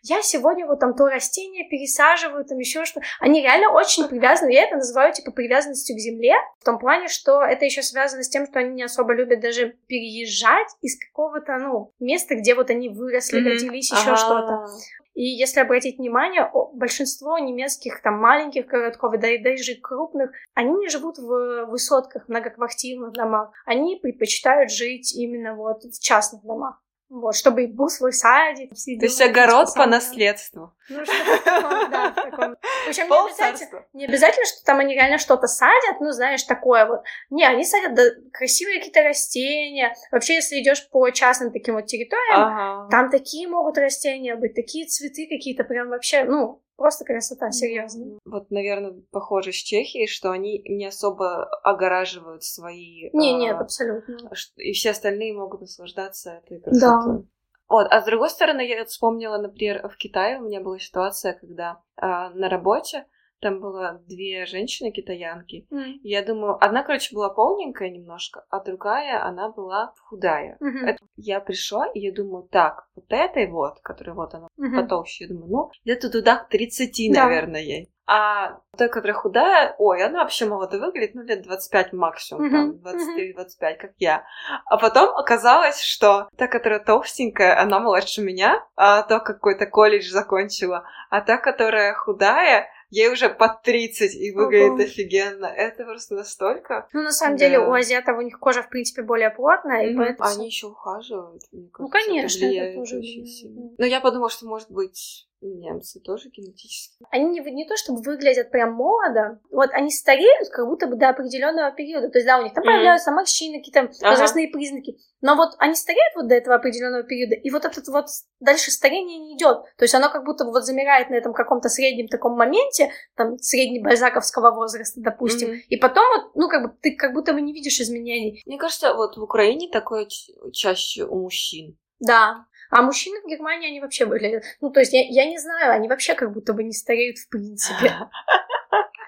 Я 0.02 0.22
сегодня 0.22 0.66
вот 0.66 0.80
там 0.80 0.94
то 0.94 1.06
растение 1.06 1.68
пересаживаю, 1.68 2.46
там 2.46 2.58
еще 2.58 2.86
что. 2.86 3.00
Они 3.20 3.42
реально 3.42 3.72
очень 3.72 4.08
привязаны, 4.08 4.50
я 4.50 4.64
это 4.64 4.76
называю 4.76 5.12
типа 5.12 5.32
привязанностью 5.32 5.94
к 5.94 6.00
земле, 6.00 6.32
в 6.58 6.64
том 6.64 6.78
плане, 6.78 7.08
что 7.08 7.42
это 7.42 7.66
еще 7.66 7.82
связано 7.82 8.22
с 8.22 8.28
тем, 8.28 8.46
что 8.46 8.60
они 8.60 8.70
не 8.70 8.82
особо 8.82 9.12
любят 9.12 9.40
даже 9.40 9.76
переезжать 9.86 10.68
из 10.80 10.98
какого-то, 10.98 11.58
ну, 11.58 11.92
места, 12.00 12.36
где 12.36 12.54
вот 12.54 12.70
они 12.70 12.88
выросли, 12.88 13.38
mm-hmm. 13.38 13.52
родились, 13.52 13.92
еще 13.92 14.10
ага. 14.10 14.16
что-то. 14.16 14.66
И 15.12 15.24
если 15.24 15.60
обратить 15.60 15.98
внимание, 15.98 16.48
большинство 16.72 17.38
немецких 17.38 18.00
там 18.02 18.18
маленьких 18.20 18.66
городков, 18.66 19.14
да 19.18 19.28
и 19.28 19.42
даже 19.42 19.74
крупных, 19.74 20.30
они 20.54 20.74
не 20.76 20.88
живут 20.88 21.18
в 21.18 21.66
высотках, 21.66 22.28
многоквартирных 22.28 23.12
домах. 23.12 23.50
Они 23.66 23.96
предпочитают 23.96 24.70
жить 24.70 25.14
именно 25.14 25.54
вот 25.54 25.82
в 25.82 26.00
частных 26.00 26.42
домах. 26.44 26.80
Вот, 27.10 27.34
чтобы 27.34 27.64
и 27.64 27.66
был 27.66 27.88
свой 27.88 28.12
садик. 28.12 28.70
То 28.70 29.06
есть 29.06 29.20
огород 29.22 29.68
по 29.74 29.86
наследству. 29.86 30.74
Ну, 30.90 31.04
таком, 31.44 31.90
да, 31.90 32.10
в 32.10 32.14
таком. 32.14 32.56
Причем 32.86 33.08
не 33.08 33.16
обязательно, 33.16 33.84
не 33.94 34.04
обязательно, 34.04 34.44
что 34.46 34.64
там 34.64 34.78
они 34.80 34.94
реально 34.94 35.18
что-то 35.18 35.46
садят, 35.46 36.00
ну, 36.00 36.10
знаешь, 36.12 36.42
такое 36.42 36.86
вот. 36.86 37.00
Не, 37.30 37.46
они 37.46 37.64
садят 37.64 37.94
да, 37.94 38.02
красивые 38.32 38.78
какие-то 38.78 39.02
растения. 39.02 39.94
Вообще, 40.10 40.34
если 40.34 40.60
идешь 40.60 40.88
по 40.90 41.08
частным 41.10 41.50
таким 41.50 41.74
вот 41.74 41.86
территориям, 41.86 42.40
ага. 42.40 42.88
там 42.90 43.10
такие 43.10 43.48
могут 43.48 43.78
растения 43.78 44.36
быть, 44.36 44.54
такие 44.54 44.86
цветы 44.86 45.26
какие-то 45.28 45.64
прям 45.64 45.88
вообще, 45.88 46.24
ну, 46.24 46.62
Просто 46.78 47.04
красота, 47.04 47.50
серьезно. 47.50 48.20
Вот, 48.24 48.52
наверное, 48.52 49.02
похоже 49.10 49.50
с 49.50 49.56
Чехией, 49.56 50.06
что 50.06 50.30
они 50.30 50.62
не 50.64 50.86
особо 50.86 51.44
огораживают 51.64 52.44
свои... 52.44 53.10
Не, 53.12 53.34
а, 53.34 53.38
нет, 53.38 53.60
абсолютно. 53.60 54.16
И 54.58 54.72
все 54.72 54.90
остальные 54.90 55.34
могут 55.34 55.62
наслаждаться 55.62 56.40
этой 56.44 56.60
красотой. 56.60 57.18
Да. 57.18 57.28
Вот, 57.68 57.88
а 57.90 58.00
с 58.00 58.04
другой 58.04 58.30
стороны, 58.30 58.60
я 58.60 58.84
вспомнила, 58.84 59.38
например, 59.38 59.88
в 59.88 59.96
Китае 59.96 60.38
у 60.38 60.44
меня 60.44 60.60
была 60.60 60.78
ситуация, 60.78 61.32
когда 61.32 61.82
а, 61.96 62.30
на 62.30 62.48
работе 62.48 63.06
там 63.40 63.60
было 63.60 64.02
две 64.06 64.46
женщины 64.46 64.90
китаянки. 64.90 65.66
Mm. 65.72 66.00
я 66.02 66.24
думаю, 66.24 66.56
одна, 66.60 66.82
короче, 66.82 67.14
была 67.14 67.30
полненькая 67.30 67.90
немножко, 67.90 68.44
а 68.50 68.60
другая, 68.60 69.24
она 69.24 69.50
была 69.50 69.92
худая. 70.08 70.56
Mm-hmm. 70.60 70.86
Это, 70.86 70.98
я 71.16 71.40
пришла, 71.40 71.86
и 71.88 72.00
я 72.00 72.12
думаю, 72.12 72.48
так, 72.50 72.88
вот 72.94 73.06
этой 73.08 73.46
вот, 73.50 73.80
которая 73.82 74.14
вот 74.14 74.34
она 74.34 74.48
mm-hmm. 74.58 74.82
потолще, 74.82 75.24
я 75.24 75.28
думаю, 75.28 75.50
ну, 75.50 75.70
где-то 75.84 76.10
туда 76.10 76.36
к 76.36 76.48
30, 76.48 77.12
да. 77.12 77.24
наверное, 77.24 77.60
ей. 77.60 77.92
А 78.10 78.60
та, 78.78 78.88
которая 78.88 79.12
худая, 79.12 79.74
ой, 79.78 80.02
она 80.02 80.22
вообще 80.22 80.46
молодо 80.46 80.78
выглядит, 80.78 81.14
ну, 81.14 81.22
лет 81.24 81.42
25 81.42 81.92
максимум, 81.92 82.46
mm-hmm. 82.46 82.80
там, 82.82 82.94
23-25, 82.94 83.76
как 83.76 83.90
я. 83.98 84.24
А 84.64 84.78
потом 84.78 85.14
оказалось, 85.14 85.82
что 85.82 86.26
та, 86.38 86.46
которая 86.46 86.80
толстенькая, 86.80 87.60
она 87.60 87.80
младше 87.80 88.22
меня, 88.22 88.66
а 88.76 89.02
то 89.02 89.20
какой-то 89.20 89.66
колледж 89.66 90.08
закончила, 90.08 90.84
а 91.10 91.20
та, 91.20 91.36
которая 91.36 91.92
худая, 91.92 92.68
ей 92.90 93.08
уже 93.12 93.28
под 93.28 93.62
30 93.62 94.14
и 94.14 94.32
выглядит 94.32 94.72
Ого. 94.72 94.82
офигенно. 94.82 95.46
Это 95.46 95.84
просто 95.84 96.14
настолько. 96.14 96.88
Ну, 96.92 97.02
на 97.02 97.12
самом 97.12 97.36
да. 97.36 97.44
деле, 97.44 97.58
у 97.58 97.72
азиатов 97.72 98.18
у 98.18 98.22
них 98.22 98.38
кожа, 98.38 98.62
в 98.62 98.68
принципе, 98.68 99.02
более 99.02 99.30
плотная, 99.30 99.86
mm-hmm. 99.86 99.92
и 99.92 99.96
поэтому... 99.96 100.28
Они 100.28 100.46
еще 100.46 100.68
ухаживают, 100.68 101.42
мне 101.52 101.62
ну, 101.62 101.68
кажется. 101.68 101.82
Ну, 101.82 101.88
конечно, 101.88 102.46
это, 102.46 102.54
это 102.54 102.74
тоже 102.76 102.98
очень 102.98 103.26
сильно. 103.26 103.70
Но 103.76 103.86
я 103.86 104.00
подумала, 104.00 104.30
что, 104.30 104.46
может 104.46 104.70
быть, 104.70 105.28
Немцы 105.40 106.00
тоже 106.00 106.30
генетически. 106.30 106.96
Они 107.10 107.26
не, 107.26 107.40
не 107.52 107.64
то 107.64 107.76
чтобы 107.76 108.02
выглядят 108.02 108.50
прям 108.50 108.72
молодо, 108.72 109.38
вот 109.52 109.70
они 109.70 109.90
стареют 109.90 110.48
как 110.48 110.66
будто 110.66 110.88
бы 110.88 110.96
до 110.96 111.10
определенного 111.10 111.70
периода. 111.70 112.08
То 112.08 112.18
есть, 112.18 112.26
да, 112.26 112.38
у 112.38 112.42
них 112.42 112.54
там 112.54 112.64
mm-hmm. 112.64 112.66
появляются 112.66 113.12
морщины, 113.12 113.58
какие-то 113.58 113.80
ага. 113.80 114.10
возрастные 114.10 114.48
признаки. 114.48 114.98
Но 115.20 115.36
вот 115.36 115.50
они 115.58 115.76
стареют 115.76 116.14
вот 116.16 116.26
до 116.26 116.34
этого 116.34 116.56
определенного 116.56 117.04
периода, 117.04 117.36
и 117.36 117.50
вот 117.50 117.64
этот 117.64 117.86
вот 117.86 118.06
дальше 118.40 118.72
старение 118.72 119.18
не 119.18 119.36
идет. 119.36 119.62
То 119.76 119.84
есть 119.84 119.94
оно 119.94 120.10
как 120.10 120.24
будто 120.24 120.44
бы 120.44 120.50
вот 120.50 120.64
замирает 120.64 121.08
на 121.10 121.14
этом 121.14 121.32
каком-то 121.32 121.68
среднем 121.68 122.08
таком 122.08 122.36
моменте, 122.36 122.90
там, 123.14 123.38
средний 123.38 123.80
бальзаковского 123.80 124.50
возраста, 124.50 125.00
допустим. 125.00 125.50
Mm-hmm. 125.50 125.66
И 125.68 125.76
потом 125.76 126.04
вот, 126.16 126.34
ну, 126.34 126.48
как 126.48 126.62
бы 126.64 126.76
ты 126.80 126.96
как 126.96 127.12
будто 127.14 127.32
бы 127.32 127.40
не 127.40 127.52
видишь 127.52 127.80
изменений. 127.80 128.42
Мне 128.44 128.58
кажется, 128.58 128.92
вот 128.94 129.16
в 129.16 129.22
Украине 129.22 129.68
такое 129.70 130.08
чаще 130.52 131.04
у 131.04 131.20
мужчин. 131.20 131.78
Да, 132.00 132.46
а 132.70 132.82
мужчины 132.82 133.20
в 133.22 133.28
Германии, 133.28 133.68
они 133.68 133.80
вообще 133.80 134.04
выглядят... 134.04 134.44
Ну, 134.60 134.70
то 134.70 134.80
есть, 134.80 134.92
я, 134.92 135.00
я 135.00 135.28
не 135.28 135.38
знаю, 135.38 135.72
они 135.72 135.88
вообще 135.88 136.14
как 136.14 136.32
будто 136.32 136.52
бы 136.52 136.62
не 136.64 136.72
стареют 136.72 137.18
в 137.18 137.28
принципе. 137.28 137.92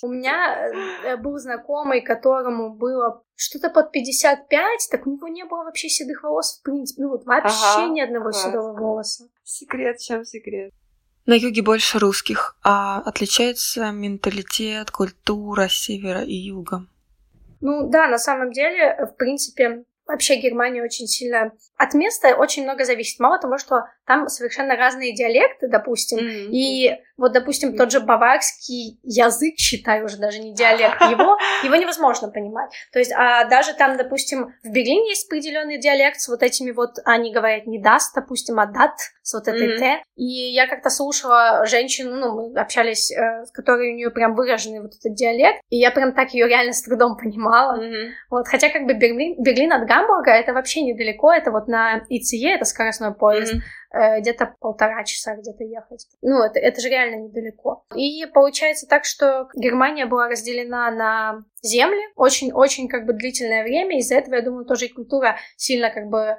У 0.02 0.08
меня 0.08 0.68
э, 1.04 1.16
был 1.16 1.38
знакомый, 1.38 2.00
которому 2.00 2.74
было 2.74 3.22
что-то 3.36 3.68
под 3.68 3.92
55, 3.92 4.88
так 4.90 5.06
у 5.06 5.10
него 5.10 5.28
не 5.28 5.44
было 5.44 5.64
вообще 5.64 5.88
седых 5.88 6.22
волос 6.22 6.58
в 6.58 6.62
принципе. 6.62 7.02
Ну 7.02 7.10
вот 7.10 7.26
вообще 7.26 7.88
ни 7.90 8.00
одного 8.00 8.32
седого 8.32 8.72
волоса. 8.72 9.28
Секрет, 9.44 9.98
чем 9.98 10.24
секрет? 10.24 10.72
На 11.26 11.34
юге 11.34 11.62
больше 11.62 11.98
русских, 11.98 12.56
а 12.62 13.00
отличается 13.00 13.90
менталитет, 13.90 14.90
культура 14.90 15.68
севера 15.68 16.22
и 16.22 16.34
юга. 16.34 16.86
Ну 17.60 17.90
да, 17.90 18.08
на 18.08 18.18
самом 18.18 18.52
деле, 18.52 18.96
в 19.06 19.16
принципе, 19.16 19.84
Вообще 20.10 20.36
Германия 20.36 20.82
очень 20.82 21.06
сильно... 21.06 21.52
От 21.76 21.94
места 21.94 22.34
очень 22.34 22.64
много 22.64 22.84
зависит. 22.84 23.20
Мало 23.20 23.38
того, 23.38 23.58
что 23.58 23.84
там 24.06 24.28
совершенно 24.28 24.76
разные 24.76 25.14
диалекты, 25.14 25.68
допустим, 25.68 26.18
mm-hmm. 26.18 26.50
и 26.50 26.96
вот, 27.16 27.32
допустим, 27.32 27.76
тот 27.76 27.92
же 27.92 28.00
баварский 28.00 28.98
язык, 29.02 29.54
считай, 29.56 30.02
уже 30.02 30.16
даже 30.16 30.40
не 30.40 30.54
диалект, 30.54 31.00
его, 31.10 31.38
его 31.62 31.76
невозможно 31.76 32.28
понимать. 32.28 32.70
То 32.92 32.98
есть, 32.98 33.12
а 33.12 33.44
даже 33.44 33.74
там, 33.74 33.96
допустим, 33.96 34.54
в 34.64 34.68
Берлине 34.70 35.10
есть 35.10 35.28
определенный 35.28 35.78
диалект 35.78 36.18
с 36.18 36.28
вот 36.28 36.42
этими 36.42 36.72
вот, 36.72 36.96
они 37.04 37.32
говорят 37.32 37.66
не 37.66 37.80
даст, 37.80 38.14
допустим, 38.14 38.58
а 38.58 38.66
дат, 38.66 38.96
с 39.30 39.34
вот 39.34 39.48
этой 39.48 39.74
mm-hmm. 39.74 39.78
т. 39.78 40.02
И 40.16 40.52
я 40.52 40.66
как-то 40.66 40.90
слушала 40.90 41.64
женщину, 41.66 42.16
ну, 42.16 42.50
мы 42.50 42.60
общались, 42.60 43.10
э, 43.10 43.44
с 43.44 43.50
которой 43.52 43.92
у 43.92 43.96
нее 43.96 44.10
прям 44.10 44.34
выраженный 44.34 44.80
вот 44.80 44.92
этот 44.98 45.14
диалект, 45.14 45.60
и 45.70 45.76
я 45.76 45.90
прям 45.90 46.12
так 46.12 46.34
ее 46.34 46.48
реально 46.48 46.72
с 46.72 46.82
трудом 46.82 47.16
понимала. 47.16 47.80
Mm-hmm. 47.80 48.08
Вот, 48.30 48.48
хотя 48.48 48.68
как 48.68 48.86
бы 48.86 48.94
Берлин, 48.94 49.42
Берлин 49.42 49.72
от 49.72 49.86
Гамбурга 49.86 50.32
это 50.32 50.52
вообще 50.52 50.82
недалеко, 50.82 51.32
это 51.32 51.50
вот 51.50 51.68
на 51.68 52.02
ИЦЕ, 52.08 52.54
это 52.54 52.64
скоростной 52.64 53.14
поезд. 53.14 53.54
Mm-hmm 53.54 53.79
где-то 53.92 54.54
полтора 54.60 55.04
часа 55.04 55.36
где-то 55.36 55.64
ехать. 55.64 56.06
Ну, 56.22 56.42
это, 56.42 56.58
это 56.58 56.80
же 56.80 56.88
реально 56.88 57.26
недалеко. 57.26 57.84
И 57.94 58.24
получается 58.26 58.86
так, 58.86 59.04
что 59.04 59.48
Германия 59.54 60.06
была 60.06 60.28
разделена 60.28 60.90
на 60.90 61.44
земли 61.62 62.00
очень-очень 62.16 62.88
как 62.88 63.06
бы 63.06 63.12
длительное 63.12 63.62
время. 63.62 63.98
Из-за 63.98 64.16
этого, 64.16 64.36
я 64.36 64.42
думаю, 64.42 64.64
тоже 64.64 64.86
и 64.86 64.92
культура 64.92 65.36
сильно 65.56 65.90
как 65.90 66.06
бы, 66.06 66.18
э, 66.18 66.36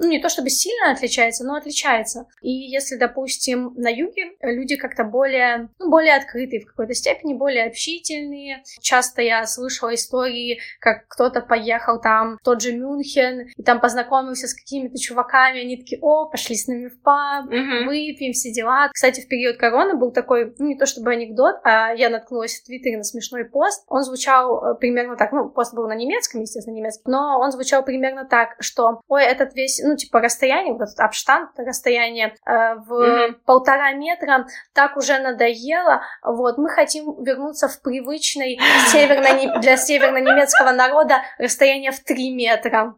ну 0.00 0.08
не 0.08 0.20
то 0.20 0.28
чтобы 0.28 0.50
сильно 0.50 0.92
отличается, 0.92 1.44
но 1.44 1.54
отличается. 1.54 2.26
И 2.42 2.50
если, 2.50 2.96
допустим, 2.96 3.74
на 3.76 3.88
юге 3.88 4.32
люди 4.40 4.76
как-то 4.76 5.04
более, 5.04 5.70
ну, 5.78 5.90
более 5.90 6.14
открытые 6.14 6.60
в 6.60 6.66
какой-то 6.66 6.94
степени, 6.94 7.34
более 7.34 7.66
общительные. 7.66 8.62
Часто 8.80 9.22
я 9.22 9.46
слышала 9.46 9.94
истории, 9.94 10.60
как 10.80 11.08
кто-то 11.08 11.40
поехал 11.40 12.00
там 12.00 12.38
в 12.40 12.44
тот 12.44 12.62
же 12.62 12.72
Мюнхен 12.72 13.48
и 13.56 13.62
там 13.62 13.80
познакомился 13.80 14.48
с 14.48 14.54
какими-то 14.54 14.98
чуваками, 14.98 15.60
они 15.60 15.76
такие, 15.76 16.00
о, 16.02 16.26
пошли 16.26 16.56
с 16.56 16.66
нами 16.66 16.87
в 16.88 17.00
паб, 17.02 17.46
mm-hmm. 17.46 17.86
выпьем, 17.86 18.32
все 18.32 18.52
дела. 18.52 18.88
Кстати, 18.92 19.20
в 19.20 19.28
период 19.28 19.56
короны 19.56 19.94
был 19.94 20.12
такой, 20.12 20.54
ну 20.58 20.66
не 20.66 20.78
то 20.78 20.86
чтобы 20.86 21.12
анекдот, 21.12 21.56
а 21.64 21.92
я 21.92 22.10
наткнулась 22.10 22.60
в 22.60 22.64
Твиттере 22.64 22.98
на 22.98 23.04
смешной 23.04 23.44
пост. 23.44 23.84
Он 23.88 24.02
звучал 24.02 24.58
Э, 24.68 24.74
примерно 24.74 25.16
так, 25.16 25.32
ну, 25.32 25.48
пост 25.48 25.74
был 25.74 25.88
на 25.88 25.94
немецком, 25.94 26.40
естественно, 26.40 26.74
немецком, 26.74 27.12
но 27.12 27.38
он 27.38 27.50
звучал 27.50 27.84
примерно 27.84 28.24
так, 28.24 28.56
что, 28.60 29.00
ой, 29.08 29.24
этот 29.24 29.54
весь, 29.54 29.80
ну, 29.82 29.96
типа, 29.96 30.20
расстояние, 30.20 30.72
вот 30.72 30.82
этот 30.82 30.98
обштант, 31.00 31.50
расстояние 31.56 32.34
э, 32.46 32.74
в 32.76 32.92
mm-hmm. 32.92 33.32
полтора 33.44 33.92
метра, 33.92 34.46
так 34.74 34.96
уже 34.96 35.18
надоело, 35.18 36.02
вот, 36.22 36.58
мы 36.58 36.68
хотим 36.68 37.22
вернуться 37.22 37.68
в 37.68 37.80
привычный 37.82 38.58
северно, 38.88 39.60
для 39.60 39.76
северно-немецкого 39.76 40.72
народа 40.72 41.22
расстояние 41.38 41.92
в 41.92 42.00
три 42.00 42.34
метра. 42.34 42.94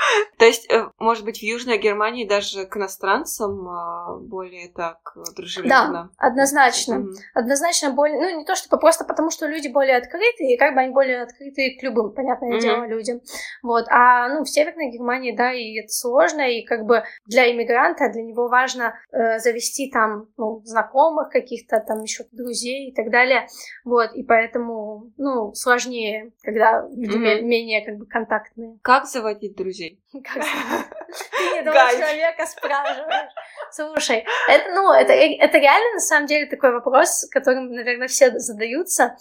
То 0.38 0.44
есть, 0.44 0.70
э, 0.70 0.88
может 0.98 1.24
быть, 1.24 1.38
в 1.38 1.42
Южной 1.42 1.78
Германии 1.78 2.26
даже 2.26 2.66
к 2.66 2.76
иностранцам 2.76 3.68
а, 3.68 4.16
более 4.16 4.68
так 4.68 4.98
дружелюбно? 5.36 5.70
Да, 5.92 6.10
однозначно. 6.16 6.94
Mm-hmm. 6.94 7.14
Однозначно 7.34 7.90
более... 7.90 8.18
Ну, 8.18 8.38
не 8.38 8.44
то 8.44 8.54
чтобы 8.54 8.78
просто 8.78 9.04
потому, 9.04 9.30
что 9.30 9.46
люди 9.46 9.68
более 9.68 9.96
открытые, 9.96 10.54
и 10.54 10.58
как 10.58 10.74
бы 10.74 10.80
они 10.80 10.92
более 10.92 11.22
открыты 11.22 11.76
к 11.78 11.82
любым, 11.82 12.12
понятное 12.12 12.52
mm-hmm. 12.52 12.60
дело, 12.60 12.86
людям. 12.86 13.20
Вот. 13.62 13.86
А, 13.88 14.28
ну, 14.28 14.44
в 14.44 14.48
Северной 14.48 14.90
Германии, 14.90 15.36
да, 15.36 15.52
и 15.52 15.78
это 15.78 15.88
сложно, 15.88 16.42
и 16.42 16.64
как 16.64 16.84
бы 16.84 17.02
для 17.26 17.50
иммигранта, 17.52 18.10
для 18.10 18.22
него 18.22 18.48
важно 18.48 18.94
э, 19.12 19.38
завести 19.38 19.90
там, 19.90 20.28
ну, 20.36 20.62
знакомых 20.64 21.30
каких-то, 21.30 21.80
там 21.80 22.00
еще 22.02 22.24
друзей 22.32 22.90
и 22.90 22.94
так 22.94 23.10
далее. 23.10 23.46
Вот. 23.84 24.12
И 24.14 24.22
поэтому, 24.22 25.10
ну, 25.16 25.52
сложнее, 25.54 26.32
когда 26.42 26.86
люди 26.90 27.16
mm-hmm. 27.16 27.42
менее 27.42 27.84
как 27.84 27.96
бы 27.96 28.06
контактные. 28.06 28.78
Как 28.82 29.06
заводить 29.06 29.56
друзей? 29.56 29.89
Как 30.12 30.44
Ты 31.38 31.44
не 31.54 31.62
того 31.62 31.90
человека 31.92 32.46
спрашиваешь. 32.46 33.32
Слушай, 33.70 34.24
это, 34.48 34.70
ну, 34.74 34.92
это, 34.92 35.12
это 35.12 35.58
реально, 35.58 35.94
на 35.94 36.00
самом 36.00 36.26
деле, 36.26 36.46
такой 36.46 36.72
вопрос, 36.72 37.28
которым, 37.30 37.72
наверное, 37.72 38.08
все 38.08 38.30
задаются. 38.38 39.16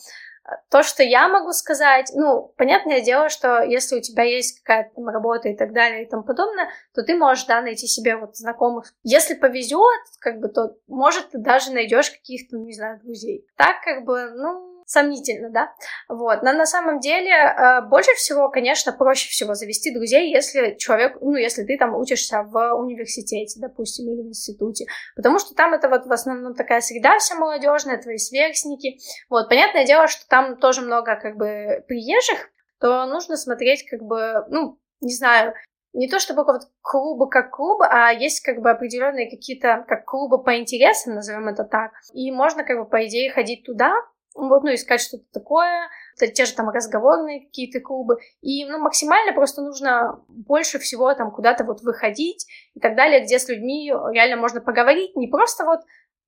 То, 0.71 0.81
что 0.81 1.03
я 1.03 1.27
могу 1.27 1.51
сказать, 1.51 2.11
ну, 2.15 2.51
понятное 2.57 3.01
дело, 3.01 3.29
что 3.29 3.61
если 3.61 3.97
у 3.97 4.01
тебя 4.01 4.23
есть 4.23 4.63
какая-то 4.63 4.95
там 4.95 5.07
работа 5.09 5.49
и 5.49 5.55
так 5.55 5.73
далее 5.73 6.03
и 6.03 6.09
тому 6.09 6.23
подобное, 6.23 6.69
то 6.95 7.03
ты 7.03 7.15
можешь, 7.15 7.45
да, 7.45 7.61
найти 7.61 7.85
себе 7.85 8.15
вот 8.15 8.35
знакомых. 8.35 8.91
Если 9.03 9.35
повезет, 9.35 10.01
как 10.19 10.39
бы, 10.39 10.49
то, 10.49 10.75
может, 10.87 11.31
ты 11.31 11.37
даже 11.37 11.71
найдешь 11.71 12.09
каких-то, 12.09 12.57
ну, 12.57 12.65
не 12.65 12.73
знаю, 12.73 12.99
друзей. 12.99 13.45
Так, 13.57 13.83
как 13.83 14.05
бы, 14.05 14.31
ну, 14.31 14.68
сомнительно, 14.89 15.51
да, 15.51 15.71
вот, 16.07 16.41
но 16.41 16.51
на 16.51 16.65
самом 16.65 16.99
деле 16.99 17.31
э, 17.31 17.81
больше 17.81 18.11
всего, 18.15 18.49
конечно, 18.49 18.91
проще 18.91 19.29
всего 19.29 19.53
завести 19.53 19.93
друзей, 19.93 20.33
если 20.33 20.75
человек, 20.79 21.17
ну, 21.21 21.35
если 21.35 21.63
ты 21.63 21.77
там 21.77 21.95
учишься 21.95 22.41
в 22.41 22.73
университете, 22.73 23.59
допустим, 23.59 24.11
или 24.11 24.23
в 24.23 24.29
институте, 24.29 24.85
потому 25.15 25.37
что 25.37 25.53
там 25.53 25.75
это 25.75 25.89
вот 25.89 26.07
в 26.07 26.11
основном 26.11 26.55
такая 26.55 26.81
среда 26.81 27.19
вся 27.19 27.35
молодежная, 27.35 28.01
твои 28.01 28.17
сверстники, 28.17 28.97
вот, 29.29 29.47
понятное 29.47 29.85
дело, 29.85 30.07
что 30.07 30.27
там 30.27 30.57
тоже 30.57 30.81
много, 30.81 31.15
как 31.17 31.37
бы, 31.37 31.83
приезжих, 31.87 32.49
то 32.79 33.05
нужно 33.05 33.37
смотреть, 33.37 33.87
как 33.87 34.01
бы, 34.01 34.43
ну, 34.49 34.79
не 35.01 35.13
знаю, 35.13 35.53
не 35.93 36.07
то 36.07 36.19
чтобы 36.19 36.45
вот 36.45 36.61
клубы 36.81 37.29
как 37.29 37.51
клубы, 37.51 37.85
а 37.87 38.11
есть 38.11 38.41
как 38.41 38.61
бы 38.61 38.71
определенные 38.71 39.29
какие-то 39.29 39.85
как 39.87 40.05
клубы 40.05 40.43
по 40.43 40.57
интересам, 40.57 41.15
назовем 41.15 41.47
это 41.47 41.63
так. 41.63 41.91
И 42.13 42.31
можно 42.31 42.63
как 42.63 42.77
бы 42.79 42.85
по 42.85 43.05
идее 43.05 43.31
ходить 43.31 43.65
туда, 43.65 43.93
вот, 44.35 44.63
ну, 44.63 44.73
искать 44.73 45.01
что-то 45.01 45.25
такое, 45.33 45.89
те 46.17 46.45
же 46.45 46.53
там 46.53 46.69
разговорные 46.69 47.45
какие-то 47.45 47.79
клубы, 47.79 48.17
и, 48.41 48.65
ну, 48.65 48.79
максимально 48.79 49.33
просто 49.33 49.61
нужно 49.61 50.23
больше 50.27 50.79
всего 50.79 51.13
там 51.13 51.31
куда-то 51.31 51.63
вот 51.63 51.81
выходить 51.81 52.45
и 52.75 52.79
так 52.79 52.95
далее, 52.95 53.23
где 53.23 53.39
с 53.39 53.47
людьми 53.47 53.91
реально 54.11 54.37
можно 54.37 54.61
поговорить, 54.61 55.15
не 55.15 55.27
просто 55.27 55.65
вот 55.65 55.81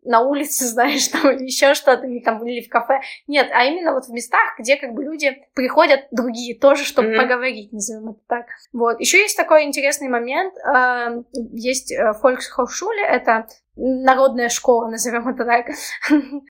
на 0.04 0.22
улице, 0.22 0.66
знаешь, 0.68 1.08
там, 1.08 1.32
или 1.32 1.46
еще 1.46 1.74
что-то, 1.74 2.08
не 2.08 2.22
там, 2.22 2.46
или 2.46 2.62
в 2.66 2.70
кафе. 2.70 3.02
Нет, 3.28 3.50
а 3.54 3.66
именно 3.66 3.94
вот 3.94 4.06
в 4.06 4.10
местах, 4.10 4.56
где 4.60 4.78
как 4.78 4.94
бы 4.94 5.04
люди 5.04 5.46
приходят 5.54 6.08
другие 6.12 6.58
тоже, 6.58 6.86
чтобы 6.86 7.10
mm-hmm. 7.10 7.22
поговорить, 7.22 7.72
назовем 7.72 8.12
это 8.12 8.20
так. 8.28 8.46
Вот. 8.74 9.00
Еще 9.00 9.20
есть 9.20 9.38
такой 9.38 9.64
интересный 9.64 10.10
момент. 10.10 10.54
Э, 10.58 11.24
есть 11.54 11.94
Volkshochschule, 11.94 13.04
это 13.08 13.48
народная 13.76 14.50
школа, 14.50 14.88
назовем 14.88 15.28
это 15.30 15.46
так. 15.46 15.68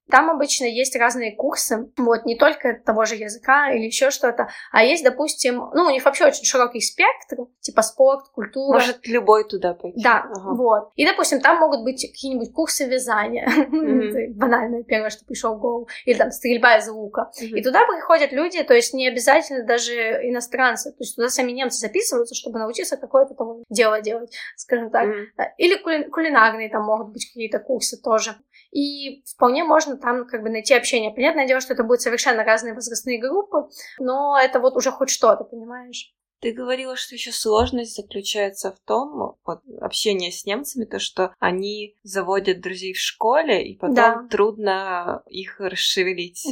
Там 0.10 0.30
обычно 0.30 0.66
есть 0.66 0.96
разные 0.96 1.36
курсы, 1.36 1.90
вот, 1.98 2.26
не 2.26 2.36
только 2.36 2.74
того 2.86 3.06
же 3.06 3.16
языка 3.16 3.72
или 3.72 3.86
еще 3.86 4.10
что-то, 4.10 4.50
а 4.72 4.84
есть, 4.84 5.04
допустим, 5.04 5.70
ну, 5.74 5.86
у 5.86 5.90
них 5.92 6.04
вообще 6.04 6.26
очень 6.26 6.46
широкий 6.46 6.82
спектр, 6.82 7.48
типа 7.60 7.82
спорт, 7.84 8.28
культура. 8.34 8.74
Может 8.74 9.08
любой 9.08 9.48
туда 9.48 9.74
пойти. 9.74 10.02
Да, 10.02 10.26
ага. 10.34 10.56
вот. 10.56 10.92
И, 10.96 11.06
допустим, 11.06 11.42
там 11.42 11.60
могут 11.60 11.84
быть 11.84 12.02
какие-нибудь 12.02 12.54
курсы 12.54 12.86
вязания, 12.86 13.48
mm-hmm. 13.48 14.34
банальное 14.36 14.84
первое, 14.84 15.10
что 15.10 15.26
пришло 15.26 15.56
в 15.56 15.60
голову, 15.60 15.88
или 16.06 16.18
там 16.18 16.32
стрельба 16.32 16.78
из 16.78 16.88
лука. 16.90 17.32
Mm-hmm. 17.40 17.58
И 17.58 17.64
туда 17.64 17.86
приходят 17.86 18.32
люди, 18.32 18.64
то 18.64 18.74
есть 18.74 18.94
не 18.94 19.08
обязательно 19.08 19.64
даже 19.64 19.94
иностранцы, 20.28 20.92
то 20.92 20.98
есть 21.00 21.16
туда 21.16 21.30
сами 21.30 21.52
немцы 21.52 21.80
записываются, 21.80 22.36
чтобы 22.36 22.60
научиться 22.60 22.98
какое-то 22.98 23.36
там 23.36 23.64
дело 23.70 24.02
делать, 24.02 24.34
скажем 24.56 24.90
так. 24.90 25.08
Mm-hmm. 25.08 25.44
Или 25.58 25.76
кули- 25.76 26.10
кулинарные 26.10 26.70
там 26.70 26.84
могут 26.84 27.11
быть 27.12 27.26
какие-то 27.28 27.60
курсы 27.60 28.02
тоже. 28.02 28.36
И 28.72 29.24
вполне 29.26 29.64
можно 29.64 29.98
там 29.98 30.26
как 30.26 30.44
бы 30.44 30.50
найти 30.50 30.74
общение. 30.74 31.12
Понятное 31.12 31.48
дело, 31.48 31.62
что 31.62 31.74
это 31.74 31.84
будут 31.84 32.02
совершенно 32.02 32.44
разные 32.44 32.74
возрастные 32.74 33.20
группы, 33.20 33.68
но 34.00 34.38
это 34.42 34.60
вот 34.60 34.76
уже 34.76 34.92
хоть 34.92 35.10
что-то, 35.10 35.44
понимаешь? 35.44 36.14
Ты 36.42 36.54
говорила, 36.54 36.96
что 36.96 37.14
еще 37.14 37.32
сложность 37.32 37.96
заключается 37.96 38.72
в 38.72 38.80
том, 38.80 39.38
вот, 39.46 39.62
общение 39.80 40.32
с 40.32 40.46
немцами, 40.46 40.86
то, 40.86 40.98
что 40.98 41.36
они 41.40 41.96
заводят 42.02 42.62
друзей 42.62 42.94
в 42.94 43.00
школе, 43.00 43.64
и 43.64 43.78
потом 43.78 43.96
да. 43.96 44.28
трудно 44.30 45.24
их 45.28 45.60
расшевелить. 45.60 46.44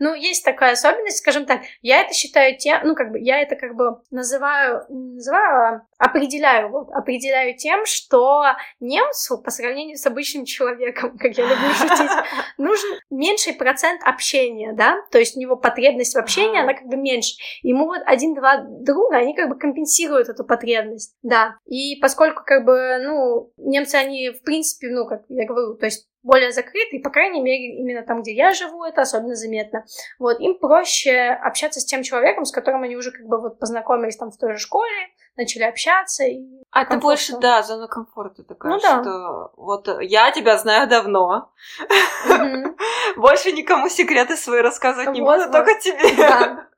Ну, 0.00 0.14
есть 0.14 0.44
такая 0.44 0.72
особенность, 0.72 1.18
скажем 1.18 1.46
так, 1.46 1.60
я 1.80 2.00
это 2.00 2.12
считаю 2.12 2.58
тем, 2.58 2.80
ну, 2.84 2.96
как 2.96 3.12
бы, 3.12 3.20
я 3.20 3.40
это 3.40 3.54
как 3.54 3.76
бы 3.76 4.00
называю, 4.10 4.84
называю, 4.88 5.82
определяю, 5.98 6.70
вот, 6.70 6.90
определяю 6.90 7.56
тем, 7.56 7.86
что 7.86 8.44
немцу 8.80 9.38
по 9.38 9.50
сравнению 9.52 9.96
с 9.96 10.06
обычным 10.06 10.44
человеком, 10.44 11.16
как 11.18 11.38
я 11.38 11.44
люблю 11.44 11.72
шутить, 11.74 12.10
нужен 12.58 12.98
меньший 13.10 13.52
процент 13.52 14.02
общения, 14.02 14.72
да, 14.72 14.96
то 15.12 15.18
есть 15.18 15.36
у 15.36 15.40
него 15.40 15.56
потребность 15.56 16.14
в 16.14 16.18
общении, 16.18 16.60
она 16.60 16.74
как 16.74 16.86
бы 16.86 16.96
меньше. 16.96 17.36
Ему 17.62 17.86
вот 17.86 18.02
один-два 18.06 18.64
друга, 18.66 19.19
они 19.20 19.34
как 19.34 19.48
бы 19.48 19.56
компенсируют 19.56 20.28
эту 20.28 20.44
потребность, 20.44 21.16
да. 21.22 21.56
И 21.66 21.96
поскольку 22.00 22.42
как 22.44 22.64
бы, 22.64 22.98
ну, 23.02 23.52
немцы, 23.56 23.96
они 23.96 24.30
в 24.30 24.42
принципе, 24.42 24.88
ну, 24.90 25.06
как 25.06 25.22
я 25.28 25.46
говорю, 25.46 25.74
то 25.74 25.86
есть 25.86 26.08
более 26.22 26.52
закрыты, 26.52 26.96
и, 26.96 27.02
по 27.02 27.10
крайней 27.10 27.40
мере, 27.40 27.78
именно 27.78 28.02
там, 28.02 28.22
где 28.22 28.34
я 28.34 28.52
живу, 28.52 28.84
это 28.84 29.02
особенно 29.02 29.34
заметно. 29.34 29.84
Вот, 30.18 30.38
им 30.40 30.58
проще 30.58 31.30
общаться 31.30 31.80
с 31.80 31.84
тем 31.84 32.02
человеком, 32.02 32.44
с 32.44 32.52
которым 32.52 32.82
они 32.82 32.96
уже 32.96 33.10
как 33.10 33.26
бы 33.26 33.40
вот 33.40 33.58
познакомились 33.58 34.16
там 34.16 34.30
в 34.30 34.36
той 34.36 34.52
же 34.52 34.58
школе, 34.58 35.08
начали 35.36 35.62
общаться. 35.62 36.24
И 36.24 36.40
а 36.70 36.84
комфортно. 36.84 36.96
ты 36.96 37.02
больше, 37.02 37.38
да, 37.38 37.62
зона 37.62 37.88
комфорта 37.88 38.44
такая, 38.44 38.72
ну, 38.72 38.80
да. 38.80 39.02
что 39.02 39.52
вот 39.56 39.88
я 40.02 40.30
тебя 40.30 40.56
знаю 40.58 40.88
давно, 40.88 41.50
больше 43.16 43.52
никому 43.52 43.88
секреты 43.88 44.36
свои 44.36 44.60
рассказывать 44.60 45.12
не 45.12 45.20
буду, 45.20 45.50
только 45.50 45.74
тебе. 45.80 46.66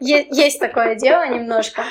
Есть 0.00 0.60
такое 0.60 0.94
дело 0.94 1.28
немножко. 1.28 1.84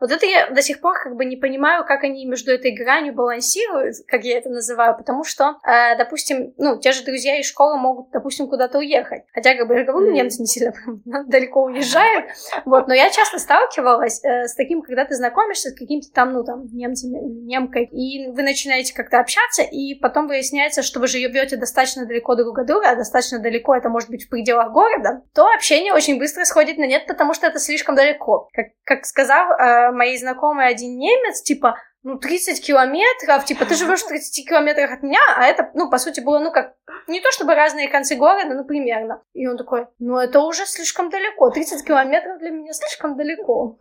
Вот 0.00 0.10
это 0.10 0.26
я 0.26 0.50
до 0.50 0.62
сих 0.62 0.80
пор 0.80 0.98
как 1.02 1.16
бы 1.16 1.24
не 1.24 1.36
понимаю, 1.36 1.84
как 1.84 2.04
они 2.04 2.26
между 2.26 2.52
этой 2.52 2.72
гранью 2.72 3.14
балансируют, 3.14 3.96
как 4.06 4.24
я 4.24 4.38
это 4.38 4.50
называю, 4.50 4.96
потому 4.96 5.24
что, 5.24 5.56
э, 5.64 5.96
допустим, 5.96 6.54
ну, 6.58 6.78
те 6.78 6.92
же 6.92 7.04
друзья 7.04 7.38
из 7.38 7.46
школы 7.46 7.78
могут, 7.78 8.10
допустим, 8.10 8.48
куда-то 8.48 8.78
уехать. 8.78 9.22
Хотя, 9.32 9.54
как 9.54 9.68
бы, 9.68 9.74
я 9.74 9.84
говорю, 9.84 10.10
немцы 10.10 10.40
не 10.40 10.46
сильно 10.46 10.72
далеко 11.26 11.64
уезжают, 11.64 12.26
вот, 12.64 12.88
но 12.88 12.94
я 12.94 13.10
часто 13.10 13.38
сталкивалась 13.38 14.22
э, 14.24 14.46
с 14.48 14.54
таким, 14.54 14.82
когда 14.82 15.04
ты 15.04 15.14
знакомишься 15.14 15.70
с 15.70 15.74
каким-то 15.74 16.08
там, 16.12 16.32
ну, 16.32 16.44
там, 16.44 16.66
немцем 16.72 17.10
немкой, 17.46 17.84
и 17.86 18.28
вы 18.28 18.42
начинаете 18.42 18.94
как-то 18.94 19.18
общаться, 19.18 19.62
и 19.62 19.94
потом 19.94 20.26
выясняется, 20.28 20.82
что 20.82 21.00
вы 21.00 21.06
живете 21.06 21.56
достаточно 21.56 22.06
далеко 22.06 22.34
друг 22.34 22.58
от 22.58 22.66
друга, 22.66 22.90
а 22.90 22.96
достаточно 22.96 23.38
далеко 23.38 23.74
это 23.74 23.88
может 23.88 24.10
быть 24.10 24.26
в 24.26 24.28
пределах 24.28 24.72
города, 24.72 25.22
то 25.34 25.46
общение 25.54 25.92
очень 25.92 26.18
быстро 26.18 26.44
сходит 26.44 26.78
на 26.78 26.86
нет, 26.86 27.06
потому 27.06 27.34
что 27.34 27.46
это 27.46 27.58
слишком 27.58 27.94
далеко. 27.94 28.48
Как, 28.52 28.66
как 28.84 29.06
сказал 29.06 29.52
э, 29.52 29.85
моей 29.92 30.18
знакомой 30.18 30.68
один 30.68 30.98
немец, 30.98 31.42
типа, 31.42 31.76
ну, 32.02 32.18
30 32.18 32.64
километров, 32.64 33.44
типа, 33.44 33.66
ты 33.66 33.74
живешь 33.74 34.02
в 34.02 34.08
30 34.08 34.48
километрах 34.48 34.92
от 34.92 35.02
меня, 35.02 35.18
а 35.36 35.44
это, 35.44 35.70
ну, 35.74 35.90
по 35.90 35.98
сути, 35.98 36.20
было, 36.20 36.38
ну, 36.38 36.52
как, 36.52 36.74
не 37.08 37.20
то 37.20 37.32
чтобы 37.32 37.54
разные 37.54 37.88
концы 37.88 38.14
города, 38.14 38.54
но 38.54 38.64
примерно. 38.64 39.22
И 39.32 39.46
он 39.48 39.56
такой, 39.56 39.86
ну, 39.98 40.16
это 40.16 40.40
уже 40.40 40.66
слишком 40.66 41.10
далеко, 41.10 41.50
30 41.50 41.84
километров 41.84 42.38
для 42.38 42.50
меня 42.50 42.72
слишком 42.72 43.16
далеко. 43.16 43.78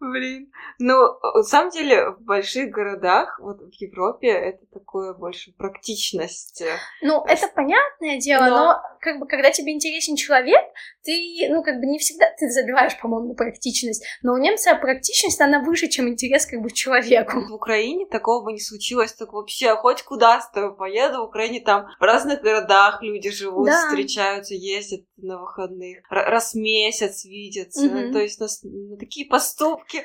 Блин. 0.00 0.52
Ну, 0.78 0.94
на 1.34 1.42
самом 1.42 1.70
деле, 1.70 2.10
в 2.10 2.20
больших 2.20 2.70
городах, 2.70 3.40
вот 3.40 3.58
в 3.58 3.72
Европе, 3.72 4.28
это 4.28 4.64
такое 4.72 5.12
больше 5.12 5.52
практичность. 5.58 6.62
Ну, 7.02 7.24
это 7.24 7.48
понятное 7.48 8.20
дело, 8.20 8.44
но... 8.44 8.56
но, 8.56 8.82
как 9.00 9.18
бы, 9.18 9.26
когда 9.26 9.50
тебе 9.50 9.72
интересен 9.72 10.16
человек, 10.16 10.60
ты, 11.02 11.48
ну, 11.50 11.62
как 11.62 11.80
бы, 11.80 11.86
не 11.86 11.98
всегда 11.98 12.26
ты 12.38 12.50
забиваешь, 12.50 12.98
по-моему, 13.00 13.34
практичность, 13.34 14.04
но 14.22 14.34
у 14.34 14.38
немца 14.38 14.74
практичность, 14.74 15.40
она 15.40 15.60
выше, 15.60 15.88
чем 15.88 16.08
интерес, 16.08 16.46
как 16.46 16.60
бы, 16.60 16.70
человеку 16.70 17.40
в 17.48 17.52
Украине 17.52 18.06
такого 18.06 18.44
бы 18.44 18.52
не 18.52 18.60
случилось, 18.60 19.12
так 19.12 19.32
вообще 19.32 19.74
хоть 19.76 20.02
куда 20.02 20.40
с 20.40 20.50
тобой 20.50 20.76
поеду, 20.76 21.18
в 21.22 21.28
Украине 21.28 21.60
там 21.60 21.86
в 21.98 22.02
разных 22.02 22.42
городах 22.42 23.02
люди 23.02 23.30
живут, 23.30 23.66
да. 23.66 23.88
встречаются, 23.88 24.54
ездят 24.54 25.00
на 25.16 25.40
выходных, 25.40 25.98
раз 26.08 26.52
в 26.52 26.56
месяц 26.56 27.24
видятся, 27.24 27.86
угу. 27.86 28.12
то 28.12 28.18
есть 28.18 28.40
на, 28.40 28.46
на 28.64 28.96
такие 28.96 29.26
поступки. 29.26 30.04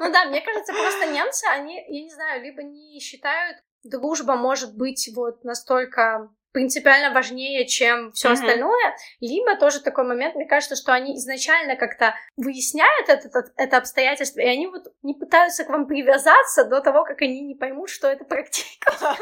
Ну 0.00 0.12
да, 0.12 0.24
мне 0.26 0.40
кажется, 0.40 0.72
просто 0.72 1.06
немцы, 1.06 1.44
они, 1.50 1.74
я 1.74 2.02
не 2.02 2.10
знаю, 2.10 2.42
либо 2.42 2.62
не 2.62 3.00
считают, 3.00 3.58
дружба 3.84 4.36
может 4.36 4.76
быть 4.76 5.10
вот 5.14 5.44
настолько 5.44 6.30
принципиально 6.52 7.12
важнее, 7.14 7.66
чем 7.66 8.12
все 8.12 8.28
mm-hmm. 8.28 8.32
остальное, 8.32 8.96
либо 9.20 9.56
тоже 9.56 9.80
такой 9.80 10.04
момент, 10.04 10.34
мне 10.34 10.46
кажется, 10.46 10.76
что 10.76 10.92
они 10.92 11.16
изначально 11.16 11.76
как-то 11.76 12.14
выясняют 12.36 13.08
это, 13.08 13.28
это, 13.28 13.52
это 13.56 13.76
обстоятельство, 13.78 14.40
и 14.40 14.46
они 14.46 14.66
вот 14.66 14.92
не 15.02 15.14
пытаются 15.14 15.64
к 15.64 15.70
вам 15.70 15.86
привязаться 15.86 16.64
до 16.64 16.80
того, 16.80 17.04
как 17.04 17.22
они 17.22 17.40
не 17.40 17.54
поймут, 17.54 17.90
что 17.90 18.08
это 18.08 18.24
практика. 18.24 18.92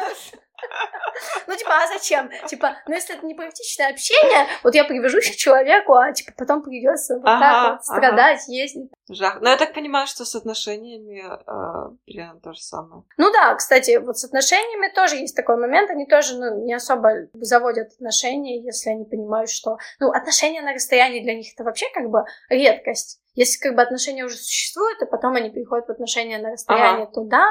Ну, 1.47 1.57
типа, 1.57 1.71
а 1.83 1.87
зачем? 1.87 2.31
Типа, 2.47 2.77
ну, 2.87 2.95
если 2.95 3.17
это 3.17 3.27
не 3.27 3.35
практичное 3.35 3.91
общение, 3.91 4.47
вот 4.63 4.75
я 4.75 4.85
привяжусь 4.85 5.31
к 5.31 5.37
человеку, 5.37 5.95
а, 5.95 6.13
типа, 6.13 6.33
потом 6.37 6.63
придется 6.63 7.17
вот 7.17 7.27
ага, 7.27 7.41
так 7.41 7.73
вот 7.73 7.85
страдать, 7.85 8.43
ага. 8.45 8.53
ездить. 8.53 8.91
Жах. 9.11 9.41
Но 9.41 9.51
я 9.51 9.57
так 9.57 9.75
понимаю, 9.75 10.07
что 10.07 10.25
с 10.25 10.35
отношениями 10.35 11.25
э, 11.25 11.97
примерно 12.07 12.41
то 12.41 12.53
же 12.53 12.61
самое. 12.61 13.03
Ну 13.17 13.33
да, 13.33 13.55
кстати, 13.55 13.99
вот 13.99 14.19
с 14.19 14.25
отношениями 14.25 14.93
тоже 14.95 15.17
есть 15.17 15.37
такой 15.37 15.57
момент, 15.57 15.91
они 15.91 16.07
тоже, 16.07 16.39
ну, 16.39 16.65
не 16.65 16.75
особо 16.75 17.29
заводят 17.35 17.89
отношения, 17.93 18.63
если 18.63 18.91
они 18.91 19.05
понимают, 19.05 19.51
что, 19.51 19.79
ну, 19.99 20.11
отношения 20.11 20.63
на 20.63 20.73
расстоянии 20.73 21.23
для 21.23 21.35
них 21.35 21.53
это 21.55 21.65
вообще 21.65 21.87
как 21.93 22.09
бы 22.09 22.25
редкость. 22.49 23.21
Если 23.35 23.61
как 23.61 23.77
бы 23.77 23.83
отношения 23.83 24.25
уже 24.25 24.37
существуют, 24.37 25.01
и 25.03 25.07
потом 25.07 25.35
они 25.35 25.51
переходят 25.51 25.87
в 25.87 25.91
отношения 25.91 26.39
на 26.39 26.51
расстояние, 26.51 27.05
ага. 27.05 27.13
то 27.13 27.25
да. 27.25 27.47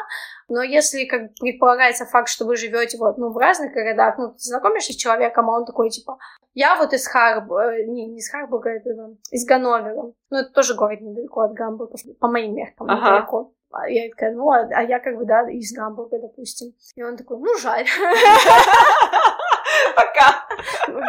Но 0.49 0.61
если 0.61 1.05
как 1.05 1.33
предполагается 1.39 2.05
факт, 2.05 2.27
что 2.27 2.45
вы 2.45 2.57
живете 2.57 2.97
вот, 2.97 3.17
ну, 3.17 3.31
в 3.31 3.37
разных 3.37 3.73
городах, 3.73 4.17
ну, 4.17 4.31
ты 4.31 4.39
знакомишься 4.39 4.93
с 4.93 4.97
человеком, 4.97 5.49
а 5.49 5.59
он 5.59 5.65
такой, 5.65 5.89
типа, 5.89 6.17
я 6.53 6.75
вот 6.75 6.93
из 6.93 7.07
Харбурга, 7.07 7.71
э, 7.71 7.85
не, 7.85 8.07
не 8.07 8.17
из 8.17 8.29
Харбурга, 8.29 8.71
это 8.71 8.89
из 9.31 9.45
Ганновера. 9.45 10.11
Ну, 10.29 10.37
это 10.37 10.51
тоже 10.51 10.75
город 10.75 10.99
недалеко 11.01 11.41
от 11.41 11.53
Гамбурга, 11.53 11.95
по 12.19 12.27
моим 12.27 12.55
меркам 12.55 12.89
ага. 12.89 12.99
недалеко. 12.99 13.53
А 13.71 13.87
я 13.87 14.09
такая, 14.09 14.33
ну, 14.33 14.49
а, 14.49 14.67
а 14.71 14.83
я 14.83 14.99
как 14.99 15.15
бы, 15.15 15.25
да, 15.25 15.49
из 15.49 15.71
Гамбурга, 15.73 16.19
допустим. 16.19 16.73
И 16.95 17.03
он 17.03 17.15
такой, 17.15 17.37
ну, 17.37 17.55
жаль. 17.57 17.85
Пока. 19.95 20.45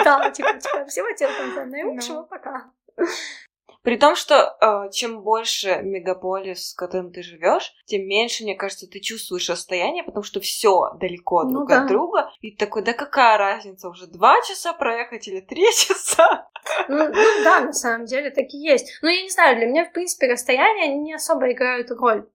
Да, 0.05 0.31
типа, 0.31 0.53
типа, 0.59 0.85
всего 0.85 1.11
тебе 1.13 1.65
наилучшего, 1.65 2.21
ну. 2.21 2.27
пока. 2.27 2.71
При 3.83 3.97
том, 3.97 4.15
что 4.15 4.57
э, 4.61 4.91
чем 4.93 5.23
больше 5.23 5.81
мегаполис, 5.83 6.75
в 6.75 6.77
котором 6.77 7.13
ты 7.13 7.23
живешь, 7.23 7.73
тем 7.87 8.07
меньше, 8.07 8.45
мне 8.45 8.55
кажется, 8.55 8.87
ты 8.87 9.01
чувствуешь 9.01 9.49
расстояние, 9.49 10.05
потому 10.05 10.23
что 10.23 10.41
все 10.41 10.91
далеко 11.01 11.45
ну, 11.45 11.51
друг 11.51 11.69
да. 11.69 11.83
от 11.83 11.89
друга. 11.89 12.31
И 12.41 12.55
такой, 12.55 12.83
да 12.83 12.93
какая 12.93 13.39
разница, 13.39 13.89
уже 13.89 14.07
два 14.07 14.41
часа 14.43 14.73
проехать 14.75 15.29
или 15.29 15.41
три 15.41 15.65
часа? 15.75 16.49
Ну, 16.89 17.09
ну 17.09 17.45
да, 17.45 17.61
на 17.61 17.73
самом 17.73 18.05
деле 18.05 18.31
так 18.31 18.47
и 18.51 18.59
есть. 18.59 18.99
Но 19.03 19.09
я 19.09 19.23
не 19.23 19.31
знаю, 19.31 19.57
для 19.57 19.67
меня, 19.67 19.85
в 19.87 19.93
принципе, 19.93 20.31
расстояния 20.31 20.95
не 20.97 21.15
особо 21.15 21.51
играют 21.51 21.91
роль. 21.91 22.29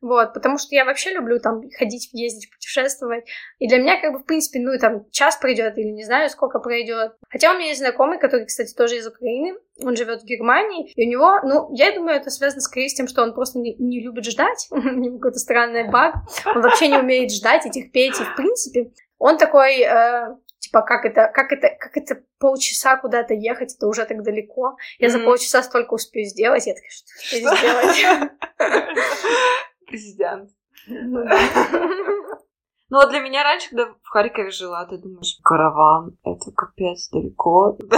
Вот, 0.00 0.32
потому 0.32 0.58
что 0.58 0.74
я 0.74 0.84
вообще 0.84 1.12
люблю 1.12 1.40
там 1.40 1.62
ходить, 1.76 2.10
ездить, 2.12 2.50
путешествовать. 2.50 3.24
И 3.58 3.68
для 3.68 3.78
меня, 3.78 4.00
как 4.00 4.12
бы, 4.12 4.18
в 4.20 4.24
принципе, 4.24 4.60
ну, 4.60 4.78
там, 4.78 5.10
час 5.10 5.36
пройдет 5.36 5.76
или 5.76 5.88
не 5.88 6.04
знаю, 6.04 6.30
сколько 6.30 6.60
пройдет. 6.60 7.14
Хотя 7.28 7.52
у 7.52 7.56
меня 7.56 7.68
есть 7.68 7.80
знакомый, 7.80 8.18
который, 8.18 8.46
кстати, 8.46 8.74
тоже 8.74 8.98
из 8.98 9.06
Украины. 9.06 9.58
Он 9.82 9.96
живет 9.96 10.22
в 10.22 10.24
Германии, 10.24 10.92
и 10.92 11.06
у 11.06 11.10
него, 11.10 11.40
ну, 11.42 11.74
я 11.74 11.92
думаю, 11.92 12.16
это 12.16 12.30
связано 12.30 12.60
скорее 12.60 12.88
с 12.88 12.94
тем, 12.94 13.08
что 13.08 13.22
он 13.22 13.34
просто 13.34 13.58
не, 13.58 13.74
не 13.74 14.00
любит 14.00 14.24
ждать. 14.24 14.68
у 14.70 14.76
него 14.76 15.18
какой-то 15.18 15.38
странный 15.38 15.88
баг. 15.88 16.14
Он 16.46 16.62
вообще 16.62 16.88
не 16.88 16.98
умеет 16.98 17.32
ждать 17.32 17.66
и 17.66 17.70
терпеть. 17.70 18.20
И, 18.20 18.24
в 18.24 18.36
принципе, 18.36 18.92
он 19.18 19.36
такой, 19.36 19.80
э, 19.80 20.36
типа, 20.60 20.82
как 20.82 21.06
это, 21.06 21.28
как 21.34 21.50
это, 21.50 21.70
как 21.78 21.96
это 21.96 22.22
полчаса 22.38 22.96
куда-то 22.96 23.34
ехать, 23.34 23.74
это 23.74 23.88
уже 23.88 24.04
так 24.04 24.22
далеко. 24.22 24.76
Я 25.00 25.08
mm-hmm. 25.08 25.10
за 25.10 25.18
полчаса 25.20 25.62
столько 25.64 25.94
успею 25.94 26.26
сделать. 26.26 26.68
Я 26.68 26.74
такая, 26.74 26.90
что 26.90 27.06
успею 27.18 27.56
сделать? 27.56 28.30
президент. 29.88 30.50
Ну, 30.86 31.24
ну 32.90 32.96
вот 32.96 33.10
для 33.10 33.20
меня 33.20 33.42
раньше, 33.42 33.70
когда 33.70 33.86
в 33.86 34.08
Харькове 34.08 34.50
жила, 34.50 34.86
ты 34.86 34.98
думаешь, 34.98 35.36
караван, 35.42 36.16
это 36.24 36.52
капец 36.54 37.08
далеко. 37.10 37.78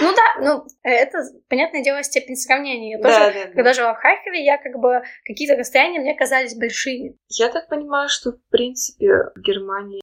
Ну 0.00 0.12
да, 0.12 0.42
ну 0.42 0.66
это, 0.82 1.18
понятное 1.48 1.84
дело, 1.84 2.02
степень 2.02 2.34
сравнения. 2.34 2.98
Я 2.98 3.02
тоже, 3.02 3.52
когда 3.54 3.72
жила 3.72 3.94
в 3.94 3.98
Харькове, 3.98 4.44
я 4.44 4.58
как 4.58 4.80
бы 4.80 5.02
какие-то 5.24 5.56
расстояния 5.56 6.00
мне 6.00 6.16
казались 6.16 6.58
большими. 6.58 7.16
Я 7.28 7.48
так 7.48 7.68
понимаю, 7.68 8.08
что 8.08 8.32
в 8.32 8.40
принципе 8.50 9.30
в 9.36 9.40
Германии 9.40 10.00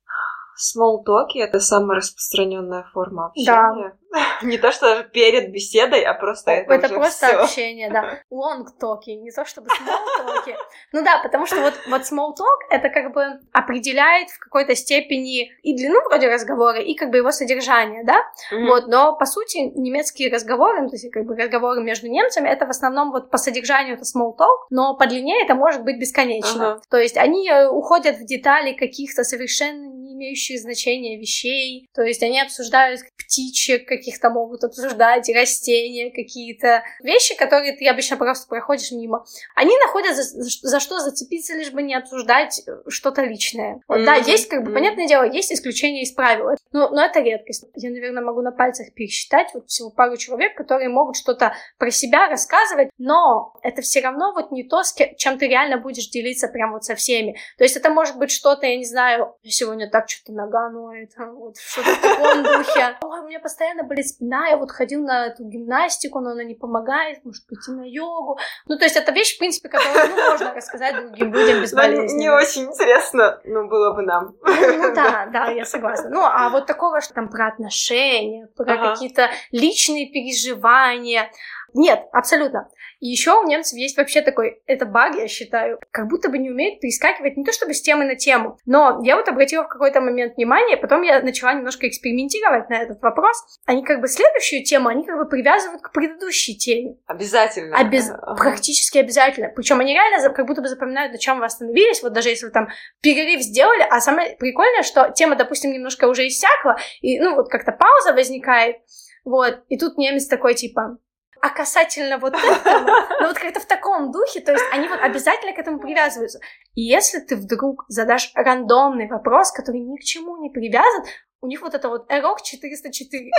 Смолтоки— 0.55 1.37
это 1.39 1.59
самая 1.59 1.97
распространенная 1.97 2.85
форма 2.93 3.27
общения. 3.27 3.93
Да. 4.11 4.15
Не 4.43 4.57
то, 4.57 4.71
что 4.71 4.87
даже 4.87 5.09
перед 5.09 5.51
беседой, 5.51 6.03
а 6.03 6.13
просто 6.13 6.51
это 6.51 6.73
Это 6.73 6.89
просто 6.89 7.27
всё. 7.27 7.43
общение, 7.43 7.89
да. 7.89 8.19
Лонгтоки, 8.29 9.09
не 9.09 9.31
то 9.31 9.43
чтобы 9.45 9.67
смолтоки. 9.69 10.55
Ну 10.93 11.03
да, 11.03 11.19
потому 11.21 11.45
что 11.45 11.59
вот, 11.61 11.73
вот 11.89 12.01
small 12.01 12.31
talk— 12.31 12.59
это 12.69 12.89
как 12.89 13.13
бы 13.13 13.39
определяет 13.51 14.29
в 14.29 14.39
какой-то 14.39 14.75
степени 14.75 15.51
и 15.61 15.75
длину 15.75 16.01
вроде 16.07 16.29
разговора, 16.29 16.79
и 16.79 16.95
как 16.95 17.09
бы 17.09 17.17
его 17.17 17.31
содержание, 17.31 18.03
да? 18.05 18.15
Mm-hmm. 18.51 18.67
Вот, 18.67 18.87
но 18.87 19.17
по 19.17 19.25
сути 19.25 19.57
немецкие 19.77 20.31
разговоры, 20.31 20.83
ну, 20.83 20.89
то 20.89 20.95
есть 20.95 21.11
как 21.11 21.25
бы 21.25 21.35
разговоры 21.35 21.81
между 21.81 22.07
немцами, 22.07 22.47
это 22.47 22.65
в 22.65 22.69
основном 22.69 23.11
вот 23.11 23.29
по 23.29 23.37
содержанию 23.37 23.95
это 23.95 24.03
small 24.03 24.35
talk, 24.37 24.67
но 24.69 24.95
по 24.95 25.07
длине 25.07 25.43
это 25.43 25.55
может 25.55 25.83
быть 25.83 25.99
бесконечно. 25.99 26.63
Uh-huh. 26.63 26.81
То 26.89 26.97
есть 26.97 27.17
они 27.17 27.49
э, 27.49 27.67
уходят 27.67 28.17
в 28.17 28.25
детали 28.25 28.73
каких-то 28.73 29.23
совершенно 29.23 29.85
не 29.87 30.13
имеющих 30.13 30.44
значения 30.53 31.17
вещей, 31.19 31.89
то 31.93 32.01
есть 32.01 32.23
они 32.23 32.39
обсуждают 32.39 33.01
птичек 33.17 33.87
каких-то 33.87 34.29
могут 34.29 34.63
обсуждать, 34.63 35.29
растения 35.29 36.11
какие-то, 36.11 36.83
вещи, 37.03 37.35
которые 37.35 37.75
ты 37.75 37.87
обычно 37.87 38.17
просто 38.17 38.47
проходишь 38.47 38.91
мимо. 38.91 39.25
Они 39.55 39.75
находят 39.77 40.15
за, 40.15 40.23
за 40.23 40.79
что 40.79 40.99
зацепиться, 40.99 41.55
лишь 41.55 41.71
бы 41.71 41.81
не 41.81 41.95
обсуждать 41.95 42.61
э, 42.65 42.71
что-то 42.87 43.23
личное. 43.23 43.81
Вот, 43.87 43.99
mm-hmm. 43.99 44.05
Да, 44.05 44.15
есть, 44.15 44.47
как 44.47 44.63
бы, 44.63 44.71
понятное 44.71 45.07
дело, 45.07 45.23
есть 45.23 45.51
исключения 45.51 46.03
из 46.03 46.11
правил, 46.11 46.49
но, 46.71 46.89
но 46.89 47.05
это 47.05 47.19
редкость. 47.19 47.65
Я, 47.75 47.89
наверное, 47.89 48.23
могу 48.23 48.41
на 48.41 48.51
пальцах 48.51 48.93
пересчитать 48.93 49.47
вот 49.53 49.67
всего 49.67 49.89
пару 49.89 50.17
человек, 50.17 50.55
которые 50.55 50.89
могут 50.89 51.17
что-то 51.17 51.55
про 51.77 51.91
себя 51.91 52.29
рассказывать, 52.29 52.89
но 52.97 53.53
это 53.63 53.81
все 53.81 54.01
равно 54.01 54.33
вот 54.33 54.51
не 54.51 54.63
то, 54.63 54.83
с 54.83 54.95
чем 55.17 55.37
ты 55.37 55.47
реально 55.47 55.77
будешь 55.77 56.09
делиться 56.09 56.47
прям 56.47 56.73
вот 56.73 56.83
со 56.83 56.95
всеми. 56.95 57.37
То 57.57 57.63
есть 57.63 57.75
это 57.75 57.89
может 57.89 58.17
быть 58.17 58.31
что-то, 58.31 58.65
я 58.65 58.77
не 58.77 58.85
знаю, 58.85 59.35
сегодня 59.43 59.89
так 59.89 60.09
что-то 60.09 60.33
нога 60.35 60.69
ноет, 60.69 61.11
вот 61.17 61.57
что-то 61.57 61.89
в 61.89 62.01
таком 62.01 62.43
духе. 62.43 62.97
Ой, 63.01 63.19
у 63.21 63.27
меня 63.27 63.39
постоянно 63.39 63.83
болит 63.83 64.07
спина, 64.07 64.47
я 64.47 64.57
вот 64.57 64.71
ходил 64.71 65.01
на 65.01 65.27
эту 65.27 65.43
гимнастику, 65.43 66.19
но 66.19 66.31
она 66.31 66.43
не 66.43 66.55
помогает, 66.55 67.23
может 67.23 67.47
пойти 67.47 67.71
на 67.71 67.83
йогу. 67.85 68.37
Ну, 68.67 68.77
то 68.77 68.83
есть 68.83 68.95
это 68.95 69.11
вещь, 69.11 69.35
в 69.35 69.39
принципе, 69.39 69.69
которую 69.69 70.15
ну, 70.15 70.31
можно 70.31 70.53
рассказать 70.53 70.95
другим 70.95 71.33
людям 71.33 71.61
без 71.61 71.73
болезни. 71.73 72.17
Не 72.17 72.29
очень 72.29 72.63
интересно, 72.63 73.39
ну, 73.45 73.67
было 73.67 73.93
бы 73.93 74.01
нам. 74.01 74.35
Ну, 74.43 74.77
ну 74.77 74.93
да, 74.93 75.25
да, 75.33 75.47
я 75.47 75.65
согласна. 75.65 76.09
Ну, 76.09 76.21
а 76.23 76.49
вот 76.49 76.65
такого, 76.65 77.01
что 77.01 77.13
там 77.13 77.29
про 77.29 77.47
отношения, 77.47 78.47
про 78.55 78.73
ага. 78.73 78.91
какие-то 78.91 79.29
личные 79.51 80.11
переживания, 80.11 81.31
Нет, 81.73 82.03
абсолютно. 82.11 82.69
И 82.99 83.07
еще 83.07 83.39
у 83.39 83.47
немцев 83.47 83.77
есть 83.77 83.97
вообще 83.97 84.21
такой, 84.21 84.61
это 84.65 84.85
баг, 84.85 85.15
я 85.15 85.27
считаю, 85.27 85.79
как 85.91 86.07
будто 86.07 86.29
бы 86.29 86.37
не 86.37 86.49
умеют 86.49 86.79
перескакивать 86.79 87.37
не 87.37 87.43
то 87.43 87.51
чтобы 87.51 87.73
с 87.73 87.81
темы 87.81 88.05
на 88.05 88.15
тему, 88.15 88.57
но 88.65 89.01
я 89.03 89.15
вот 89.15 89.27
обратила 89.27 89.63
в 89.63 89.67
какой-то 89.67 90.01
момент 90.01 90.35
внимание, 90.37 90.77
потом 90.77 91.01
я 91.01 91.21
начала 91.21 91.53
немножко 91.53 91.87
экспериментировать 91.87 92.69
на 92.69 92.75
этот 92.75 93.01
вопрос. 93.01 93.59
Они 93.65 93.83
как 93.83 94.01
бы 94.01 94.07
следующую 94.07 94.63
тему, 94.63 94.89
они 94.89 95.05
как 95.05 95.17
бы 95.17 95.27
привязывают 95.27 95.81
к 95.81 95.91
предыдущей 95.91 96.57
теме. 96.57 96.95
Обязательно. 97.05 97.77
Обез... 97.77 98.09
Ага. 98.09 98.35
Практически 98.35 98.97
обязательно. 98.97 99.49
Причем 99.55 99.79
они 99.79 99.93
реально 99.93 100.29
как 100.33 100.45
будто 100.47 100.61
бы 100.61 100.67
запоминают, 100.67 101.11
на 101.11 101.17
чем 101.17 101.39
вы 101.39 101.45
остановились. 101.45 102.01
Вот 102.01 102.13
даже 102.13 102.29
если 102.29 102.45
вы 102.45 102.51
там 102.51 102.69
перерыв 103.01 103.41
сделали, 103.41 103.85
а 103.89 103.99
самое 103.99 104.35
прикольное, 104.37 104.83
что 104.83 105.11
тема, 105.11 105.35
допустим, 105.35 105.71
немножко 105.71 106.05
уже 106.05 106.27
иссякла, 106.27 106.77
и 107.01 107.19
ну 107.19 107.35
вот 107.35 107.49
как-то 107.49 107.71
пауза 107.71 108.13
возникает, 108.13 108.77
вот, 109.23 109.63
и 109.69 109.77
тут 109.77 109.97
немец 109.97 110.27
такой 110.27 110.53
типа, 110.53 110.97
а 111.41 111.49
касательно 111.49 112.17
вот 112.17 112.33
этого, 112.33 112.85
ну 113.21 113.27
вот 113.27 113.37
как-то 113.37 113.59
в 113.59 113.65
таком 113.65 114.11
духе, 114.11 114.41
то 114.41 114.51
есть 114.51 114.65
они 114.71 114.87
вот 114.87 114.99
обязательно 114.99 115.53
к 115.53 115.59
этому 115.59 115.79
привязываются. 115.79 116.39
И 116.73 116.81
если 116.81 117.19
ты 117.19 117.35
вдруг 117.35 117.85
задашь 117.87 118.31
рандомный 118.35 119.07
вопрос, 119.07 119.51
который 119.51 119.81
ни 119.81 119.97
к 119.97 120.03
чему 120.03 120.37
не 120.37 120.49
привязан, 120.49 121.03
у 121.41 121.47
них 121.47 121.61
вот 121.61 121.75
это 121.75 121.89
вот 121.89 122.11
эрок 122.11 122.41
404. 122.41 123.31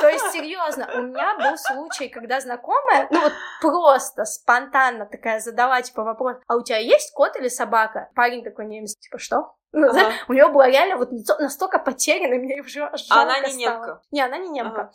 То 0.00 0.08
есть, 0.08 0.30
серьезно, 0.30 0.88
у 0.94 1.02
меня 1.02 1.36
был 1.36 1.56
случай, 1.56 2.08
когда 2.08 2.40
знакомая, 2.40 3.08
ну 3.10 3.20
вот 3.20 3.32
просто 3.60 4.24
спонтанно 4.24 5.06
такая 5.06 5.40
задала, 5.40 5.82
типа, 5.82 6.04
вопрос, 6.04 6.36
а 6.46 6.56
у 6.56 6.62
тебя 6.62 6.78
есть 6.78 7.12
кот 7.14 7.36
или 7.36 7.48
собака? 7.48 8.10
Парень 8.14 8.44
такой 8.44 8.66
немец, 8.66 8.96
типа, 8.96 9.18
что? 9.18 9.54
Ну, 9.72 9.86
ага. 9.86 9.92
знаешь, 9.92 10.14
у 10.28 10.32
нее 10.32 10.48
было 10.48 10.68
реально 10.68 10.96
вот 10.96 11.10
лицо 11.10 11.36
настолько 11.38 11.78
потерянное, 11.78 12.38
мне 12.38 12.60
уже 12.60 12.80
жалко 12.80 12.96
а 13.10 13.22
она 13.22 13.40
не 13.40 13.48
стало. 13.48 13.56
немка? 13.58 14.02
Не, 14.10 14.20
она 14.22 14.38
не 14.38 14.48
немка. 14.48 14.80
Ага. 14.80 14.92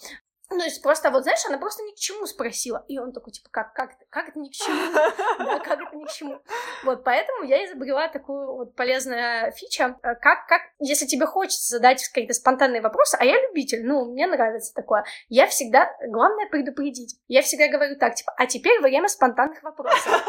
Ну, 0.53 0.59
то 0.59 0.65
есть 0.65 0.83
просто 0.83 1.09
вот, 1.09 1.23
знаешь, 1.23 1.43
она 1.47 1.57
просто 1.57 1.81
ни 1.83 1.91
к 1.93 1.95
чему 1.95 2.27
спросила. 2.27 2.85
И 2.87 2.99
он 2.99 3.11
такой, 3.11 3.33
типа, 3.33 3.49
как, 3.49 3.73
как, 3.73 3.89
как 4.11 4.29
это 4.29 4.39
ни 4.39 4.49
к 4.49 4.51
чему? 4.51 4.93
Да, 5.39 5.59
как 5.59 5.81
это 5.81 5.95
ни 5.95 6.05
к 6.05 6.11
чему? 6.11 6.39
Вот, 6.83 7.03
поэтому 7.03 7.43
я 7.43 7.65
изобрела 7.65 8.07
такую 8.07 8.55
вот 8.55 8.75
полезную 8.75 9.51
фича. 9.53 9.97
Э, 10.03 10.13
как, 10.13 10.45
как, 10.47 10.61
если 10.77 11.07
тебе 11.07 11.25
хочется 11.25 11.77
задать 11.77 12.07
какие-то 12.07 12.35
спонтанные 12.35 12.81
вопросы, 12.81 13.17
а 13.19 13.25
я 13.25 13.41
любитель, 13.47 13.83
ну, 13.83 14.05
мне 14.05 14.27
нравится 14.27 14.75
такое, 14.75 15.05
я 15.27 15.47
всегда, 15.47 15.89
главное 16.07 16.47
предупредить. 16.47 17.17
Я 17.27 17.41
всегда 17.41 17.67
говорю 17.67 17.95
так, 17.97 18.13
типа, 18.13 18.31
а 18.37 18.45
теперь 18.45 18.79
время 18.79 19.07
спонтанных 19.07 19.63
вопросов. 19.63 20.23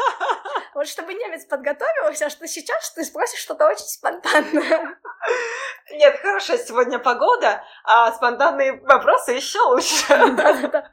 Вот 0.75 0.87
чтобы 0.87 1.13
немец 1.13 1.45
подготовился, 1.45 2.29
что 2.29 2.45
сейчас 2.47 2.91
ты 2.91 3.05
спросишь 3.05 3.39
что-то 3.39 3.65
очень 3.65 3.85
спонтанное. 3.85 4.99
Нет, 5.91 6.19
хорошая 6.19 6.57
сегодня 6.57 6.99
погода, 6.99 7.63
а 7.85 8.11
спонтанные 8.11 8.81
вопросы 8.81 9.31
еще 9.31 9.59
лучше. 9.59 10.05
Да-да-да. 10.09 10.91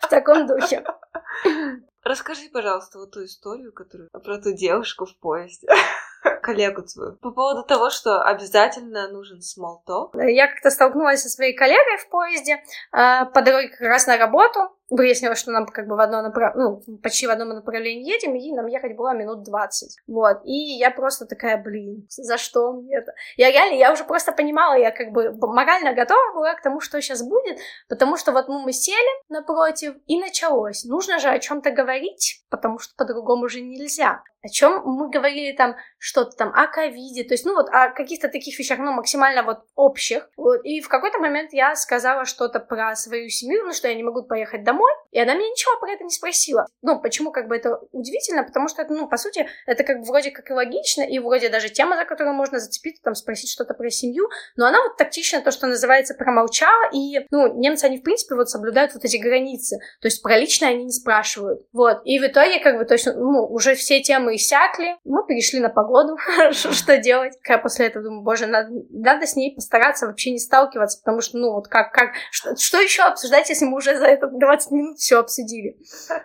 В 0.00 0.08
таком 0.08 0.46
духе. 0.46 0.82
Расскажи, 2.02 2.48
пожалуйста, 2.50 2.98
вот 2.98 3.12
ту 3.12 3.24
историю, 3.24 3.74
которую 3.74 4.08
про 4.10 4.38
ту 4.38 4.52
девушку 4.52 5.04
в 5.04 5.14
поезде 5.18 5.68
коллегу 6.42 6.82
твою 6.82 7.16
по 7.16 7.30
поводу 7.30 7.62
того, 7.64 7.90
что 7.90 8.22
обязательно 8.22 9.08
нужен 9.08 9.40
small 9.40 9.78
talk. 9.86 10.12
Я 10.30 10.48
как-то 10.48 10.70
столкнулась 10.70 11.22
со 11.22 11.28
своей 11.28 11.54
коллегой 11.54 11.98
в 11.98 12.08
поезде 12.08 12.62
э, 12.92 13.26
по 13.26 13.42
дороге 13.42 13.68
как 13.68 13.80
раз 13.80 14.06
на 14.06 14.16
работу 14.16 14.60
выяснилось, 14.90 15.38
что 15.38 15.50
нам 15.50 15.66
как 15.66 15.86
бы 15.86 15.96
в 15.96 16.00
одно 16.00 16.22
направ... 16.22 16.54
ну, 16.56 16.82
почти 17.02 17.26
в 17.26 17.30
одном 17.30 17.48
направлении 17.48 18.10
едем, 18.10 18.34
и 18.34 18.52
нам 18.52 18.66
ехать 18.66 18.96
было 18.96 19.14
минут 19.14 19.42
20. 19.42 19.96
Вот. 20.06 20.40
И 20.44 20.76
я 20.78 20.90
просто 20.90 21.26
такая, 21.26 21.62
блин, 21.62 22.06
за 22.08 22.38
что 22.38 22.72
мне 22.72 22.96
это? 22.96 23.12
Я 23.36 23.50
реально, 23.50 23.76
я 23.76 23.92
уже 23.92 24.04
просто 24.04 24.32
понимала, 24.32 24.74
я 24.74 24.90
как 24.90 25.10
бы 25.10 25.32
морально 25.32 25.94
готова 25.94 26.34
была 26.34 26.54
к 26.54 26.62
тому, 26.62 26.80
что 26.80 27.00
сейчас 27.00 27.22
будет, 27.22 27.58
потому 27.88 28.16
что 28.16 28.32
вот 28.32 28.48
ну, 28.48 28.60
мы 28.60 28.72
сели 28.72 29.22
напротив, 29.28 29.94
и 30.06 30.20
началось. 30.20 30.84
Нужно 30.84 31.18
же 31.18 31.28
о 31.28 31.38
чем-то 31.38 31.70
говорить, 31.70 32.44
потому 32.50 32.78
что 32.78 32.94
по-другому 32.96 33.44
уже 33.44 33.60
нельзя. 33.60 34.22
О 34.44 34.48
чем 34.48 34.82
мы 34.84 35.08
говорили 35.08 35.56
там, 35.56 35.76
что-то 35.96 36.36
там 36.36 36.52
о 36.54 36.66
ковиде, 36.66 37.24
то 37.24 37.32
есть, 37.32 37.46
ну 37.46 37.54
вот 37.54 37.70
о 37.70 37.88
каких-то 37.88 38.28
таких 38.28 38.58
вещах, 38.58 38.78
ну, 38.78 38.92
максимально 38.92 39.42
вот 39.42 39.60
общих. 39.74 40.28
Вот. 40.36 40.60
И 40.64 40.82
в 40.82 40.88
какой-то 40.90 41.18
момент 41.18 41.54
я 41.54 41.74
сказала 41.74 42.26
что-то 42.26 42.60
про 42.60 42.94
свою 42.94 43.30
семью, 43.30 43.64
ну, 43.64 43.72
что 43.72 43.88
я 43.88 43.94
не 43.94 44.02
могу 44.02 44.22
поехать 44.22 44.62
домой, 44.62 44.83
домой, 44.84 44.92
и 45.12 45.20
она 45.20 45.34
меня 45.34 45.48
ничего 45.48 45.78
про 45.78 45.92
это 45.92 46.04
не 46.04 46.10
спросила. 46.10 46.66
Ну, 46.82 47.00
почему 47.00 47.30
как 47.30 47.48
бы 47.48 47.56
это 47.56 47.78
удивительно? 47.92 48.44
Потому 48.44 48.68
что 48.68 48.82
это, 48.82 48.92
ну, 48.92 49.08
по 49.08 49.16
сути, 49.16 49.48
это 49.66 49.84
как 49.84 50.00
вроде 50.00 50.30
как 50.30 50.50
и 50.50 50.52
логично, 50.52 51.02
и 51.02 51.18
вроде 51.18 51.48
даже 51.48 51.68
тема, 51.68 51.96
за 51.96 52.04
которую 52.04 52.34
можно 52.34 52.58
зацепиться, 52.58 53.02
там, 53.02 53.14
спросить 53.14 53.50
что-то 53.50 53.74
про 53.74 53.90
семью, 53.90 54.28
но 54.56 54.66
она 54.66 54.82
вот 54.82 54.96
тактично, 54.96 55.40
то, 55.40 55.50
что 55.50 55.66
называется, 55.66 56.14
промолчала, 56.14 56.90
и, 56.92 57.26
ну, 57.30 57.58
немцы, 57.58 57.84
они, 57.84 57.98
в 57.98 58.02
принципе, 58.02 58.34
вот 58.34 58.50
соблюдают 58.50 58.94
вот 58.94 59.04
эти 59.04 59.16
границы, 59.16 59.78
то 60.00 60.06
есть 60.06 60.22
про 60.22 60.38
личное 60.38 60.70
они 60.70 60.84
не 60.84 60.92
спрашивают. 60.92 61.62
Вот, 61.72 62.00
и 62.04 62.18
в 62.18 62.26
итоге, 62.26 62.60
как 62.60 62.76
бы, 62.76 62.84
точно, 62.84 63.14
ну, 63.14 63.46
уже 63.46 63.74
все 63.74 64.00
темы 64.00 64.36
иссякли, 64.36 64.96
мы 65.04 65.26
перешли 65.26 65.60
на 65.60 65.68
погоду, 65.68 66.16
что 66.50 66.98
делать. 66.98 67.34
Я 67.48 67.58
после 67.58 67.86
этого 67.86 68.04
думаю, 68.04 68.22
боже, 68.22 68.46
надо, 68.46 69.26
с 69.26 69.36
ней 69.36 69.54
постараться 69.54 70.06
вообще 70.06 70.30
не 70.30 70.38
сталкиваться, 70.38 71.00
потому 71.02 71.20
что, 71.20 71.38
ну, 71.38 71.52
вот 71.52 71.68
как, 71.68 71.92
как, 71.92 72.10
что, 72.30 72.80
еще 72.80 73.02
обсуждать, 73.02 73.48
если 73.48 73.64
мы 73.64 73.76
уже 73.76 73.96
за 73.96 74.06
это 74.06 74.26
20 74.26 74.63
минут 74.70 74.98
все 74.98 75.18
обсудили. 75.18 75.76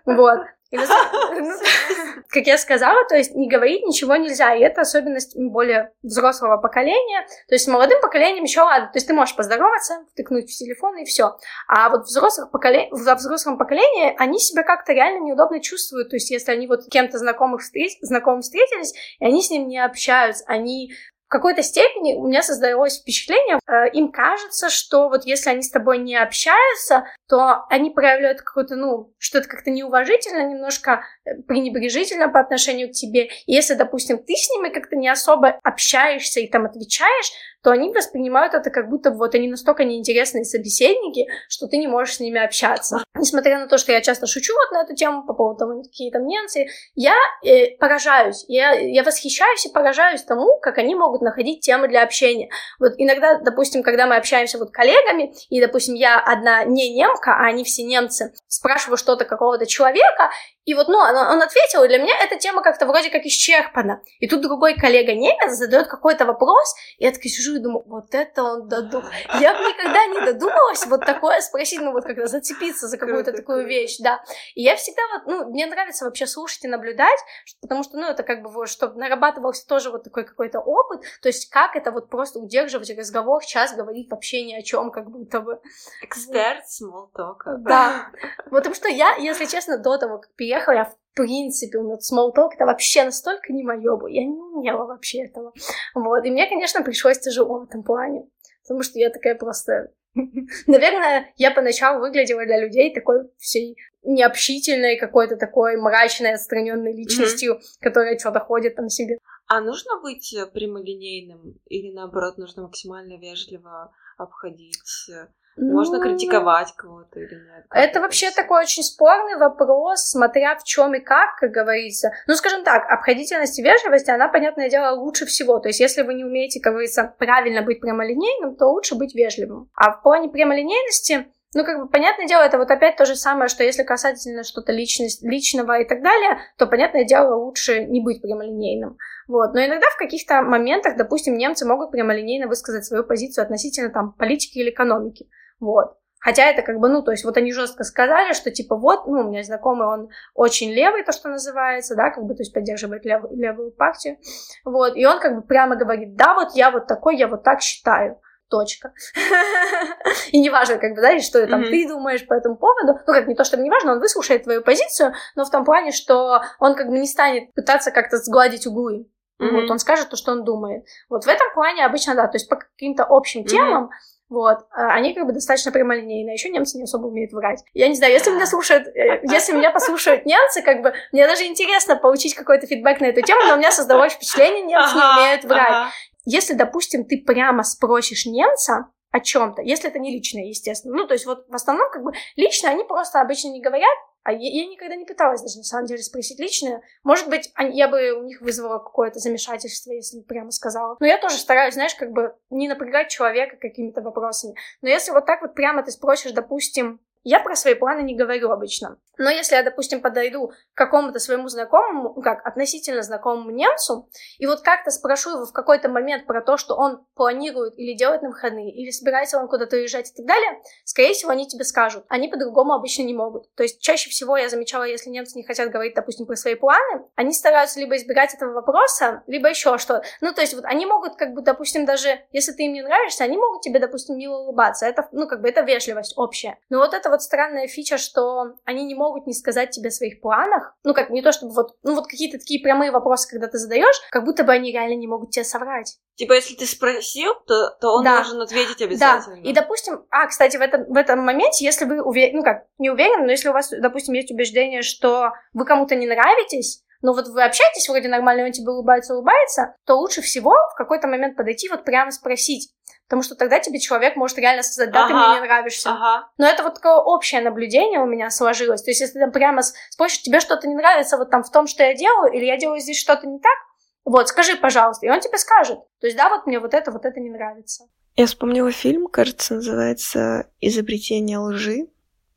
Вот. 0.06 0.40
Ну, 0.72 0.86
как 2.30 2.46
я 2.46 2.58
сказала, 2.58 3.04
то 3.08 3.16
есть 3.16 3.34
не 3.34 3.50
говорить 3.50 3.84
ничего 3.84 4.16
нельзя, 4.16 4.54
и 4.54 4.62
это 4.62 4.82
особенность 4.82 5.36
более 5.36 5.94
взрослого 6.04 6.58
поколения. 6.58 7.26
То 7.48 7.56
есть 7.56 7.66
с 7.66 7.68
молодым 7.68 8.00
поколением 8.02 8.44
еще 8.44 8.62
ладно, 8.62 8.88
то 8.88 8.98
есть 8.98 9.08
ты 9.08 9.14
можешь 9.14 9.36
поздороваться, 9.36 10.06
втыкнуть 10.12 10.50
в 10.50 10.56
телефон 10.56 10.98
и 10.98 11.06
все. 11.06 11.38
А 11.68 11.90
вот 11.90 12.04
взрослых 12.04 12.52
поколе... 12.52 12.88
во 12.92 13.16
взрослом 13.16 13.58
поколении 13.58 14.14
они 14.20 14.40
себя 14.40 14.64
как-то 14.64 14.94
реально 14.94 15.26
неудобно 15.26 15.60
чувствуют. 15.60 16.10
То 16.10 16.18
есть 16.18 16.30
если 16.30 16.52
они 16.52 16.68
вот 16.68 16.88
кем-то 16.90 17.18
знакомых 17.18 17.62
встреч... 17.62 17.98
знакомым 18.02 18.42
встретились, 18.42 18.94
и 19.20 19.26
они 19.26 19.42
с 19.42 19.50
ним 19.50 19.68
не 19.68 19.84
общаются, 19.84 20.44
они 20.48 20.92
в 21.30 21.32
какой-то 21.32 21.62
степени 21.62 22.16
у 22.16 22.28
меня 22.28 22.42
создалось 22.42 23.00
впечатление, 23.00 23.60
э, 23.68 23.92
им 23.92 24.12
кажется, 24.12 24.72
что 24.72 25.10
вот 25.10 25.26
если 25.26 25.52
они 25.52 25.62
с 25.62 25.70
тобой 25.70 26.00
не 26.00 26.16
общаются, 26.16 27.06
то 27.28 27.66
они 27.70 27.92
проявляют 27.92 28.42
какое-то, 28.42 28.76
ну, 28.76 29.14
что-то 29.20 29.48
как-то 29.48 29.70
неуважительно, 29.70 30.50
немножко 30.50 31.04
э, 31.26 31.36
пренебрежительно 31.48 32.30
по 32.30 32.40
отношению 32.40 32.90
к 32.90 32.94
тебе. 32.94 33.26
И 33.46 33.54
если, 33.54 33.76
допустим, 33.76 34.18
ты 34.18 34.34
с 34.34 34.50
ними 34.50 34.70
как-то 34.70 34.96
не 34.96 35.08
особо 35.08 35.60
общаешься 35.62 36.40
и 36.40 36.48
там 36.48 36.66
отвечаешь, 36.66 37.32
то 37.64 37.72
они 37.72 37.94
воспринимают 37.94 38.54
это 38.54 38.70
как 38.70 38.90
будто 38.90 39.12
вот 39.12 39.36
они 39.36 39.48
настолько 39.48 39.84
неинтересные 39.84 40.46
собеседники, 40.46 41.28
что 41.48 41.68
ты 41.68 41.78
не 41.78 41.88
можешь 41.88 42.16
с 42.16 42.20
ними 42.20 42.44
общаться. 42.44 43.04
Несмотря 43.16 43.60
на 43.60 43.68
то, 43.68 43.78
что 43.78 43.92
я 43.92 44.02
часто 44.02 44.28
шучу 44.28 44.54
вот 44.54 44.72
на 44.72 44.84
эту 44.84 44.96
тему 44.96 45.26
по 45.26 45.34
поводу 45.34 45.60
того, 45.60 45.82
какие 45.82 46.12
там 46.12 46.26
немцы, 46.26 46.68
я 46.96 47.16
э, 47.44 47.76
поражаюсь, 47.78 48.46
я, 48.48 48.72
я 48.72 49.04
восхищаюсь 49.04 49.66
и 49.66 49.72
поражаюсь 49.72 50.24
тому, 50.24 50.60
как 50.62 50.78
они 50.78 50.96
могут 50.96 51.22
находить 51.22 51.62
темы 51.62 51.88
для 51.88 52.04
общения. 52.04 52.50
Вот 52.80 52.94
иногда, 52.98 53.40
допустим, 53.40 53.84
когда 53.84 54.08
мы 54.08 54.16
общаемся 54.16 54.58
вот 54.58 54.72
коллегами, 54.72 55.34
и, 55.50 55.60
допустим, 55.60 55.96
я 55.96 56.20
одна 56.20 56.64
не 56.64 56.94
немка, 56.94 57.34
а 57.34 57.48
они 57.48 57.64
все 57.64 57.84
немцы, 57.84 58.34
спрашиваю 58.48 58.98
что-то 58.98 59.26
какого-то 59.26 59.66
человека, 59.66 60.30
и 60.70 60.76
вот, 60.76 60.88
ну, 60.88 61.00
он, 61.00 61.42
ответил, 61.42 61.84
и 61.84 61.88
для 61.88 61.98
меня 61.98 62.14
эта 62.24 62.38
тема 62.38 62.62
как-то 62.62 62.86
вроде 62.86 63.10
как 63.10 63.26
исчерпана. 63.26 64.04
И 64.20 64.28
тут 64.28 64.42
другой 64.42 64.76
коллега 64.76 65.14
немец 65.14 65.54
задает 65.54 65.88
какой-то 65.88 66.26
вопрос, 66.26 66.76
и 67.00 67.06
я 67.06 67.12
такая 67.12 67.30
сижу 67.30 67.49
и 67.56 67.60
думаю, 67.60 67.84
вот 67.88 68.14
это 68.14 68.44
он 68.44 68.68
додумал. 68.68 69.08
Я 69.40 69.54
бы 69.54 69.60
никогда 69.60 70.06
не 70.08 70.20
додумалась 70.32 70.86
вот 70.86 71.06
такое 71.06 71.42
спросить, 71.42 71.82
ну, 71.82 71.92
вот 71.92 72.06
когда 72.06 72.28
зацепиться 72.28 72.88
за 72.88 72.98
какую-то 72.98 73.32
такую 73.32 73.68
вещь, 73.68 73.98
да. 74.00 74.24
И 74.56 74.62
я 74.62 74.76
всегда 74.76 75.02
вот, 75.14 75.28
ну, 75.28 75.50
мне 75.50 75.66
нравится 75.66 76.06
вообще 76.06 76.28
слушать 76.28 76.66
и 76.66 76.68
наблюдать, 76.68 77.20
потому 77.62 77.84
что, 77.84 77.98
ну, 77.98 78.08
это 78.08 78.24
как 78.24 78.42
бы 78.42 78.50
вот, 78.50 78.70
чтобы 78.70 79.00
нарабатывался 79.00 79.68
тоже 79.68 79.92
вот 79.92 80.04
такой 80.04 80.24
какой-то 80.24 80.60
опыт, 80.60 81.02
то 81.22 81.30
есть 81.30 81.50
как 81.50 81.76
это 81.76 81.92
вот 81.92 82.10
просто 82.10 82.40
удерживать 82.40 82.90
разговор, 82.98 83.44
час 83.44 83.76
говорить 83.76 84.10
вообще 84.10 84.44
ни 84.44 84.54
о 84.54 84.62
чем, 84.62 84.92
как 84.92 85.10
будто 85.10 85.42
бы. 85.42 85.60
Эксперт 86.02 86.64
small 86.66 87.10
talk. 87.16 87.40
Да. 87.60 88.10
Потому 88.50 88.76
что 88.76 88.88
я, 88.88 89.16
если 89.16 89.46
честно, 89.46 89.78
до 89.78 89.98
того, 89.98 90.20
как 90.20 90.34
переехала 90.36 90.76
я 90.76 90.86
в 90.86 90.96
принципе, 91.24 91.78
у 91.78 91.84
меня 91.84 91.96
small 91.96 92.34
talk 92.36 92.52
это 92.56 92.66
вообще 92.66 93.04
настолько 93.04 93.52
не 93.54 93.64
мое 93.64 93.96
бы, 93.98 94.12
я 94.12 94.24
не 94.26 94.40
умела 94.40 94.86
вообще 94.86 95.26
этого. 95.26 95.54
Вот, 95.94 96.26
и 96.26 96.32
мне, 96.32 96.48
конечно, 96.48 96.84
пришлось 96.84 97.20
тяжело 97.20 97.60
в 97.60 97.64
этом 97.64 97.84
плане, 97.84 98.28
потому 98.64 98.84
что 98.84 99.00
я 99.00 99.10
такая 99.10 99.36
просто... 99.36 99.92
Наверное, 100.68 101.34
я 101.38 101.52
поначалу 101.52 102.00
выглядела 102.00 102.46
для 102.46 102.60
людей 102.60 102.94
такой 102.94 103.30
всей 103.38 103.78
необщительной, 104.04 104.98
какой-то 104.98 105.36
такой 105.36 105.78
мрачной, 105.78 106.34
отстраненной 106.34 106.96
личностью, 106.96 107.56
mm-hmm. 107.56 107.82
которая 107.82 108.18
что-то 108.18 108.40
ходит 108.40 108.76
там 108.76 108.90
себе. 108.90 109.18
А 109.48 109.62
нужно 109.62 110.00
быть 110.02 110.36
прямолинейным 110.54 111.60
или 111.66 111.92
наоборот 111.92 112.38
нужно 112.38 112.64
максимально 112.64 113.20
вежливо 113.20 113.92
обходить 114.18 115.10
можно 115.58 115.98
ну, 115.98 116.04
критиковать 116.04 116.74
кого-то 116.76 117.20
или 117.20 117.36
нет? 117.36 117.66
Это 117.72 118.00
вообще 118.02 118.32
такой 118.32 118.62
очень 118.62 118.84
спорный 118.84 119.38
вопрос, 119.38 120.10
смотря 120.10 120.56
в 120.56 120.64
чем 120.64 120.96
и 120.96 121.00
как, 121.00 121.36
как 121.38 121.52
говорится. 121.52 122.12
Ну, 122.28 122.36
скажем 122.36 122.64
так, 122.64 122.90
обходительность 122.90 123.60
и 123.60 123.64
вежливость, 123.64 124.10
она, 124.10 124.28
понятное 124.28 124.70
дело, 124.70 124.96
лучше 124.96 125.26
всего. 125.26 125.60
То 125.60 125.70
есть, 125.70 125.80
если 125.80 126.04
вы 126.04 126.14
не 126.14 126.24
умеете, 126.24 126.60
как 126.62 126.74
говорится, 126.74 127.14
правильно 127.18 127.62
быть 127.62 127.82
прямолинейным, 127.82 128.56
то 128.56 128.68
лучше 128.68 128.96
быть 128.96 129.14
вежливым. 129.16 129.70
А 129.76 129.92
в 129.92 130.02
плане 130.02 130.30
прямолинейности 130.30 131.28
Ну, 131.56 131.66
как 131.66 131.80
бы, 131.80 131.90
понятное 131.90 132.28
дело, 132.28 132.44
это 132.44 132.60
вот 132.60 132.70
опять 132.70 132.96
то 132.96 133.06
же 133.06 133.16
самое, 133.16 133.50
что 133.50 133.64
если 133.64 133.82
касательно 133.82 134.44
что-то 134.44 134.72
личность, 134.72 135.24
личного 135.24 135.80
и 135.80 135.88
так 135.88 136.04
далее, 136.04 136.38
то, 136.58 136.68
понятное 136.68 137.06
дело, 137.06 137.34
лучше 137.36 137.86
не 137.86 138.02
быть 138.02 138.22
прямолинейным. 138.22 138.98
Вот. 139.28 139.54
Но 139.56 139.66
иногда 139.66 139.88
в 139.90 139.98
каких-то 139.98 140.44
моментах, 140.44 140.96
допустим, 140.96 141.38
немцы 141.38 141.66
могут 141.66 141.90
прямолинейно 141.90 142.48
высказать 142.48 142.86
свою 142.86 143.04
позицию 143.04 143.44
относительно 143.44 143.90
там 143.90 144.14
политики 144.14 144.60
или 144.60 144.70
экономики. 144.70 145.28
Вот. 145.60 145.96
Хотя 146.20 146.44
это 146.44 146.62
как 146.64 146.80
бы, 146.80 146.90
ну, 146.90 147.02
то 147.02 147.12
есть 147.12 147.24
вот 147.24 147.38
они 147.38 147.54
жестко 147.54 147.84
сказали, 147.84 148.34
что 148.34 148.52
типа 148.52 148.76
вот, 148.76 149.08
ну, 149.08 149.22
у 149.22 149.24
меня 149.24 149.42
знакомый, 149.44 149.88
он 149.88 150.10
очень 150.34 150.72
левый, 150.72 151.04
то, 151.04 151.14
что 151.14 151.30
называется, 151.30 151.96
да, 151.96 152.10
как 152.10 152.26
бы, 152.26 152.36
то 152.36 152.42
есть 152.42 152.54
поддерживает 152.54 153.06
левую, 153.06 153.38
левую 153.38 153.72
партию, 153.72 154.18
вот, 154.66 154.98
и 154.98 155.06
он 155.06 155.20
как 155.20 155.36
бы 155.36 155.42
прямо 155.42 155.78
говорит, 155.78 156.16
да, 156.16 156.34
вот 156.34 156.50
я 156.56 156.72
вот 156.72 156.88
такой, 156.88 157.16
я 157.16 157.30
вот 157.30 157.44
так 157.44 157.62
считаю, 157.62 158.20
точка. 158.50 158.94
И 160.32 160.40
неважно, 160.40 160.78
как 160.78 160.96
бы, 160.96 161.02
да, 161.02 161.12
и 161.12 161.22
что 161.22 161.46
там 161.48 161.62
mm-hmm. 161.62 161.70
ты 161.70 161.88
думаешь 161.88 162.26
по 162.26 162.34
этому 162.34 162.56
поводу, 162.56 163.00
ну, 163.06 163.14
как 163.14 163.28
не 163.28 163.36
то, 163.36 163.44
чтобы 163.44 163.64
неважно, 163.64 163.94
он 163.94 164.00
выслушает 164.00 164.44
твою 164.44 164.64
позицию, 164.64 165.14
но 165.36 165.46
в 165.46 165.52
том 165.52 165.64
плане, 165.64 165.92
что 165.92 166.42
он 166.60 166.76
как 166.76 166.90
бы 166.90 166.98
не 166.98 167.08
станет 167.08 167.54
пытаться 167.54 167.92
как-то 167.92 168.18
сгладить 168.18 168.66
углы. 168.66 169.08
Mm-hmm. 169.40 169.52
Вот, 169.52 169.72
он 169.72 169.80
скажет 169.80 170.10
то, 170.10 170.18
что 170.18 170.32
он 170.32 170.44
думает. 170.44 170.84
Вот 171.10 171.26
в 171.26 171.28
этом 171.28 171.48
плане 171.54 171.86
обычно, 171.86 172.16
да, 172.16 172.28
то 172.28 172.36
есть 172.36 172.50
по 172.50 172.56
каким-то 172.56 173.06
общим 173.08 173.42
mm-hmm. 173.42 173.48
темам 173.48 173.90
вот, 174.30 174.60
а, 174.72 174.94
они 174.94 175.14
как 175.14 175.26
бы 175.26 175.34
достаточно 175.34 175.72
прямолинейные, 175.72 176.34
еще 176.34 176.50
немцы 176.50 176.78
не 176.78 176.84
особо 176.84 177.08
умеют 177.08 177.34
врать. 177.34 177.64
Я 177.74 177.88
не 177.88 177.96
знаю, 177.96 178.14
если 178.14 178.32
меня 178.32 178.46
слушают, 178.46 178.88
э, 178.88 179.22
если 179.24 179.54
меня 179.54 179.72
послушают 179.72 180.26
немцы, 180.26 180.62
как 180.62 180.82
бы, 180.82 180.94
мне 181.12 181.28
даже 181.28 181.46
интересно 181.46 181.96
получить 181.96 182.36
какой-то 182.36 182.68
фидбэк 182.68 183.00
на 183.02 183.06
эту 183.06 183.22
тему, 183.22 183.42
но 183.48 183.56
у 183.56 183.58
меня 183.58 183.72
создалось 183.72 184.14
впечатление, 184.14 184.64
немцы 184.64 184.96
ага, 184.96 185.16
не 185.16 185.22
умеют 185.22 185.44
врать. 185.46 185.70
Ага. 185.70 185.92
Если, 186.26 186.54
допустим, 186.54 187.06
ты 187.06 187.18
прямо 187.18 187.64
спросишь 187.64 188.26
немца, 188.26 188.92
о 189.12 189.20
чем-то, 189.20 189.62
если 189.64 189.90
это 189.90 189.98
не 190.00 190.12
личное, 190.12 190.46
естественно. 190.46 190.96
Ну, 190.96 191.08
то 191.08 191.14
есть 191.14 191.26
вот 191.26 191.46
в 191.48 191.56
основном 191.56 191.90
как 191.92 192.04
бы 192.04 192.12
лично 192.36 192.70
они 192.70 192.84
просто 192.84 193.22
обычно 193.22 193.50
не 193.50 193.62
говорят, 193.62 193.90
а 194.24 194.32
я, 194.32 194.38
я 194.38 194.68
никогда 194.68 194.96
не 194.96 195.06
пыталась 195.06 195.42
даже 195.42 195.58
на 195.58 195.64
самом 195.64 195.86
деле 195.86 196.02
спросить 196.04 196.40
личное. 196.40 196.82
Может 197.04 197.30
быть, 197.30 197.52
они, 197.56 197.78
я 197.78 197.88
бы 197.88 198.12
у 198.12 198.24
них 198.24 198.42
вызвала 198.42 198.80
какое-то 198.80 199.20
замешательство, 199.20 199.92
если 199.92 200.22
прямо 200.22 200.52
сказала. 200.52 200.98
Но 201.00 201.06
я 201.06 201.18
тоже 201.18 201.38
стараюсь, 201.38 201.74
знаешь, 201.74 201.96
как 201.96 202.12
бы 202.12 202.36
не 202.50 202.68
напрягать 202.68 203.10
человека 203.10 203.58
какими-то 203.58 204.02
вопросами. 204.02 204.56
Но 204.82 204.90
если 204.90 205.12
вот 205.12 205.26
так 205.26 205.42
вот 205.42 205.56
прямо 205.56 205.84
ты 205.84 205.92
спросишь, 205.92 206.32
допустим, 206.32 207.00
я 207.24 207.40
про 207.40 207.56
свои 207.56 207.74
планы 207.74 208.02
не 208.02 208.16
говорю 208.16 208.52
обычно. 208.52 208.98
Но 209.18 209.30
если 209.30 209.56
я, 209.56 209.64
допустим, 209.64 210.02
подойду 210.02 210.48
к 210.48 210.78
какому-то 210.78 211.20
своему 211.20 211.50
знакомому, 211.50 212.14
ну 212.16 212.22
как, 212.22 212.46
относительно 212.46 213.02
знакомому 213.02 213.52
немцу, 213.52 214.10
и 214.38 214.46
вот 214.46 214.62
как-то 214.62 214.92
спрошу 214.92 215.32
его 215.32 215.46
в 215.46 215.52
какой-то 215.52 215.90
момент 215.90 216.26
про 216.26 216.42
то, 216.42 216.56
что 216.56 216.76
он 216.76 217.06
планирует 217.16 217.78
или 217.78 217.94
делает 217.94 218.22
на 218.22 218.30
выходные, 218.30 218.72
или 218.72 218.90
собирается 218.92 219.38
он 219.38 219.50
куда-то 219.50 219.76
уезжать 219.76 220.12
и 220.12 220.16
так 220.16 220.26
далее, 220.26 220.62
скорее 220.86 221.14
всего, 221.14 221.32
они 221.32 221.48
тебе 221.48 221.66
скажут. 221.66 222.06
Они 222.08 222.30
по-другому 222.30 222.74
обычно 222.74 223.04
не 223.04 223.14
могут. 223.14 223.54
То 223.56 223.64
есть 223.64 223.82
чаще 223.82 224.10
всего 224.10 224.38
я 224.38 224.48
замечала, 224.48 224.84
если 224.84 225.10
немцы 225.10 225.38
не 225.38 225.44
хотят 225.44 225.70
говорить, 225.70 225.96
допустим, 225.96 226.26
про 226.26 226.38
свои 226.38 226.56
планы, 226.56 227.06
они 227.16 227.34
стараются 227.34 227.80
либо 227.80 227.98
избегать 227.98 228.34
этого 228.34 228.54
вопроса, 228.54 229.24
либо 229.28 229.50
еще 229.50 229.78
что. 229.78 230.02
Ну, 230.22 230.34
то 230.34 230.40
есть 230.40 230.54
вот 230.54 230.64
они 230.64 230.86
могут, 230.86 231.18
как 231.18 231.34
бы, 231.34 231.42
допустим, 231.42 231.86
даже 231.86 232.22
если 232.32 232.54
ты 232.54 232.64
им 232.64 232.74
не 232.74 232.82
нравишься, 232.82 233.26
они 233.26 233.38
могут 233.38 233.62
тебе, 233.62 233.80
допустим, 233.80 234.18
мило 234.18 234.38
улыбаться. 234.38 234.86
Это, 234.86 235.10
ну, 235.12 235.28
как 235.28 235.42
бы, 235.42 235.50
это 235.50 235.62
вежливость 235.62 236.14
общая. 236.16 236.58
Но 236.70 236.80
вот 236.80 236.94
это 236.94 237.09
вот 237.10 237.22
странная 237.22 237.68
фича, 237.68 237.98
что 237.98 238.56
они 238.66 238.86
не 238.86 238.96
могут 238.96 239.28
не 239.28 239.34
сказать 239.34 239.72
тебе 239.72 239.90
о 239.90 239.92
своих 239.92 240.22
планах. 240.22 240.76
Ну, 240.84 240.94
как 240.94 241.10
не 241.10 241.22
то, 241.22 241.32
чтобы 241.32 241.54
вот, 241.54 241.76
ну, 241.84 241.96
вот 241.96 242.08
какие-то 242.08 242.38
такие 242.38 242.62
прямые 242.62 242.92
вопросы, 242.92 243.30
когда 243.30 243.48
ты 243.48 243.58
задаешь, 243.58 243.96
как 244.12 244.26
будто 244.26 244.44
бы 244.44 244.52
они 244.52 244.72
реально 244.72 244.96
не 244.96 245.08
могут 245.08 245.32
тебе 245.32 245.44
соврать. 245.44 245.98
Типа, 246.16 246.34
если 246.34 246.56
ты 246.56 246.66
спросил, 246.66 247.34
то, 247.48 247.70
то 247.80 247.96
он 247.96 248.04
да. 248.04 248.18
должен 248.18 248.42
ответить 248.42 248.82
обязательно. 248.82 249.42
Да. 249.42 249.50
И, 249.50 249.54
допустим, 249.54 250.06
а, 250.10 250.28
кстати, 250.28 250.58
в 250.58 250.62
этом, 250.62 250.86
в 250.86 250.98
этом 250.98 251.20
моменте, 251.20 251.64
если 251.64 251.86
вы 251.86 252.02
уверены, 252.02 252.40
ну 252.40 252.44
как, 252.44 252.66
не 252.78 252.90
уверены, 252.90 253.26
но 253.26 253.32
если 253.32 253.50
у 253.50 253.54
вас, 253.54 253.70
допустим, 253.70 254.14
есть 254.14 254.32
убеждение, 254.32 254.82
что 254.82 255.32
вы 255.54 255.66
кому-то 255.66 255.96
не 255.96 256.08
нравитесь, 256.08 256.84
но 257.02 257.14
вот 257.14 257.28
вы 257.28 257.44
общаетесь, 257.44 257.88
вроде 257.88 258.10
нормально, 258.10 258.46
он 258.46 258.52
тебе 258.52 258.72
улыбается, 258.72 259.14
улыбается, 259.14 259.76
то 259.86 259.96
лучше 259.96 260.22
всего 260.22 260.52
в 260.74 260.78
какой-то 260.78 261.08
момент 261.08 261.38
подойти, 261.38 261.70
вот 261.70 261.86
прямо 261.86 262.12
спросить. 262.12 262.74
Потому 263.10 263.24
что 263.24 263.34
тогда 263.34 263.60
тебе 263.60 263.80
человек 263.80 264.16
может 264.16 264.38
реально 264.38 264.62
сказать, 264.62 264.92
да, 264.92 265.06
ага, 265.06 265.08
ты 265.08 265.14
мне 265.16 265.40
не 265.40 265.48
нравишься. 265.48 265.90
Ага. 265.90 266.30
Но 266.38 266.46
это 266.46 266.62
вот 266.62 266.76
такое 266.76 266.98
общее 266.98 267.42
наблюдение 267.42 268.00
у 268.00 268.06
меня 268.06 268.30
сложилось. 268.30 268.84
То 268.84 268.92
есть, 268.92 269.02
если 269.02 269.14
ты 269.16 269.20
там 269.22 269.32
прямо 269.32 269.64
спросишь, 269.90 270.22
тебе 270.22 270.40
что-то 270.40 270.68
не 270.68 270.76
нравится 270.76 271.18
вот 271.18 271.32
там 271.32 271.42
в 271.42 271.50
том, 271.50 271.66
что 271.66 271.82
я 271.82 271.96
делаю, 271.96 272.32
или 272.32 272.46
я 272.46 272.56
делаю 272.58 272.80
здесь 272.80 273.00
что-то 273.00 273.26
не 273.26 273.40
так, 273.40 273.58
вот, 274.06 274.28
скажи, 274.28 274.56
пожалуйста. 274.56 275.08
И 275.08 275.10
он 275.10 275.22
тебе 275.22 275.40
скажет. 275.40 275.80
То 276.00 276.06
есть, 276.06 276.16
да, 276.18 276.30
вот 276.30 276.46
мне 276.46 276.60
вот 276.60 276.76
это, 276.76 276.92
вот 276.92 277.04
это 277.04 277.20
не 277.20 277.32
нравится. 277.32 277.86
Я 278.16 278.28
вспомнила 278.28 278.72
фильм, 278.72 279.08
кажется, 279.08 279.56
называется 279.56 280.48
«Изобретение 280.62 281.40
лжи». 281.40 281.88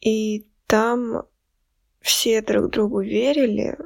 И 0.01 0.47
там 0.67 1.25
все 2.01 2.41
друг 2.41 2.71
другу 2.71 3.01
верили, 3.01 3.77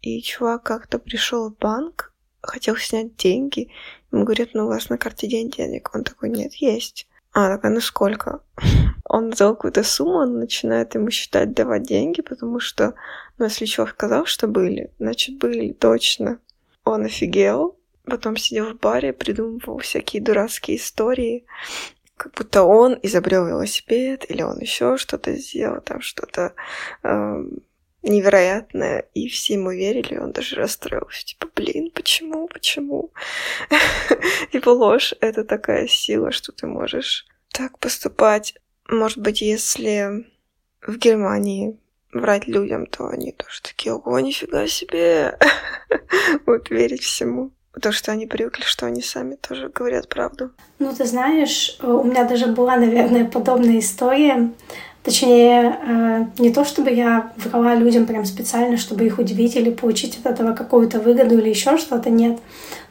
и 0.00 0.22
чувак 0.22 0.62
как-то 0.62 1.00
пришел 1.00 1.50
в 1.50 1.58
банк, 1.58 2.14
хотел 2.40 2.76
снять 2.76 3.16
деньги. 3.16 3.72
Ему 4.12 4.24
говорят, 4.24 4.50
ну 4.54 4.64
у 4.64 4.68
вас 4.68 4.88
на 4.88 4.98
карте 4.98 5.26
день 5.26 5.50
денег. 5.50 5.90
Он 5.94 6.04
такой, 6.04 6.30
нет, 6.30 6.54
есть. 6.54 7.06
А, 7.32 7.54
такая, 7.56 7.72
ну 7.72 7.80
сколько? 7.80 8.40
Он 9.04 9.28
назвал 9.28 9.54
какую-то 9.54 9.84
сумму, 9.84 10.14
он 10.14 10.40
начинает 10.40 10.96
ему 10.96 11.10
считать, 11.10 11.52
давать 11.54 11.84
деньги, 11.84 12.22
потому 12.22 12.58
что, 12.58 12.94
ну, 13.38 13.44
если 13.44 13.66
чувак 13.66 13.90
сказал, 13.90 14.26
что 14.26 14.48
были, 14.48 14.90
значит, 14.98 15.38
были, 15.38 15.72
точно. 15.72 16.40
Он 16.82 17.04
офигел, 17.04 17.76
потом 18.04 18.36
сидел 18.36 18.72
в 18.72 18.80
баре, 18.80 19.12
придумывал 19.12 19.78
всякие 19.78 20.22
дурацкие 20.22 20.78
истории, 20.78 21.44
как 22.16 22.32
будто 22.32 22.64
он 22.64 22.98
изобрел 23.02 23.46
велосипед, 23.46 24.28
или 24.28 24.42
он 24.42 24.58
еще 24.58 24.96
что-то 24.96 25.34
сделал, 25.34 25.80
там 25.82 26.00
что-то 26.00 26.54
эм, 27.02 27.60
невероятное, 28.06 29.08
и 29.14 29.28
все 29.28 29.54
ему 29.54 29.70
верили, 29.70 30.16
он 30.16 30.32
даже 30.32 30.56
расстроился, 30.56 31.26
типа, 31.26 31.48
блин, 31.54 31.90
почему, 31.94 32.48
почему? 32.48 33.12
Типа 34.52 34.70
ложь— 34.70 35.14
это 35.20 35.44
такая 35.44 35.86
сила, 35.88 36.30
что 36.30 36.52
ты 36.52 36.66
можешь 36.66 37.26
так 37.52 37.78
поступать. 37.78 38.54
Может 38.88 39.18
быть, 39.18 39.42
если 39.42 40.26
в 40.82 40.96
Германии 40.96 41.78
врать 42.12 42.46
людям, 42.46 42.86
то 42.86 43.08
они 43.08 43.32
тоже 43.32 43.62
такие, 43.62 43.94
ого, 43.94 44.18
нифига 44.20 44.66
себе, 44.66 45.38
будут 46.46 46.70
верить 46.70 47.02
всему. 47.02 47.52
То, 47.80 47.92
что 47.92 48.12
они 48.12 48.26
привыкли, 48.26 48.62
что 48.62 48.86
они 48.86 49.02
сами 49.02 49.34
тоже 49.34 49.68
говорят 49.68 50.08
правду. 50.08 50.50
Ну, 50.78 50.94
ты 50.94 51.04
знаешь, 51.04 51.76
у 51.82 52.04
меня 52.04 52.24
даже 52.24 52.46
была, 52.46 52.76
наверное, 52.76 53.26
подобная 53.26 53.80
история. 53.80 54.50
Точнее, 55.06 55.78
э, 55.86 56.24
не 56.38 56.52
то 56.52 56.64
чтобы 56.64 56.90
я 56.90 57.30
врала 57.36 57.76
людям 57.76 58.06
прям 58.06 58.24
специально, 58.24 58.76
чтобы 58.76 59.06
их 59.06 59.20
удивить 59.20 59.54
или 59.54 59.70
получить 59.70 60.18
от 60.18 60.26
этого 60.26 60.52
какую-то 60.52 60.98
выгоду 60.98 61.38
или 61.38 61.48
еще 61.48 61.78
что-то, 61.78 62.10
нет. 62.10 62.40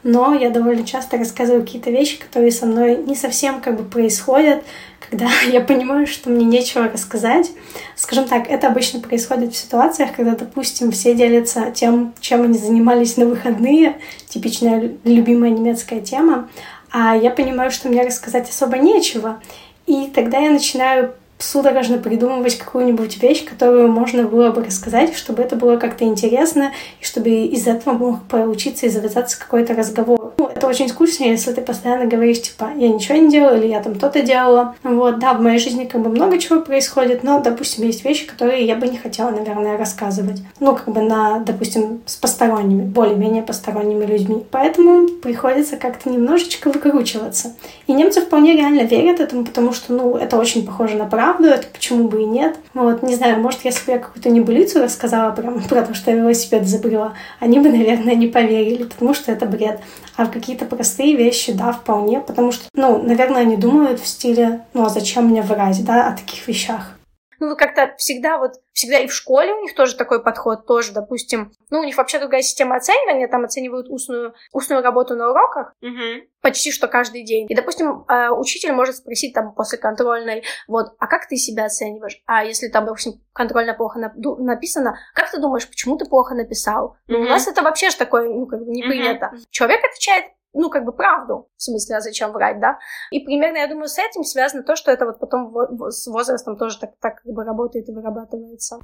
Но 0.02 0.32
я 0.32 0.48
довольно 0.48 0.86
часто 0.86 1.18
рассказываю 1.18 1.62
какие-то 1.62 1.90
вещи, 1.90 2.18
которые 2.18 2.52
со 2.52 2.64
мной 2.64 2.96
не 2.96 3.14
совсем 3.14 3.60
как 3.60 3.76
бы 3.76 3.84
происходят, 3.84 4.64
когда 5.06 5.28
я 5.52 5.60
понимаю, 5.60 6.06
что 6.06 6.30
мне 6.30 6.46
нечего 6.46 6.88
рассказать. 6.88 7.50
Скажем 7.96 8.24
так, 8.24 8.50
это 8.50 8.68
обычно 8.68 9.00
происходит 9.00 9.52
в 9.52 9.56
ситуациях, 9.58 10.16
когда, 10.16 10.34
допустим, 10.34 10.92
все 10.92 11.14
делятся 11.14 11.70
тем, 11.70 12.14
чем 12.20 12.44
они 12.44 12.56
занимались 12.56 13.18
на 13.18 13.26
выходные, 13.26 13.98
типичная 14.26 14.92
любимая 15.04 15.50
немецкая 15.50 16.00
тема, 16.00 16.48
а 16.90 17.14
я 17.14 17.28
понимаю, 17.30 17.70
что 17.70 17.90
мне 17.90 18.00
рассказать 18.00 18.48
особо 18.48 18.78
нечего. 18.78 19.38
И 19.84 20.10
тогда 20.14 20.38
я 20.38 20.50
начинаю 20.50 21.12
судорожно 21.38 21.98
придумывать 21.98 22.56
какую-нибудь 22.56 23.22
вещь, 23.22 23.44
которую 23.44 23.88
можно 23.88 24.24
было 24.24 24.50
бы 24.50 24.64
рассказать, 24.64 25.14
чтобы 25.14 25.42
это 25.42 25.56
было 25.56 25.76
как-то 25.76 26.04
интересно, 26.04 26.72
и 27.00 27.04
чтобы 27.04 27.30
из 27.30 27.66
этого 27.66 27.94
мог 27.94 28.22
получиться 28.24 28.86
и 28.86 28.88
завязаться 28.88 29.38
какой-то 29.38 29.74
разговор. 29.74 30.34
Ну, 30.38 30.46
это 30.46 30.66
очень 30.66 30.88
скучно, 30.88 31.24
если 31.24 31.52
ты 31.52 31.60
постоянно 31.60 32.06
говоришь, 32.06 32.42
типа, 32.42 32.70
я 32.76 32.88
ничего 32.88 33.18
не 33.18 33.30
делала, 33.30 33.56
или 33.56 33.66
я 33.66 33.82
там 33.82 33.96
то-то 33.96 34.22
делала. 34.22 34.74
Вот, 34.82 35.18
да, 35.18 35.34
в 35.34 35.40
моей 35.40 35.58
жизни 35.58 35.84
как 35.84 36.02
бы 36.02 36.08
много 36.08 36.38
чего 36.38 36.60
происходит, 36.60 37.22
но, 37.22 37.40
допустим, 37.40 37.84
есть 37.84 38.04
вещи, 38.04 38.26
которые 38.26 38.64
я 38.64 38.76
бы 38.76 38.88
не 38.88 38.96
хотела, 38.96 39.30
наверное, 39.30 39.76
рассказывать. 39.76 40.42
Ну, 40.60 40.74
как 40.74 40.88
бы 40.88 41.02
на, 41.02 41.40
допустим, 41.40 42.00
с 42.06 42.16
посторонними, 42.16 42.82
более-менее 42.82 43.42
посторонними 43.42 44.04
людьми. 44.04 44.44
Поэтому 44.50 45.08
приходится 45.08 45.76
как-то 45.76 46.10
немножечко 46.10 46.70
выкручиваться. 46.70 47.54
И 47.86 47.92
немцы 47.92 48.20
вполне 48.20 48.54
реально 48.56 48.82
верят 48.82 49.20
этому, 49.20 49.44
потому 49.44 49.72
что, 49.72 49.92
ну, 49.92 50.16
это 50.16 50.38
очень 50.38 50.66
похоже 50.66 50.96
на 50.96 51.04
правду, 51.04 51.25
правду, 51.26 51.48
это 51.48 51.66
почему 51.72 52.08
бы 52.08 52.22
и 52.22 52.24
нет. 52.24 52.56
Вот, 52.72 53.02
не 53.02 53.16
знаю, 53.16 53.40
может, 53.40 53.64
если 53.64 53.84
бы 53.86 53.92
я 53.92 53.98
какую-то 53.98 54.30
небылицу 54.30 54.82
рассказала 54.82 55.32
прям 55.32 55.60
про 55.68 55.82
то, 55.82 55.94
что 55.94 56.10
я 56.10 56.18
велосипед 56.18 56.62
изобрела, 56.62 57.14
они 57.40 57.58
бы, 57.58 57.68
наверное, 57.68 58.14
не 58.14 58.28
поверили, 58.28 58.84
потому 58.84 59.12
что 59.12 59.32
это 59.32 59.46
бред. 59.46 59.80
А 60.16 60.26
в 60.26 60.30
какие-то 60.30 60.64
простые 60.64 61.16
вещи, 61.16 61.52
да, 61.52 61.72
вполне, 61.72 62.20
потому 62.20 62.52
что, 62.52 62.64
ну, 62.74 63.02
наверное, 63.02 63.42
они 63.42 63.56
думают 63.56 64.00
в 64.00 64.06
стиле, 64.06 64.62
ну, 64.72 64.84
а 64.84 64.88
зачем 64.88 65.26
мне 65.26 65.42
врать, 65.42 65.84
да, 65.84 66.08
о 66.08 66.16
таких 66.16 66.46
вещах. 66.46 66.95
Ну, 67.40 67.56
как-то 67.56 67.94
всегда 67.98 68.38
вот, 68.38 68.52
всегда 68.72 68.98
и 68.98 69.06
в 69.06 69.12
школе 69.12 69.52
у 69.54 69.60
них 69.62 69.74
тоже 69.74 69.96
такой 69.96 70.22
подход, 70.22 70.66
тоже, 70.66 70.92
допустим, 70.92 71.52
ну, 71.70 71.80
у 71.80 71.84
них 71.84 71.96
вообще 71.96 72.18
другая 72.18 72.42
система 72.42 72.76
оценивания, 72.76 73.28
там 73.28 73.44
оценивают 73.44 73.88
устную, 73.88 74.34
устную 74.52 74.82
работу 74.82 75.14
на 75.16 75.30
уроках, 75.30 75.72
Угу. 75.82 76.26
почти 76.42 76.70
что 76.72 76.88
каждый 76.88 77.24
день. 77.24 77.46
И, 77.48 77.54
допустим, 77.54 78.04
э, 78.08 78.30
учитель 78.30 78.72
может 78.72 78.96
спросить 78.96 79.34
там 79.34 79.54
после 79.54 79.78
контрольной, 79.78 80.44
вот, 80.68 80.86
а 80.98 81.06
как 81.06 81.26
ты 81.28 81.36
себя 81.36 81.64
оцениваешь? 81.66 82.20
А 82.26 82.44
если 82.44 82.68
там, 82.68 82.84
допустим, 82.86 83.14
контрольно 83.32 83.74
плохо 83.74 83.98
нап- 83.98 84.36
написано, 84.38 84.98
как 85.14 85.30
ты 85.30 85.38
думаешь, 85.40 85.68
почему 85.68 85.96
ты 85.96 86.04
плохо 86.06 86.34
написал? 86.34 86.96
Ну, 87.08 87.20
у 87.20 87.24
нас 87.24 87.46
это 87.48 87.62
вообще 87.62 87.90
же 87.90 87.96
такое, 87.96 88.28
ну, 88.28 88.46
как 88.46 88.60
бы 88.64 88.70
не 88.70 88.82
принято. 88.82 89.30
Человек 89.50 89.84
отвечает 89.84 90.24
ну, 90.56 90.70
как 90.70 90.84
бы 90.84 90.92
правду, 90.92 91.48
в 91.56 91.62
смысле, 91.62 91.96
а 91.96 92.00
зачем 92.00 92.32
врать, 92.32 92.60
да? 92.60 92.78
И 93.10 93.20
примерно, 93.20 93.58
я 93.58 93.68
думаю, 93.68 93.88
с 93.88 93.98
этим 93.98 94.24
связано 94.24 94.62
то, 94.62 94.76
что 94.76 94.90
это 94.90 95.06
вот 95.06 95.18
потом 95.18 95.54
с 95.90 96.06
возрастом 96.06 96.56
тоже 96.56 96.78
так, 96.78 96.90
так 97.00 97.22
как 97.22 97.32
бы 97.32 97.44
работает 97.44 97.88
и 97.88 97.92
вырабатывается. 97.92 98.80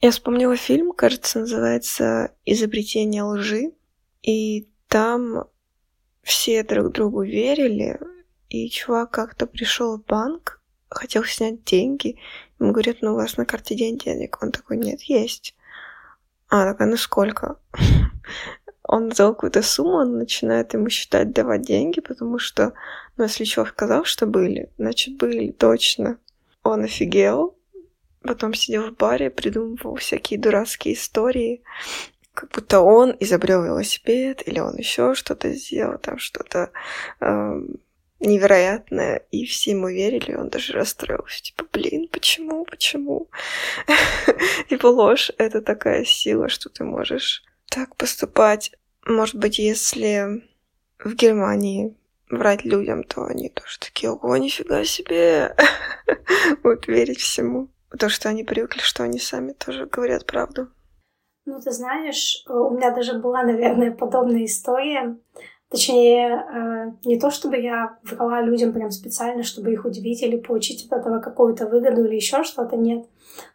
Я 0.00 0.10
вспомнила 0.10 0.56
фильм, 0.56 0.92
кажется, 0.92 1.40
называется 1.40 2.32
«Изобретение 2.44 3.22
лжи», 3.22 3.72
и 4.22 4.68
там 4.88 5.44
все 6.22 6.62
друг 6.62 6.92
другу 6.92 7.22
верили, 7.22 7.98
и 8.48 8.68
чувак 8.70 9.10
как-то 9.10 9.46
пришел 9.46 9.98
в 9.98 10.04
банк, 10.04 10.62
хотел 10.88 11.24
снять 11.24 11.64
деньги, 11.64 12.18
ему 12.58 12.72
говорят, 12.72 12.98
ну, 13.02 13.12
у 13.12 13.16
вас 13.16 13.36
на 13.36 13.44
карте 13.44 13.74
день 13.74 13.98
денег. 13.98 14.38
Он 14.42 14.52
такой, 14.52 14.78
нет, 14.78 15.02
есть. 15.02 15.54
А, 16.48 16.64
такая, 16.64 16.88
ну 16.88 16.96
сколько? 16.96 17.58
Он 18.88 19.10
взял 19.10 19.34
какую-то 19.34 19.62
сумму, 19.62 19.98
он 19.98 20.16
начинает 20.16 20.72
ему 20.72 20.88
считать, 20.88 21.32
давать 21.32 21.60
деньги, 21.60 22.00
потому 22.00 22.38
что, 22.38 22.72
ну, 23.18 23.24
если 23.24 23.44
чувак 23.44 23.68
сказал, 23.68 24.04
что 24.04 24.26
были, 24.26 24.70
значит, 24.78 25.18
были, 25.18 25.52
точно. 25.52 26.16
Он 26.62 26.84
офигел, 26.84 27.54
потом 28.22 28.54
сидел 28.54 28.90
в 28.90 28.96
баре, 28.96 29.28
придумывал 29.28 29.96
всякие 29.96 30.40
дурацкие 30.40 30.94
истории, 30.94 31.62
как 32.32 32.50
будто 32.50 32.80
он 32.80 33.14
изобрел 33.20 33.62
велосипед, 33.62 34.42
или 34.48 34.58
он 34.58 34.76
еще 34.76 35.14
что-то 35.14 35.52
сделал, 35.52 35.98
там 35.98 36.18
что-то 36.18 36.70
э, 37.20 37.60
невероятное, 38.20 39.22
и 39.30 39.44
все 39.44 39.72
ему 39.72 39.88
верили, 39.88 40.34
он 40.34 40.48
даже 40.48 40.72
расстроился, 40.72 41.42
типа, 41.42 41.66
блин, 41.74 42.08
почему, 42.10 42.64
почему? 42.64 43.28
Типа 44.70 44.86
ложь— 44.86 45.30
это 45.38 45.60
такая 45.60 46.06
сила, 46.06 46.48
что 46.48 46.70
ты 46.70 46.84
можешь 46.84 47.42
так 47.70 47.96
поступать. 47.96 48.72
Может 49.06 49.36
быть, 49.36 49.58
если 49.58 50.42
в 50.98 51.14
Германии 51.14 51.96
врать 52.30 52.64
людям, 52.64 53.04
то 53.04 53.24
они 53.24 53.48
тоже 53.48 53.78
такие, 53.78 54.10
ого, 54.10 54.36
нифига 54.36 54.84
себе, 54.84 55.56
будут 56.62 56.86
верить 56.86 57.20
всему. 57.20 57.68
Потому 57.90 58.10
что 58.10 58.28
они 58.28 58.44
привыкли, 58.44 58.80
что 58.80 59.04
они 59.04 59.18
сами 59.18 59.52
тоже 59.52 59.86
говорят 59.86 60.26
правду. 60.26 60.68
Ну, 61.46 61.60
ты 61.60 61.70
знаешь, 61.70 62.44
у 62.46 62.70
меня 62.76 62.90
даже 62.90 63.18
была, 63.18 63.42
наверное, 63.42 63.90
подобная 63.90 64.44
история. 64.44 65.16
Точнее, 65.70 66.28
э, 66.30 66.92
не 67.04 67.18
то 67.18 67.30
чтобы 67.30 67.58
я 67.58 67.98
врала 68.02 68.40
людям 68.40 68.72
прям 68.72 68.90
специально, 68.90 69.42
чтобы 69.42 69.70
их 69.70 69.84
удивить 69.84 70.22
или 70.22 70.38
получить 70.38 70.86
от 70.86 71.00
этого 71.00 71.20
какую-то 71.20 71.66
выгоду 71.66 72.06
или 72.06 72.16
еще 72.16 72.42
что-то, 72.42 72.76
нет. 72.76 73.04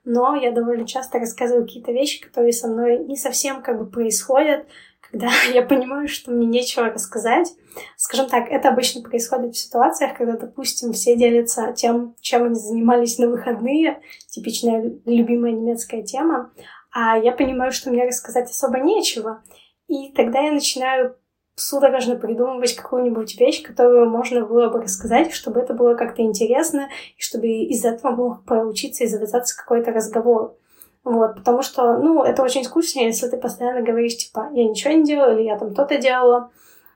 Но 0.06 0.36
я 0.36 0.52
довольно 0.52 0.86
часто 0.86 1.18
рассказываю 1.18 1.66
какие-то 1.66 1.92
вещи, 1.92 2.24
которые 2.24 2.54
со 2.54 2.68
мной 2.68 3.00
не 3.00 3.18
совсем 3.18 3.64
как 3.64 3.80
бы 3.80 3.88
происходят, 3.88 4.68
когда 5.02 5.30
я 5.54 5.64
понимаю, 5.64 6.08
что 6.08 6.32
мне 6.32 6.46
нечего 6.46 6.86
рассказать. 6.86 7.52
Скажем 7.98 8.30
так, 8.30 8.48
это 8.48 8.70
обычно 8.70 9.02
происходит 9.02 9.56
в 9.56 9.60
ситуациях, 9.60 10.16
когда, 10.16 10.38
допустим, 10.38 10.94
все 10.94 11.16
делятся 11.16 11.74
тем, 11.76 12.16
чем 12.22 12.44
они 12.44 12.56
занимались 12.56 13.18
на 13.18 13.28
выходные, 13.28 14.02
типичная 14.28 14.94
любимая 15.06 15.52
немецкая 15.52 16.04
тема, 16.04 16.52
а 16.92 17.18
я 17.18 17.32
понимаю, 17.32 17.72
что 17.72 17.90
мне 17.90 18.06
рассказать 18.06 18.52
особо 18.52 18.80
нечего. 18.80 19.44
И 19.88 20.12
тогда 20.12 20.42
я 20.42 20.52
начинаю 20.52 21.18
судорожно 21.56 22.16
придумывать 22.16 22.76
какую-нибудь 22.76 23.40
вещь, 23.40 23.64
которую 23.64 24.10
можно 24.10 24.46
было 24.46 24.70
бы 24.70 24.82
рассказать, 24.82 25.32
чтобы 25.34 25.60
это 25.60 25.74
было 25.74 25.96
как-то 25.96 26.22
интересно, 26.22 26.90
и 27.18 27.22
чтобы 27.22 27.48
из 27.48 27.86
этого 27.86 28.12
мог 28.12 28.46
получиться 28.46 29.04
и 29.04 29.08
завязаться 29.08 29.58
какой-то 29.58 29.92
разговор. 29.92 30.56
Вот, 31.04 31.36
потому 31.36 31.62
что, 31.62 31.98
ну, 31.98 32.24
это 32.24 32.44
очень 32.44 32.64
скучно, 32.64 33.02
если 33.02 33.28
ты 33.28 33.38
постоянно 33.38 33.82
говоришь, 33.82 34.18
типа, 34.18 34.50
я 34.54 34.64
ничего 34.64 34.94
не 34.94 35.04
делала, 35.04 35.34
или 35.34 35.44
я 35.44 35.58
там 35.58 35.74
то-то 35.74 35.98
делала. 35.98 36.50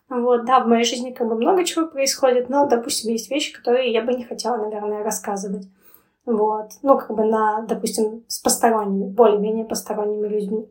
Вот, 0.10 0.46
да, 0.46 0.62
в 0.62 0.68
моей 0.68 0.86
жизни 0.86 1.12
как 1.12 1.28
бы 1.28 1.36
много 1.36 1.66
чего 1.66 1.88
происходит, 1.88 2.48
но, 2.48 2.66
допустим, 2.66 3.12
есть 3.12 3.30
вещи, 3.30 3.54
которые 3.54 3.92
я 3.92 4.02
бы 4.02 4.14
не 4.14 4.24
хотела, 4.24 4.56
наверное, 4.56 5.04
рассказывать. 5.04 5.68
Вот, 6.26 6.72
ну, 6.82 6.98
как 6.98 7.16
бы 7.16 7.26
на, 7.26 7.62
допустим, 7.62 8.24
с 8.28 8.40
посторонними, 8.40 9.10
более-менее 9.10 9.66
посторонними 9.66 10.28
людьми. 10.28 10.70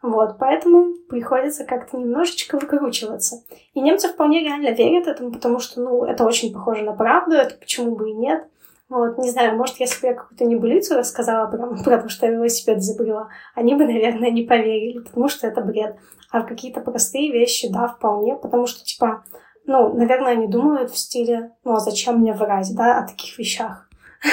Вот, 0.00 0.38
поэтому 0.38 0.94
приходится 1.08 1.64
как-то 1.64 1.96
немножечко 1.96 2.56
выкручиваться. 2.56 3.42
И 3.74 3.80
немцы 3.80 4.08
вполне 4.08 4.44
реально 4.44 4.70
верят 4.70 5.08
этому, 5.08 5.32
потому 5.32 5.58
что, 5.58 5.80
ну, 5.80 6.04
это 6.04 6.24
очень 6.24 6.52
похоже 6.52 6.84
на 6.84 6.92
правду, 6.92 7.34
это 7.34 7.56
почему 7.56 7.96
бы 7.96 8.10
и 8.10 8.14
нет. 8.14 8.46
Вот, 8.88 9.18
не 9.18 9.30
знаю, 9.30 9.56
может, 9.56 9.80
если 9.80 10.00
бы 10.00 10.06
я 10.06 10.14
какую-то 10.14 10.44
небылицу 10.44 10.96
рассказала 10.96 11.50
прям 11.50 11.76
про 11.84 11.98
то, 11.98 12.08
что 12.08 12.26
я 12.26 12.32
велосипед 12.32 12.82
забыла, 12.82 13.28
они 13.54 13.74
бы, 13.74 13.84
наверное, 13.86 14.30
не 14.30 14.44
поверили, 14.44 15.00
потому 15.00 15.28
что 15.28 15.48
это 15.48 15.60
бред. 15.62 15.96
А 16.30 16.42
какие-то 16.42 16.80
простые 16.80 17.32
вещи, 17.32 17.68
да, 17.72 17.88
вполне, 17.88 18.36
потому 18.36 18.66
что, 18.66 18.84
типа, 18.84 19.24
ну, 19.66 19.92
наверное, 19.94 20.32
они 20.32 20.46
думают 20.46 20.90
в 20.90 20.98
стиле, 20.98 21.52
ну, 21.64 21.72
а 21.72 21.80
зачем 21.80 22.20
мне 22.20 22.32
врать, 22.32 22.74
да, 22.74 23.00
о 23.00 23.06
таких 23.06 23.38
вещах. 23.38 23.88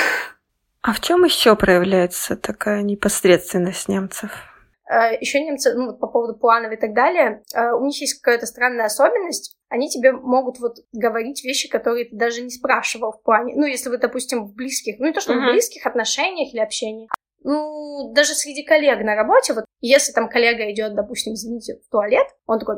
А 0.87 0.93
в 0.93 1.01
чем 1.01 1.23
еще 1.23 1.55
проявляется 1.55 2.35
такая 2.35 2.83
непосредственность 2.83 3.89
немцев? 3.89 4.54
Э, 4.89 5.17
еще 5.19 5.39
немцы, 5.39 5.73
ну, 5.73 5.87
вот 5.87 5.99
по 5.99 6.07
поводу 6.07 6.37
планов 6.37 6.71
и 6.71 6.75
так 6.75 6.93
далее, 6.93 7.43
э, 7.55 7.71
у 7.71 7.85
них 7.85 7.99
есть 7.99 8.21
какая-то 8.21 8.45
странная 8.45 8.85
особенность, 8.85 9.57
они 9.69 9.89
тебе 9.89 10.11
могут 10.11 10.59
вот 10.59 10.77
говорить 10.93 11.43
вещи, 11.43 11.69
которые 11.69 12.05
ты 12.05 12.15
даже 12.15 12.41
не 12.41 12.51
спрашивал 12.51 13.11
в 13.11 13.23
плане. 13.23 13.55
Ну, 13.55 13.65
если 13.65 13.89
вы, 13.89 13.97
допустим, 13.97 14.45
в 14.45 14.53
близких, 14.53 14.99
ну 14.99 15.07
не 15.07 15.13
то, 15.13 15.21
что 15.21 15.33
uh-huh. 15.33 15.49
в 15.49 15.51
близких 15.51 15.85
отношениях 15.87 16.53
или 16.53 16.59
общении, 16.59 17.09
ну, 17.45 18.11
даже 18.11 18.33
среди 18.33 18.63
коллег 18.63 19.01
на 19.01 19.15
работе, 19.15 19.53
вот 19.53 19.65
если 19.79 20.11
там 20.11 20.29
коллега 20.29 20.69
идет, 20.71 20.95
допустим, 20.95 21.33
извините, 21.33 21.79
в 21.87 21.91
туалет, 21.91 22.25
он 22.47 22.59
такой, 22.59 22.77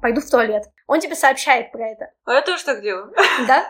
пойду 0.00 0.20
в 0.20 0.30
туалет. 0.30 0.62
Он 0.86 1.00
тебе 1.00 1.16
сообщает 1.16 1.72
про 1.72 1.88
это. 1.88 2.10
А 2.24 2.34
я 2.34 2.42
тоже 2.42 2.64
так 2.64 2.82
делаю. 2.82 3.12
Да? 3.48 3.66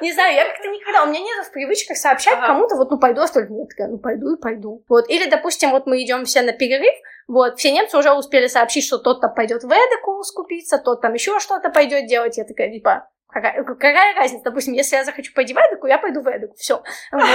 Не 0.00 0.12
знаю, 0.12 0.34
я 0.36 0.44
как-то 0.46 0.68
никогда, 0.68 1.02
у 1.02 1.08
меня 1.08 1.20
нет 1.20 1.44
в 1.44 1.52
привычках 1.52 1.96
сообщать 1.96 2.38
ага. 2.38 2.46
кому-то, 2.46 2.76
вот, 2.76 2.90
ну, 2.92 2.98
пойду, 2.98 3.22
а 3.22 3.26
столько, 3.26 3.52
нет, 3.52 3.68
ну, 3.76 3.98
пойду 3.98 4.36
и 4.36 4.40
пойду. 4.40 4.84
Вот, 4.88 5.10
или, 5.10 5.28
допустим, 5.28 5.72
вот 5.72 5.86
мы 5.86 6.00
идем 6.00 6.24
все 6.26 6.42
на 6.42 6.52
перерыв, 6.52 6.94
вот, 7.26 7.58
все 7.58 7.72
немцы 7.72 7.98
уже 7.98 8.12
успели 8.12 8.46
сообщить, 8.46 8.84
что 8.84 8.98
тот-то 8.98 9.28
пойдет 9.28 9.64
в 9.64 9.68
эдику 9.68 10.22
скупиться, 10.22 10.78
тот 10.78 11.00
там 11.00 11.14
еще 11.14 11.40
что-то 11.40 11.70
пойдет 11.70 12.06
делать. 12.06 12.38
Я 12.38 12.44
такая, 12.44 12.70
типа, 12.70 13.08
Какая, 13.36 13.62
какая 13.64 14.14
разница? 14.14 14.44
Допустим, 14.44 14.72
если 14.72 14.96
я 14.96 15.04
захочу 15.04 15.30
пойти 15.34 15.52
в 15.52 15.58
Эдику, 15.58 15.86
я 15.86 15.98
пойду 15.98 16.22
в 16.22 16.26
Эдику. 16.26 16.54
Все. 16.54 16.82
Вот. 17.12 17.28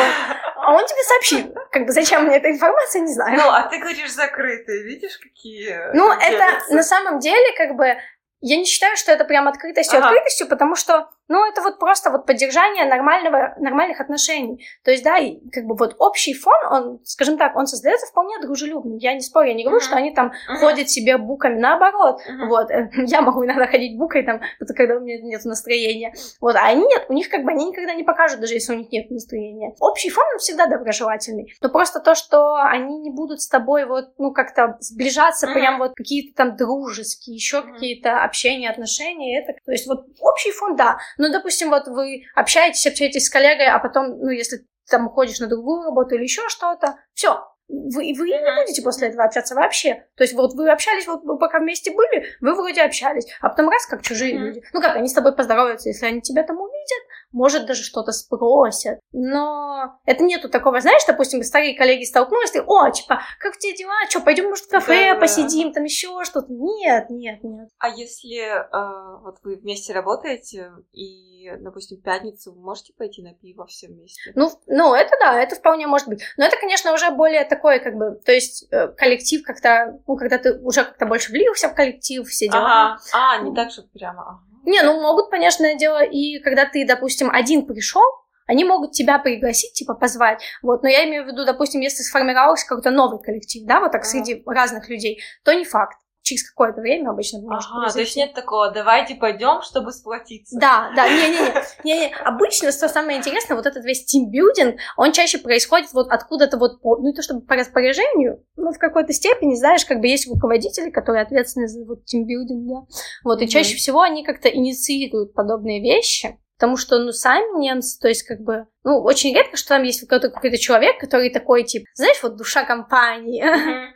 А 0.56 0.74
он 0.74 0.84
тебе 0.88 1.04
сообщит. 1.04 1.54
Как 1.72 1.86
бы 1.86 1.92
зачем 1.92 2.24
мне 2.24 2.38
эта 2.38 2.50
информация, 2.50 3.02
не 3.02 3.14
знаю. 3.14 3.38
Ну, 3.38 3.48
а 3.48 3.68
ты 3.70 3.78
говоришь 3.78 4.12
закрытые, 4.12 4.82
видишь, 4.82 5.20
какие... 5.20 5.94
Ну, 5.94 6.12
это 6.12 6.74
на 6.74 6.82
самом 6.82 7.20
деле, 7.20 7.56
как 7.56 7.76
бы, 7.76 7.98
я 8.40 8.58
не 8.58 8.66
считаю, 8.66 8.98
что 8.98 9.12
это 9.12 9.26
прям 9.26 9.48
открытостью, 9.48 10.00
ага. 10.00 10.08
открытостью, 10.08 10.48
потому 10.48 10.76
что 10.76 11.08
ну, 11.32 11.46
это 11.50 11.62
вот 11.62 11.80
просто 11.80 12.12
вот 12.12 12.26
поддержание 12.26 12.86
нормального, 12.86 13.54
нормальных 13.58 14.02
отношений. 14.02 14.66
То 14.84 14.92
есть, 14.92 15.02
да, 15.04 15.18
и 15.18 15.40
как 15.50 15.64
бы 15.64 15.76
вот 15.78 15.96
общий 15.98 16.34
фон, 16.34 16.54
он, 16.70 17.00
скажем 17.06 17.38
так, 17.38 17.56
он 17.56 17.68
создается 17.68 18.08
вполне 18.08 18.38
дружелюбным. 18.42 18.98
Я 18.98 19.14
не 19.14 19.22
спорю, 19.22 19.48
я 19.48 19.54
не 19.54 19.64
говорю, 19.64 19.80
uh-huh. 19.80 19.86
что 19.86 19.96
они 19.96 20.14
там 20.14 20.28
uh-huh. 20.28 20.58
ходят 20.58 20.90
себе 20.90 21.18
буками, 21.18 21.58
наоборот. 21.58 22.20
Uh-huh. 22.20 22.48
Вот, 22.50 22.68
я 23.08 23.22
могу 23.22 23.46
иногда 23.46 23.66
ходить 23.66 23.98
букой 23.98 24.24
там, 24.24 24.42
когда 24.76 24.98
у 24.98 25.00
меня 25.00 25.22
нет 25.22 25.46
настроения. 25.46 26.14
Вот, 26.42 26.56
а 26.56 26.68
они 26.68 26.86
нет, 26.86 27.06
у 27.08 27.14
них 27.14 27.30
как 27.30 27.46
бы 27.46 27.52
они 27.52 27.70
никогда 27.70 27.94
не 27.94 28.04
покажут, 28.04 28.42
даже 28.42 28.56
если 28.56 28.74
у 28.74 28.78
них 28.78 28.92
нет 28.92 29.10
настроения. 29.10 29.74
Общий 29.80 30.10
фон, 30.10 30.26
он 30.34 30.40
всегда 30.40 30.68
доброжелательный. 30.68 31.54
Но 31.62 31.70
просто 31.70 32.02
то, 32.02 32.14
что 32.14 32.56
они 32.56 33.00
не 33.00 33.10
будут 33.10 33.42
с 33.42 33.48
тобой 33.48 33.86
вот, 33.86 34.10
ну, 34.18 34.34
как-то 34.34 34.76
сближаться, 34.82 35.48
uh-huh. 35.48 35.54
прям 35.54 35.80
вот 35.80 35.94
какие-то 35.96 36.36
там 36.36 36.58
дружеские, 36.58 37.36
еще 37.36 37.60
uh-huh. 37.60 37.74
какие-то 37.74 38.22
общения, 38.22 38.70
отношения, 38.70 39.42
это, 39.42 39.54
то 39.66 39.72
есть 39.72 39.88
вот 39.88 40.08
общий 40.20 40.52
фон, 40.52 40.76
да, 40.76 40.98
ну, 41.22 41.32
допустим, 41.32 41.70
вот 41.70 41.88
вы 41.88 42.24
общаетесь, 42.34 42.88
общаетесь 42.88 43.26
с 43.26 43.30
коллегой, 43.30 43.68
а 43.68 43.78
потом, 43.78 44.18
ну, 44.18 44.30
если 44.30 44.66
там 44.90 45.06
уходишь 45.06 45.40
на 45.40 45.46
другую 45.46 45.84
работу 45.84 46.16
или 46.16 46.24
еще 46.24 46.50
что-то, 46.50 46.96
все, 47.14 47.46
вы, 47.68 48.14
вы 48.18 48.28
не 48.28 48.56
будете 48.56 48.82
после 48.82 49.10
этого 49.10 49.24
общаться 49.24 49.54
вообще. 49.54 50.08
То 50.16 50.24
есть 50.24 50.34
вот 50.34 50.56
вы 50.56 50.72
общались, 50.72 51.06
вот 51.06 51.22
пока 51.40 51.60
вместе 51.60 51.92
были, 51.92 52.26
вы 52.42 52.56
вроде 52.56 52.82
общались, 52.82 53.28
а 53.40 53.50
потом 53.50 53.70
раз 53.70 53.86
как 53.86 54.02
чужие 54.02 54.34
mm-hmm. 54.34 54.40
люди. 54.40 54.64
Ну 54.74 54.82
как, 54.82 54.96
они 54.96 55.08
с 55.08 55.14
тобой 55.14 55.36
поздороваются, 55.36 55.90
если 55.90 56.08
они 56.08 56.22
тебя 56.22 56.42
там 56.42 56.58
увидят, 56.58 57.04
может, 57.32 57.66
даже 57.66 57.84
что-то 57.84 58.12
спросят. 58.12 59.00
Но 59.12 60.00
это 60.06 60.24
нету 60.24 60.50
такого, 60.50 60.82
знаешь, 60.82 61.04
допустим, 61.08 61.44
старые 61.44 61.76
коллеги 61.76 62.04
столкнулись, 62.04 62.56
и, 62.56 62.60
о, 62.60 62.90
типа, 62.90 63.22
как 63.40 63.58
тебе 63.58 63.76
дела, 63.76 63.94
что, 64.10 64.22
пойдем, 64.22 64.50
может, 64.50 64.66
в 64.66 64.70
кафе 64.70 65.14
да, 65.14 65.20
посидим, 65.20 65.70
да. 65.70 65.76
там 65.76 65.84
еще 65.84 66.24
что-то. 66.24 66.48
Нет, 66.50 67.10
нет, 67.10 67.44
нет. 67.44 67.70
А 67.80 67.90
если 67.90 68.40
э, 68.40 69.22
вот 69.24 69.38
вы 69.44 69.56
вместе 69.56 69.94
работаете, 69.94 70.72
и, 70.92 71.52
допустим, 71.60 71.98
в 71.98 72.04
пятницу 72.04 72.54
вы 72.54 72.62
можете 72.62 72.94
пойти 72.94 73.22
на 73.22 73.34
пиво 73.34 73.66
все 73.66 73.88
вместе? 73.88 74.32
Ну, 74.36 74.52
ну, 74.68 74.94
это 74.94 75.16
да, 75.20 75.42
это 75.42 75.56
вполне 75.56 75.88
может 75.88 76.08
быть. 76.08 76.22
Но 76.38 76.46
это, 76.46 76.58
конечно, 76.58 76.94
уже 76.94 77.12
более 77.12 77.46
такое, 77.46 77.80
как 77.80 77.96
бы, 77.96 78.20
то 78.26 78.32
есть 78.32 78.68
э, 78.72 78.90
коллектив 78.90 79.44
как-то, 79.44 80.00
ну, 80.08 80.16
когда 80.16 80.38
ты 80.38 80.60
уже 80.60 80.84
как-то 80.84 81.06
больше 81.06 81.32
влился 81.32 81.70
в 81.70 81.76
коллектив, 81.76 82.28
все 82.28 82.48
дела. 82.48 82.94
Ага, 82.94 83.00
а, 83.14 83.38
не 83.40 83.56
так, 83.56 83.72
что 83.72 83.84
прямо, 83.84 84.44
Не, 84.66 84.82
ну, 84.84 85.02
могут, 85.02 85.30
понятное 85.30 85.76
дело, 85.76 86.04
и 86.04 86.40
когда 86.40 86.66
ты, 86.66 86.86
допустим, 86.86 87.30
один 87.32 87.66
пришел, 87.66 88.04
они 88.48 88.64
могут 88.64 88.92
тебя 88.92 89.18
пригласить, 89.18 89.74
типа, 89.74 89.94
позвать, 89.94 90.44
вот, 90.62 90.84
но 90.84 90.90
я 90.90 91.06
имею 91.08 91.24
в 91.24 91.28
виду, 91.28 91.46
допустим, 91.46 91.82
если 91.82 92.04
сформировался 92.04 92.68
какой-то 92.68 92.92
новый 92.92 93.22
коллектив, 93.22 93.66
да, 93.66 93.80
вот 93.80 93.92
так, 93.92 94.06
среди 94.06 94.44
разных 94.46 94.90
людей, 94.90 95.22
то 95.44 95.54
не 95.54 95.64
факт 95.64 95.98
через 96.32 96.50
какое-то 96.50 96.82
время 96.82 97.10
обычно 97.10 97.40
может 97.40 97.70
ага, 97.70 97.82
произойти. 97.82 97.94
то 97.94 98.00
есть 98.00 98.16
нет 98.16 98.34
такого, 98.34 98.72
давайте 98.72 99.16
пойдем, 99.16 99.62
чтобы 99.62 99.92
сплотиться. 99.92 100.58
Да, 100.60 100.92
да, 100.96 101.08
не-не-не. 101.08 101.54
не 101.84 102.16
Обычно, 102.24 102.72
что 102.72 102.88
самое 102.88 103.18
интересное, 103.18 103.56
вот 103.56 103.66
этот 103.66 103.84
весь 103.84 104.06
тимбилдинг, 104.06 104.78
он 104.98 105.12
чаще 105.12 105.38
происходит 105.38 105.92
вот 105.94 106.08
откуда-то 106.10 106.58
вот, 106.58 106.82
по, 106.82 106.98
ну 106.98 107.08
не 107.08 107.14
то 107.14 107.22
чтобы 107.22 107.42
по 107.42 107.56
распоряжению, 107.56 108.44
но 108.56 108.72
в 108.72 108.78
какой-то 108.78 109.14
степени, 109.14 109.56
знаешь, 109.56 109.86
как 109.86 110.00
бы 110.00 110.08
есть 110.08 110.28
руководители, 110.30 110.90
которые 110.90 111.24
ответственны 111.24 111.68
за 111.68 111.84
вот 111.86 112.06
тимбилдинг, 112.06 112.68
да. 112.68 112.96
Вот, 113.24 113.42
mm-hmm. 113.42 113.46
и 113.46 113.50
чаще 113.50 113.76
всего 113.76 114.02
они 114.02 114.24
как-то 114.24 114.50
инициируют 114.50 115.34
подобные 115.34 115.82
вещи, 115.82 116.38
Потому 116.62 116.78
что, 116.78 117.00
ну, 117.00 117.12
сами 117.12 117.60
немцы, 117.60 118.00
то 118.00 118.08
есть, 118.08 118.22
как 118.22 118.42
бы, 118.42 118.68
ну, 118.84 119.02
очень 119.02 119.34
редко, 119.34 119.58
что 119.58 119.70
там 119.70 119.82
есть 119.82 120.00
какой-то, 120.02 120.30
какой-то 120.30 120.60
человек, 120.60 121.00
который 121.00 121.32
такой, 121.32 121.64
типа, 121.64 121.86
знаешь, 121.96 122.22
вот 122.22 122.36
душа 122.36 122.64
компании. 122.66 123.44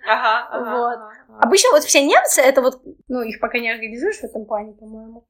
Ага, 0.08 0.72
вот. 0.72 1.00
Обычно 1.40 1.72
вот 1.72 1.84
все 1.84 2.04
немцы, 2.04 2.42
это 2.42 2.62
вот, 2.62 2.82
ну, 3.08 3.22
их 3.22 3.40
пока 3.40 3.60
не 3.60 3.72
организуешь 3.72 4.18
в 4.18 4.24
этом 4.24 4.46
плане, 4.46 4.74
по-моему. 4.74 5.28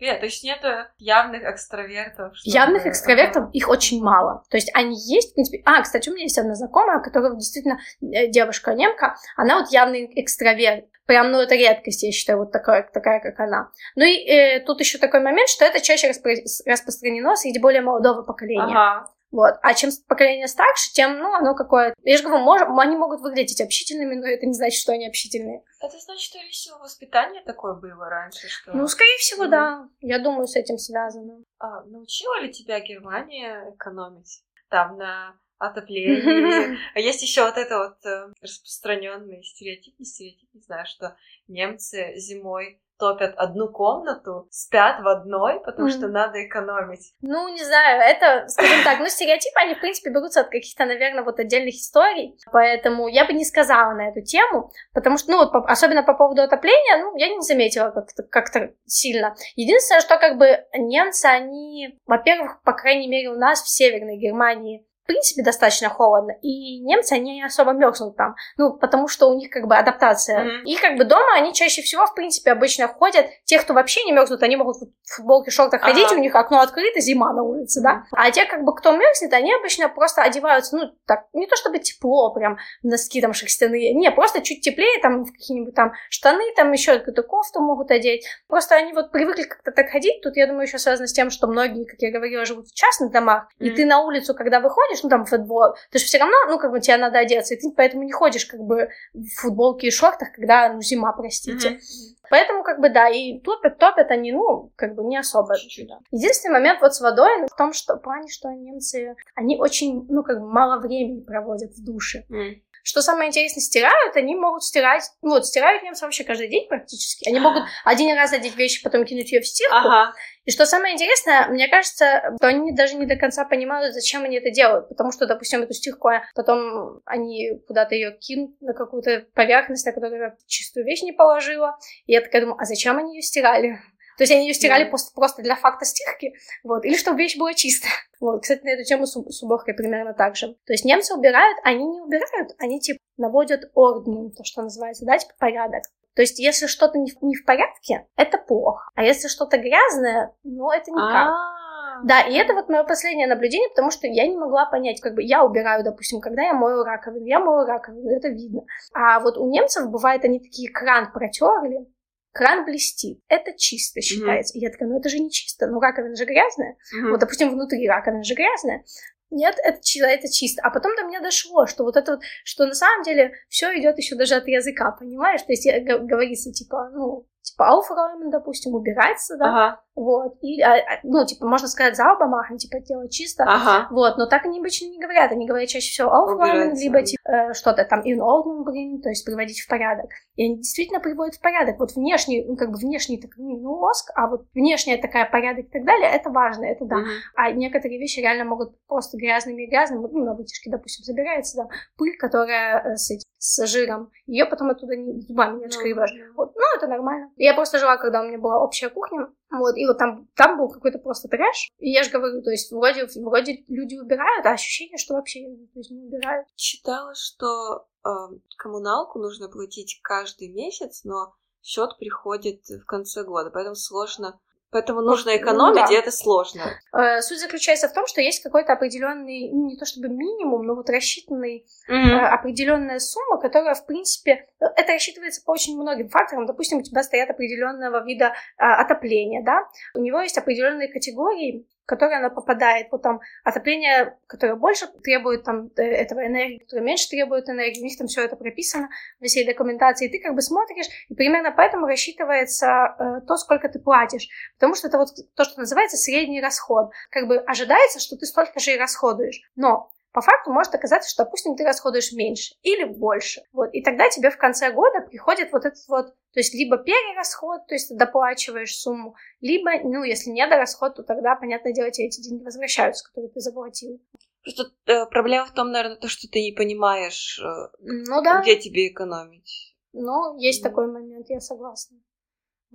Нет, 0.00 0.20
то 0.20 0.26
есть 0.26 0.44
нет 0.44 0.60
явных 0.98 1.42
экстравертов? 1.44 2.36
Явных 2.44 2.86
экстравертов, 2.86 3.50
их 3.52 3.68
очень 3.68 4.02
мало. 4.02 4.42
То 4.50 4.56
есть 4.56 4.70
они 4.74 4.96
есть, 4.96 5.32
в 5.32 5.34
принципе... 5.34 5.62
А, 5.64 5.82
кстати, 5.82 6.08
у 6.08 6.12
меня 6.12 6.24
есть 6.24 6.38
одна 6.38 6.54
знакомая, 6.54 7.00
которая 7.00 7.34
действительно 7.34 7.78
э, 8.00 8.28
девушка-немка, 8.28 9.16
она 9.36 9.58
вот 9.60 9.70
явный 9.70 10.10
экстраверт. 10.14 10.86
Прям, 11.06 11.30
ну, 11.30 11.40
это 11.40 11.54
редкость, 11.54 12.02
я 12.02 12.12
считаю, 12.12 12.38
вот 12.38 12.52
такая, 12.52 12.82
такая 12.92 13.20
как 13.20 13.40
она. 13.40 13.70
Ну 13.96 14.04
и 14.04 14.28
э, 14.28 14.60
тут 14.60 14.80
еще 14.80 14.98
такой 14.98 15.20
момент, 15.20 15.48
что 15.48 15.64
это 15.64 15.80
чаще 15.80 16.10
распро- 16.10 16.44
распространено 16.66 17.34
среди 17.34 17.58
более 17.58 17.80
молодого 17.80 18.22
поколения. 18.22 18.62
Ага. 18.62 19.08
Вот. 19.30 19.54
А 19.62 19.74
чем 19.74 19.90
поколение 20.06 20.48
старше, 20.48 20.92
тем, 20.92 21.18
ну, 21.18 21.34
оно 21.34 21.54
какое... 21.54 21.94
Я 22.02 22.16
же 22.16 22.24
говорю, 22.24 22.42
мож... 22.42 22.62
они 22.62 22.96
могут 22.96 23.20
выглядеть 23.20 23.60
общительными, 23.60 24.14
но 24.14 24.26
это 24.26 24.46
не 24.46 24.54
значит, 24.54 24.80
что 24.80 24.92
они 24.92 25.06
общительные. 25.06 25.62
Это 25.80 25.98
значит, 25.98 26.22
что 26.22 26.38
всего 26.50 26.78
воспитание 26.78 27.42
такое 27.42 27.74
было 27.74 28.08
раньше, 28.08 28.48
что... 28.48 28.72
Ну, 28.72 28.86
скорее 28.88 29.18
всего, 29.18 29.44
mm-hmm. 29.44 29.50
да. 29.50 29.88
Я 30.00 30.18
думаю, 30.18 30.46
с 30.46 30.56
этим 30.56 30.78
связано. 30.78 31.44
А, 31.58 31.82
научила 31.84 32.40
ли 32.40 32.52
тебя 32.52 32.80
Германия 32.80 33.74
экономить? 33.74 34.42
Там 34.70 34.96
на 34.96 35.36
отоплении. 35.58 36.78
А 36.94 37.00
есть 37.00 37.22
еще 37.22 37.44
вот 37.44 37.56
это 37.56 37.78
вот 37.78 38.06
э, 38.06 38.32
распространенный 38.40 39.42
стереотип, 39.42 39.98
не 39.98 40.04
стереотип, 40.04 40.48
не 40.54 40.60
знаю, 40.60 40.86
что 40.86 41.16
немцы 41.48 42.14
зимой 42.16 42.80
топят 42.98 43.34
одну 43.36 43.68
комнату, 43.68 44.48
спят 44.50 45.00
в 45.00 45.08
одной, 45.08 45.60
потому 45.60 45.88
mm. 45.88 45.90
что 45.90 46.08
надо 46.08 46.44
экономить. 46.44 47.14
Ну, 47.20 47.48
не 47.48 47.64
знаю, 47.64 48.00
это, 48.00 48.48
скажем 48.48 48.84
так, 48.84 48.98
ну, 48.98 49.06
стереотипы, 49.06 49.58
они, 49.60 49.74
в 49.74 49.80
принципе, 49.80 50.10
берутся 50.10 50.40
от 50.40 50.48
каких-то, 50.48 50.84
наверное, 50.84 51.22
вот 51.22 51.38
отдельных 51.38 51.74
историй, 51.74 52.36
поэтому 52.52 53.08
я 53.08 53.24
бы 53.24 53.32
не 53.32 53.44
сказала 53.44 53.92
на 53.92 54.08
эту 54.08 54.22
тему, 54.22 54.70
потому 54.92 55.18
что, 55.18 55.30
ну, 55.30 55.38
вот, 55.38 55.52
особенно 55.66 56.02
по 56.02 56.14
поводу 56.14 56.42
отопления, 56.42 56.98
ну, 56.98 57.16
я 57.16 57.28
не 57.28 57.40
заметила 57.40 57.90
как-то, 57.90 58.22
как-то 58.24 58.72
сильно. 58.86 59.34
Единственное, 59.56 60.00
что, 60.00 60.18
как 60.18 60.38
бы, 60.38 60.64
немцы, 60.74 61.26
они, 61.26 61.98
во-первых, 62.06 62.60
по 62.62 62.72
крайней 62.72 63.08
мере, 63.08 63.30
у 63.30 63.38
нас 63.38 63.62
в 63.62 63.68
Северной 63.68 64.16
Германии 64.16 64.87
принципе, 65.08 65.42
достаточно 65.42 65.88
холодно, 65.88 66.32
и 66.42 66.80
немцы, 66.80 67.14
они 67.14 67.42
особо 67.42 67.72
мерзнут 67.72 68.16
там, 68.16 68.36
ну, 68.58 68.74
потому 68.74 69.08
что 69.08 69.28
у 69.28 69.34
них, 69.34 69.50
как 69.50 69.66
бы, 69.66 69.76
адаптация. 69.76 70.44
Mm-hmm. 70.44 70.62
И, 70.64 70.76
как 70.76 70.96
бы, 70.96 71.04
дома 71.04 71.34
они 71.34 71.54
чаще 71.54 71.82
всего, 71.82 72.06
в 72.06 72.14
принципе, 72.14 72.52
обычно 72.52 72.86
ходят, 72.88 73.26
те, 73.44 73.58
кто 73.58 73.72
вообще 73.72 74.04
не 74.04 74.12
мерзнут, 74.12 74.42
они 74.42 74.56
могут 74.56 74.76
в 74.76 75.16
футболке, 75.16 75.50
шортах 75.50 75.80
ходить, 75.80 76.06
ага. 76.06 76.16
у 76.16 76.18
них 76.18 76.34
окно 76.34 76.60
открыто, 76.60 77.00
зима 77.00 77.32
на 77.32 77.42
улице, 77.42 77.80
да, 77.82 78.04
а 78.12 78.30
те, 78.30 78.44
как 78.44 78.64
бы, 78.64 78.74
кто 78.74 78.92
мерзнет, 78.92 79.32
они 79.32 79.52
обычно 79.54 79.88
просто 79.88 80.22
одеваются, 80.22 80.76
ну, 80.76 80.92
так, 81.06 81.24
не 81.32 81.46
то 81.46 81.56
чтобы 81.56 81.78
тепло, 81.78 82.32
прям, 82.34 82.58
носки 82.82 83.20
там 83.22 83.32
шерстяные, 83.32 83.94
не, 83.94 84.10
просто 84.10 84.42
чуть 84.42 84.60
теплее, 84.60 85.00
там, 85.00 85.24
в 85.24 85.32
какие-нибудь 85.32 85.74
там 85.74 85.92
штаны, 86.10 86.52
там, 86.54 86.70
еще 86.72 86.98
какую-то 86.98 87.22
кофту 87.22 87.60
могут 87.60 87.90
одеть, 87.90 88.26
просто 88.46 88.74
они 88.74 88.92
вот 88.92 89.10
привыкли 89.10 89.44
как-то 89.44 89.72
так 89.72 89.88
ходить, 89.88 90.20
тут, 90.22 90.36
я 90.36 90.46
думаю, 90.46 90.66
еще 90.66 90.78
связано 90.78 91.08
с 91.08 91.12
тем, 91.14 91.30
что 91.30 91.46
многие, 91.46 91.86
как 91.86 91.98
я 92.00 92.10
говорила, 92.10 92.44
живут 92.44 92.66
в 92.66 92.74
частных 92.74 93.10
домах, 93.10 93.48
mm-hmm. 93.58 93.66
и 93.66 93.70
ты 93.70 93.86
на 93.86 94.00
улицу, 94.00 94.34
когда 94.34 94.60
выходишь, 94.60 94.97
ходишь, 94.98 95.02
ну, 95.02 95.08
там, 95.08 95.24
футбол, 95.24 95.74
ты 95.90 95.98
же 95.98 96.04
все 96.04 96.18
равно, 96.18 96.36
ну, 96.48 96.58
как 96.58 96.70
бы, 96.70 96.80
тебе 96.80 96.96
надо 96.96 97.18
одеться, 97.18 97.54
и 97.54 97.58
ты 97.58 97.70
поэтому 97.76 98.02
не 98.02 98.12
ходишь, 98.12 98.46
как 98.46 98.60
бы, 98.60 98.88
в 99.12 99.28
футболке 99.40 99.88
и 99.88 99.90
шортах, 99.90 100.32
когда, 100.32 100.72
ну, 100.72 100.82
зима, 100.82 101.12
простите. 101.12 101.68
Mm-hmm. 101.68 102.16
Поэтому, 102.30 102.62
как 102.62 102.80
бы, 102.80 102.90
да, 102.90 103.08
и 103.08 103.40
топят, 103.40 103.78
топят 103.78 104.10
они, 104.10 104.32
ну, 104.32 104.70
как 104.76 104.94
бы, 104.94 105.04
не 105.04 105.16
особо. 105.16 105.54
Да. 105.88 105.98
Единственный 106.10 106.52
момент 106.52 106.80
вот 106.80 106.94
с 106.94 107.00
водой 107.00 107.46
в 107.46 107.56
том, 107.56 107.72
что, 107.72 107.96
в 107.96 108.02
плане, 108.02 108.28
что 108.28 108.48
немцы, 108.50 109.16
они 109.34 109.56
очень, 109.58 110.06
ну, 110.08 110.22
как 110.22 110.40
бы, 110.40 110.46
мало 110.46 110.80
времени 110.80 111.20
проводят 111.20 111.72
в 111.72 111.84
душе. 111.84 112.24
Mm. 112.30 112.60
Что 112.88 113.02
самое 113.02 113.28
интересное, 113.28 113.60
стирают, 113.60 114.16
они 114.16 114.34
могут 114.34 114.64
стирать, 114.64 115.02
ну 115.20 115.32
вот, 115.32 115.44
стирают 115.44 115.82
немцы 115.82 116.06
вообще 116.06 116.24
каждый 116.24 116.48
день 116.48 116.66
практически. 116.68 117.28
Они 117.28 117.38
могут 117.38 117.64
один 117.84 118.16
раз 118.16 118.32
одеть 118.32 118.56
вещи, 118.56 118.82
потом 118.82 119.04
кинуть 119.04 119.30
ее 119.30 119.42
в 119.42 119.46
стирку. 119.46 119.76
Ага. 119.76 120.14
И 120.46 120.50
что 120.50 120.64
самое 120.64 120.94
интересное, 120.94 121.48
мне 121.48 121.68
кажется, 121.68 122.32
что 122.38 122.46
они 122.48 122.72
даже 122.72 122.94
не 122.94 123.04
до 123.04 123.16
конца 123.16 123.44
понимают, 123.44 123.92
зачем 123.92 124.24
они 124.24 124.38
это 124.38 124.48
делают. 124.50 124.88
Потому 124.88 125.12
что, 125.12 125.26
допустим, 125.26 125.60
эту 125.64 125.74
стирку, 125.74 126.08
потом 126.34 127.02
они 127.04 127.58
куда-то 127.66 127.94
ее 127.94 128.16
кинут 128.18 128.58
на 128.62 128.72
какую-то 128.72 129.26
поверхность, 129.34 129.84
на 129.84 129.92
которую 129.92 130.22
я 130.22 130.34
чистую 130.46 130.86
вещь 130.86 131.02
не 131.02 131.12
положила. 131.12 131.76
И 132.06 132.12
я 132.12 132.22
такая 132.22 132.40
думаю, 132.40 132.56
а 132.58 132.64
зачем 132.64 132.96
они 132.96 133.16
ее 133.16 133.20
стирали? 133.22 133.80
То 134.18 134.24
есть 134.24 134.32
они 134.32 134.48
ее 134.48 134.54
стирали 134.54 134.84
mm. 134.84 134.88
просто, 134.90 135.14
просто 135.14 135.42
для 135.42 135.54
факта 135.54 135.84
стирки, 135.84 136.34
вот, 136.64 136.84
или 136.84 136.96
чтобы 136.96 137.18
вещь 137.18 137.38
была 137.38 137.54
чистая. 137.54 137.92
Вот, 138.20 138.42
кстати, 138.42 138.64
на 138.64 138.70
эту 138.70 138.82
тему 138.82 139.06
с, 139.06 139.12
с 139.12 139.42
уборкой 139.44 139.74
примерно 139.74 140.12
так 140.12 140.34
же. 140.34 140.48
То 140.66 140.72
есть 140.72 140.84
немцы 140.84 141.14
убирают, 141.14 141.56
они 141.62 141.86
не 141.86 142.00
убирают, 142.00 142.50
они, 142.58 142.80
типа, 142.80 142.98
наводят 143.16 143.70
орден, 143.74 144.32
то, 144.32 144.42
что 144.42 144.62
называется, 144.62 145.06
да, 145.06 145.16
типа, 145.16 145.34
порядок. 145.38 145.84
То 146.16 146.22
есть, 146.22 146.40
если 146.40 146.66
что-то 146.66 146.98
не 146.98 147.12
в, 147.12 147.22
не 147.22 147.36
в 147.36 147.44
порядке, 147.44 148.08
это 148.16 148.38
плохо. 148.38 148.90
А 148.96 149.04
если 149.04 149.28
что-то 149.28 149.56
грязное, 149.56 150.34
ну, 150.42 150.72
это 150.72 150.90
никак. 150.90 151.28
А. 151.28 152.02
Да, 152.02 152.22
и 152.22 152.34
это 152.34 152.54
вот 152.54 152.68
мое 152.68 152.82
последнее 152.82 153.28
наблюдение, 153.28 153.68
потому 153.68 153.92
что 153.92 154.08
я 154.08 154.26
не 154.26 154.36
могла 154.36 154.66
понять, 154.66 155.00
как 155.00 155.14
бы 155.14 155.22
я 155.22 155.44
убираю, 155.44 155.84
допустим, 155.84 156.20
когда 156.20 156.42
я 156.42 156.54
мою 156.54 156.82
раковину, 156.82 157.24
я 157.24 157.38
мою 157.38 157.66
раковину, 157.66 158.10
это 158.10 158.28
видно. 158.28 158.62
А 158.92 159.20
вот 159.20 159.36
у 159.36 159.48
немцев 159.48 159.88
бывает, 159.88 160.24
они 160.24 160.40
такие 160.40 160.72
кран 160.72 161.12
протерли, 161.12 161.86
кран 162.32 162.64
блестит, 162.64 163.20
это 163.28 163.52
чисто 163.56 164.00
считается. 164.00 164.54
Mm-hmm. 164.54 164.60
И 164.60 164.62
я 164.62 164.70
такая, 164.70 164.88
ну 164.88 164.98
это 164.98 165.08
же 165.08 165.18
не 165.18 165.30
чисто, 165.30 165.66
ну 165.66 165.80
раковина 165.80 166.16
же 166.16 166.24
грязная. 166.24 166.76
Mm-hmm. 166.94 167.10
Вот, 167.10 167.20
допустим, 167.20 167.50
внутри 167.50 167.88
раковина 167.88 168.24
же 168.24 168.34
грязная. 168.34 168.84
Нет, 169.30 169.56
это, 169.62 169.78
это 170.06 170.32
чисто. 170.32 170.62
А 170.62 170.70
потом 170.70 170.96
до 170.96 171.04
меня 171.04 171.20
дошло, 171.20 171.66
что 171.66 171.84
вот 171.84 171.96
это 171.96 172.12
вот, 172.12 172.20
что 172.44 172.64
на 172.64 172.74
самом 172.74 173.02
деле 173.02 173.32
все 173.48 173.78
идет 173.78 173.98
еще 173.98 174.16
даже 174.16 174.36
от 174.36 174.48
языка, 174.48 174.92
понимаешь? 174.92 175.42
То 175.42 175.52
есть 175.52 175.68
говорится, 175.84 176.50
типа, 176.50 176.90
ну, 176.94 177.26
типа, 177.42 177.70
aufräumen, 177.70 178.30
допустим, 178.30 178.74
убираться, 178.74 179.36
да, 179.36 179.46
ага. 179.46 179.80
вот, 179.94 180.36
или, 180.42 180.60
а, 180.62 180.74
а, 180.74 181.00
ну, 181.02 181.24
типа, 181.24 181.46
можно 181.46 181.68
сказать 181.68 181.98
sauber 181.98 182.28
machen, 182.28 182.56
типа, 182.56 182.80
делать 182.80 183.12
чисто, 183.12 183.44
ага. 183.44 183.88
вот, 183.90 184.16
но 184.16 184.26
так 184.26 184.44
они 184.44 184.58
обычно 184.58 184.86
не 184.86 184.98
говорят, 184.98 185.32
они 185.32 185.46
говорят 185.46 185.68
чаще 185.68 185.90
всего 185.90 186.10
aufräumen, 186.10 186.74
либо, 186.74 187.02
типа, 187.02 187.20
э, 187.28 187.52
что-то 187.54 187.84
там 187.84 188.00
in 188.00 188.18
ordnung 188.20 188.64
bringen, 188.64 189.00
то 189.00 189.08
есть 189.08 189.24
приводить 189.24 189.60
в 189.60 189.68
порядок, 189.68 190.10
и 190.36 190.44
они 190.44 190.56
действительно 190.58 191.00
приводят 191.00 191.36
в 191.36 191.40
порядок, 191.40 191.78
вот 191.78 191.92
внешний, 191.96 192.44
ну, 192.44 192.56
как 192.56 192.70
бы 192.70 192.78
внешний 192.78 193.20
такой, 193.20 193.44
ну, 193.44 193.72
лоск, 193.72 194.10
а 194.14 194.28
вот 194.28 194.46
внешняя 194.54 194.98
такая 194.98 195.28
порядок 195.30 195.66
и 195.66 195.70
так 195.70 195.84
далее, 195.84 196.10
это 196.10 196.30
важно, 196.30 196.64
это 196.64 196.84
да, 196.84 196.96
угу. 196.96 197.06
а 197.36 197.50
некоторые 197.52 197.98
вещи 197.98 198.20
реально 198.20 198.44
могут 198.44 198.74
просто 198.86 199.16
грязными 199.16 199.62
и 199.62 199.66
грязными, 199.66 200.06
ну, 200.10 200.24
на 200.24 200.34
вытяжке, 200.34 200.70
допустим, 200.70 201.04
забирается, 201.04 201.58
да, 201.58 201.68
пыль, 201.96 202.16
которая 202.18 202.92
э, 202.92 202.96
с, 202.96 203.10
с 203.38 203.66
жиром, 203.66 204.10
ее 204.26 204.46
потом 204.46 204.70
оттуда 204.70 204.94
зубами 205.20 205.58
не 205.58 205.66
ну, 205.66 206.34
вот, 206.36 206.54
ну, 206.54 206.62
это 206.76 206.86
нормально. 206.86 207.30
Я 207.38 207.54
просто 207.54 207.78
жила, 207.78 207.96
когда 207.96 208.20
у 208.20 208.26
меня 208.26 208.38
была 208.38 208.62
общая 208.62 208.90
кухня, 208.90 209.28
вот, 209.50 209.76
и 209.76 209.86
вот 209.86 209.96
там, 209.96 210.28
там 210.34 210.58
был 210.58 210.68
какой-то 210.68 210.98
просто 210.98 211.28
трэш. 211.28 211.70
И 211.78 211.90
я 211.90 212.02
же 212.02 212.10
говорю, 212.10 212.42
то 212.42 212.50
есть 212.50 212.70
вроде, 212.72 213.06
вроде 213.16 213.64
люди 213.68 213.96
убирают, 213.96 214.44
а 214.44 214.52
ощущение, 214.52 214.98
что 214.98 215.14
вообще 215.14 215.40
то 215.72 215.78
есть, 215.78 215.90
не 215.90 216.02
убирают. 216.02 216.48
Читала, 216.56 217.14
что 217.14 217.86
э, 218.04 218.08
коммуналку 218.56 219.18
нужно 219.18 219.48
платить 219.48 220.00
каждый 220.02 220.48
месяц, 220.48 221.04
но 221.04 221.34
счет 221.62 221.96
приходит 221.98 222.66
в 222.68 222.84
конце 222.84 223.22
года, 223.22 223.50
поэтому 223.50 223.76
сложно 223.76 224.40
Поэтому 224.70 225.00
нужно 225.00 225.36
экономить, 225.36 225.80
ну, 225.80 225.86
да. 225.86 225.92
и 225.92 225.96
это 225.96 226.10
сложно. 226.10 226.62
Э, 226.92 227.22
суть 227.22 227.40
заключается 227.40 227.88
в 227.88 227.94
том, 227.94 228.06
что 228.06 228.20
есть 228.20 228.42
какой-то 228.42 228.74
определенный, 228.74 229.50
ну, 229.50 229.66
не 229.66 229.76
то 229.76 229.86
чтобы 229.86 230.08
минимум, 230.08 230.66
но 230.66 230.74
вот 230.74 230.90
рассчитанный 230.90 231.66
mm-hmm. 231.88 232.26
определенная 232.26 232.98
сумма, 232.98 233.40
которая, 233.40 233.74
в 233.74 233.86
принципе, 233.86 234.46
э, 234.60 234.64
это 234.76 234.92
рассчитывается 234.92 235.42
по 235.44 235.52
очень 235.52 235.80
многим 235.80 236.10
факторам. 236.10 236.44
Допустим, 236.44 236.78
у 236.78 236.82
тебя 236.82 237.02
стоят 237.02 237.30
определенного 237.30 238.04
вида 238.04 238.34
а, 238.58 238.82
отопления, 238.82 239.42
да, 239.42 239.66
у 239.94 240.00
него 240.00 240.20
есть 240.20 240.36
определенные 240.36 240.92
категории, 240.92 241.66
которой 241.88 242.18
она 242.18 242.28
попадает. 242.28 242.88
Вот 242.92 243.00
там 243.02 243.20
отопление, 243.44 244.18
которое 244.26 244.56
больше 244.56 244.86
требует 245.02 245.44
там 245.44 245.70
э, 245.76 245.82
этого 245.82 246.26
энергии, 246.26 246.58
которое 246.58 246.82
меньше 246.82 247.08
требует 247.08 247.48
энергии, 247.48 247.80
у 247.80 247.84
них 247.84 247.96
там 247.96 248.08
все 248.08 248.24
это 248.24 248.36
прописано 248.36 248.90
в 249.20 249.24
всей 249.24 249.46
документации, 249.46 250.06
и 250.06 250.10
ты 250.10 250.20
как 250.22 250.34
бы 250.34 250.42
смотришь, 250.42 250.86
и 251.08 251.14
примерно 251.14 251.50
поэтому 251.50 251.86
рассчитывается 251.86 252.66
э, 252.66 253.26
то, 253.26 253.36
сколько 253.36 253.70
ты 253.70 253.78
платишь, 253.78 254.28
потому 254.56 254.74
что 254.74 254.88
это 254.88 254.98
вот 254.98 255.08
то, 255.34 255.44
что 255.44 255.60
называется 255.60 255.96
средний 255.96 256.42
расход. 256.42 256.90
Как 257.10 257.26
бы 257.26 257.38
ожидается, 257.38 258.00
что 258.00 258.18
ты 258.18 258.26
столько 258.26 258.60
же 258.60 258.74
и 258.74 258.78
расходуешь, 258.78 259.40
но 259.56 259.90
по 260.12 260.20
факту 260.20 260.50
может 260.52 260.74
оказаться, 260.74 261.10
что, 261.10 261.24
допустим, 261.24 261.56
ты 261.56 261.64
расходуешь 261.64 262.12
меньше 262.12 262.54
или 262.62 262.84
больше. 262.84 263.42
Вот. 263.52 263.68
И 263.72 263.82
тогда 263.82 264.08
тебе 264.08 264.30
в 264.30 264.38
конце 264.38 264.72
года 264.72 265.00
приходит 265.00 265.52
вот 265.52 265.64
этот 265.64 265.86
вот, 265.88 266.06
то 266.06 266.40
есть 266.40 266.54
либо 266.54 266.78
перерасход, 266.78 267.66
то 267.66 267.74
есть 267.74 267.88
ты 267.88 267.96
доплачиваешь 267.96 268.74
сумму, 268.74 269.14
либо, 269.40 269.70
ну, 269.84 270.02
если 270.04 270.30
не 270.30 270.46
дорасход, 270.46 270.96
то 270.96 271.02
тогда, 271.02 271.36
понятное 271.36 271.72
дело, 271.72 271.90
тебе 271.90 272.06
эти 272.06 272.22
деньги 272.22 272.42
возвращаются, 272.42 273.06
которые 273.06 273.30
ты 273.30 273.40
заплатил. 273.40 274.00
Просто 274.42 274.72
э, 274.86 275.06
проблема 275.06 275.46
в 275.46 275.52
том, 275.52 275.70
наверное, 275.70 275.98
то, 275.98 276.08
что 276.08 276.26
ты 276.28 276.40
не 276.40 276.52
понимаешь, 276.52 277.38
э, 277.40 277.68
ну, 277.80 278.22
да. 278.22 278.40
где 278.40 278.56
тебе 278.56 278.88
экономить. 278.88 279.76
Ну, 279.92 280.38
есть 280.38 280.60
mm. 280.60 280.68
такой 280.68 280.90
момент, 280.90 281.26
я 281.28 281.40
согласна. 281.40 281.98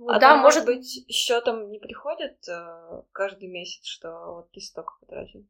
А 0.08 0.18
да, 0.18 0.36
может 0.36 0.64
быть, 0.64 1.04
счетом 1.08 1.70
не 1.70 1.78
приходит 1.78 2.36
э, 2.48 3.02
каждый 3.12 3.48
месяц, 3.48 3.84
что 3.84 4.34
вот 4.34 4.50
ты 4.50 4.60
столько 4.60 4.94
потратил? 5.00 5.46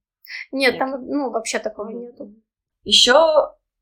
Нет, 0.53 0.72
Нет. 0.72 0.79
там, 0.79 1.07
ну, 1.07 1.31
вообще 1.31 1.59
такого 1.59 1.91
mm-hmm. 1.91 2.01
нету. 2.01 2.35
Еще 2.83 3.14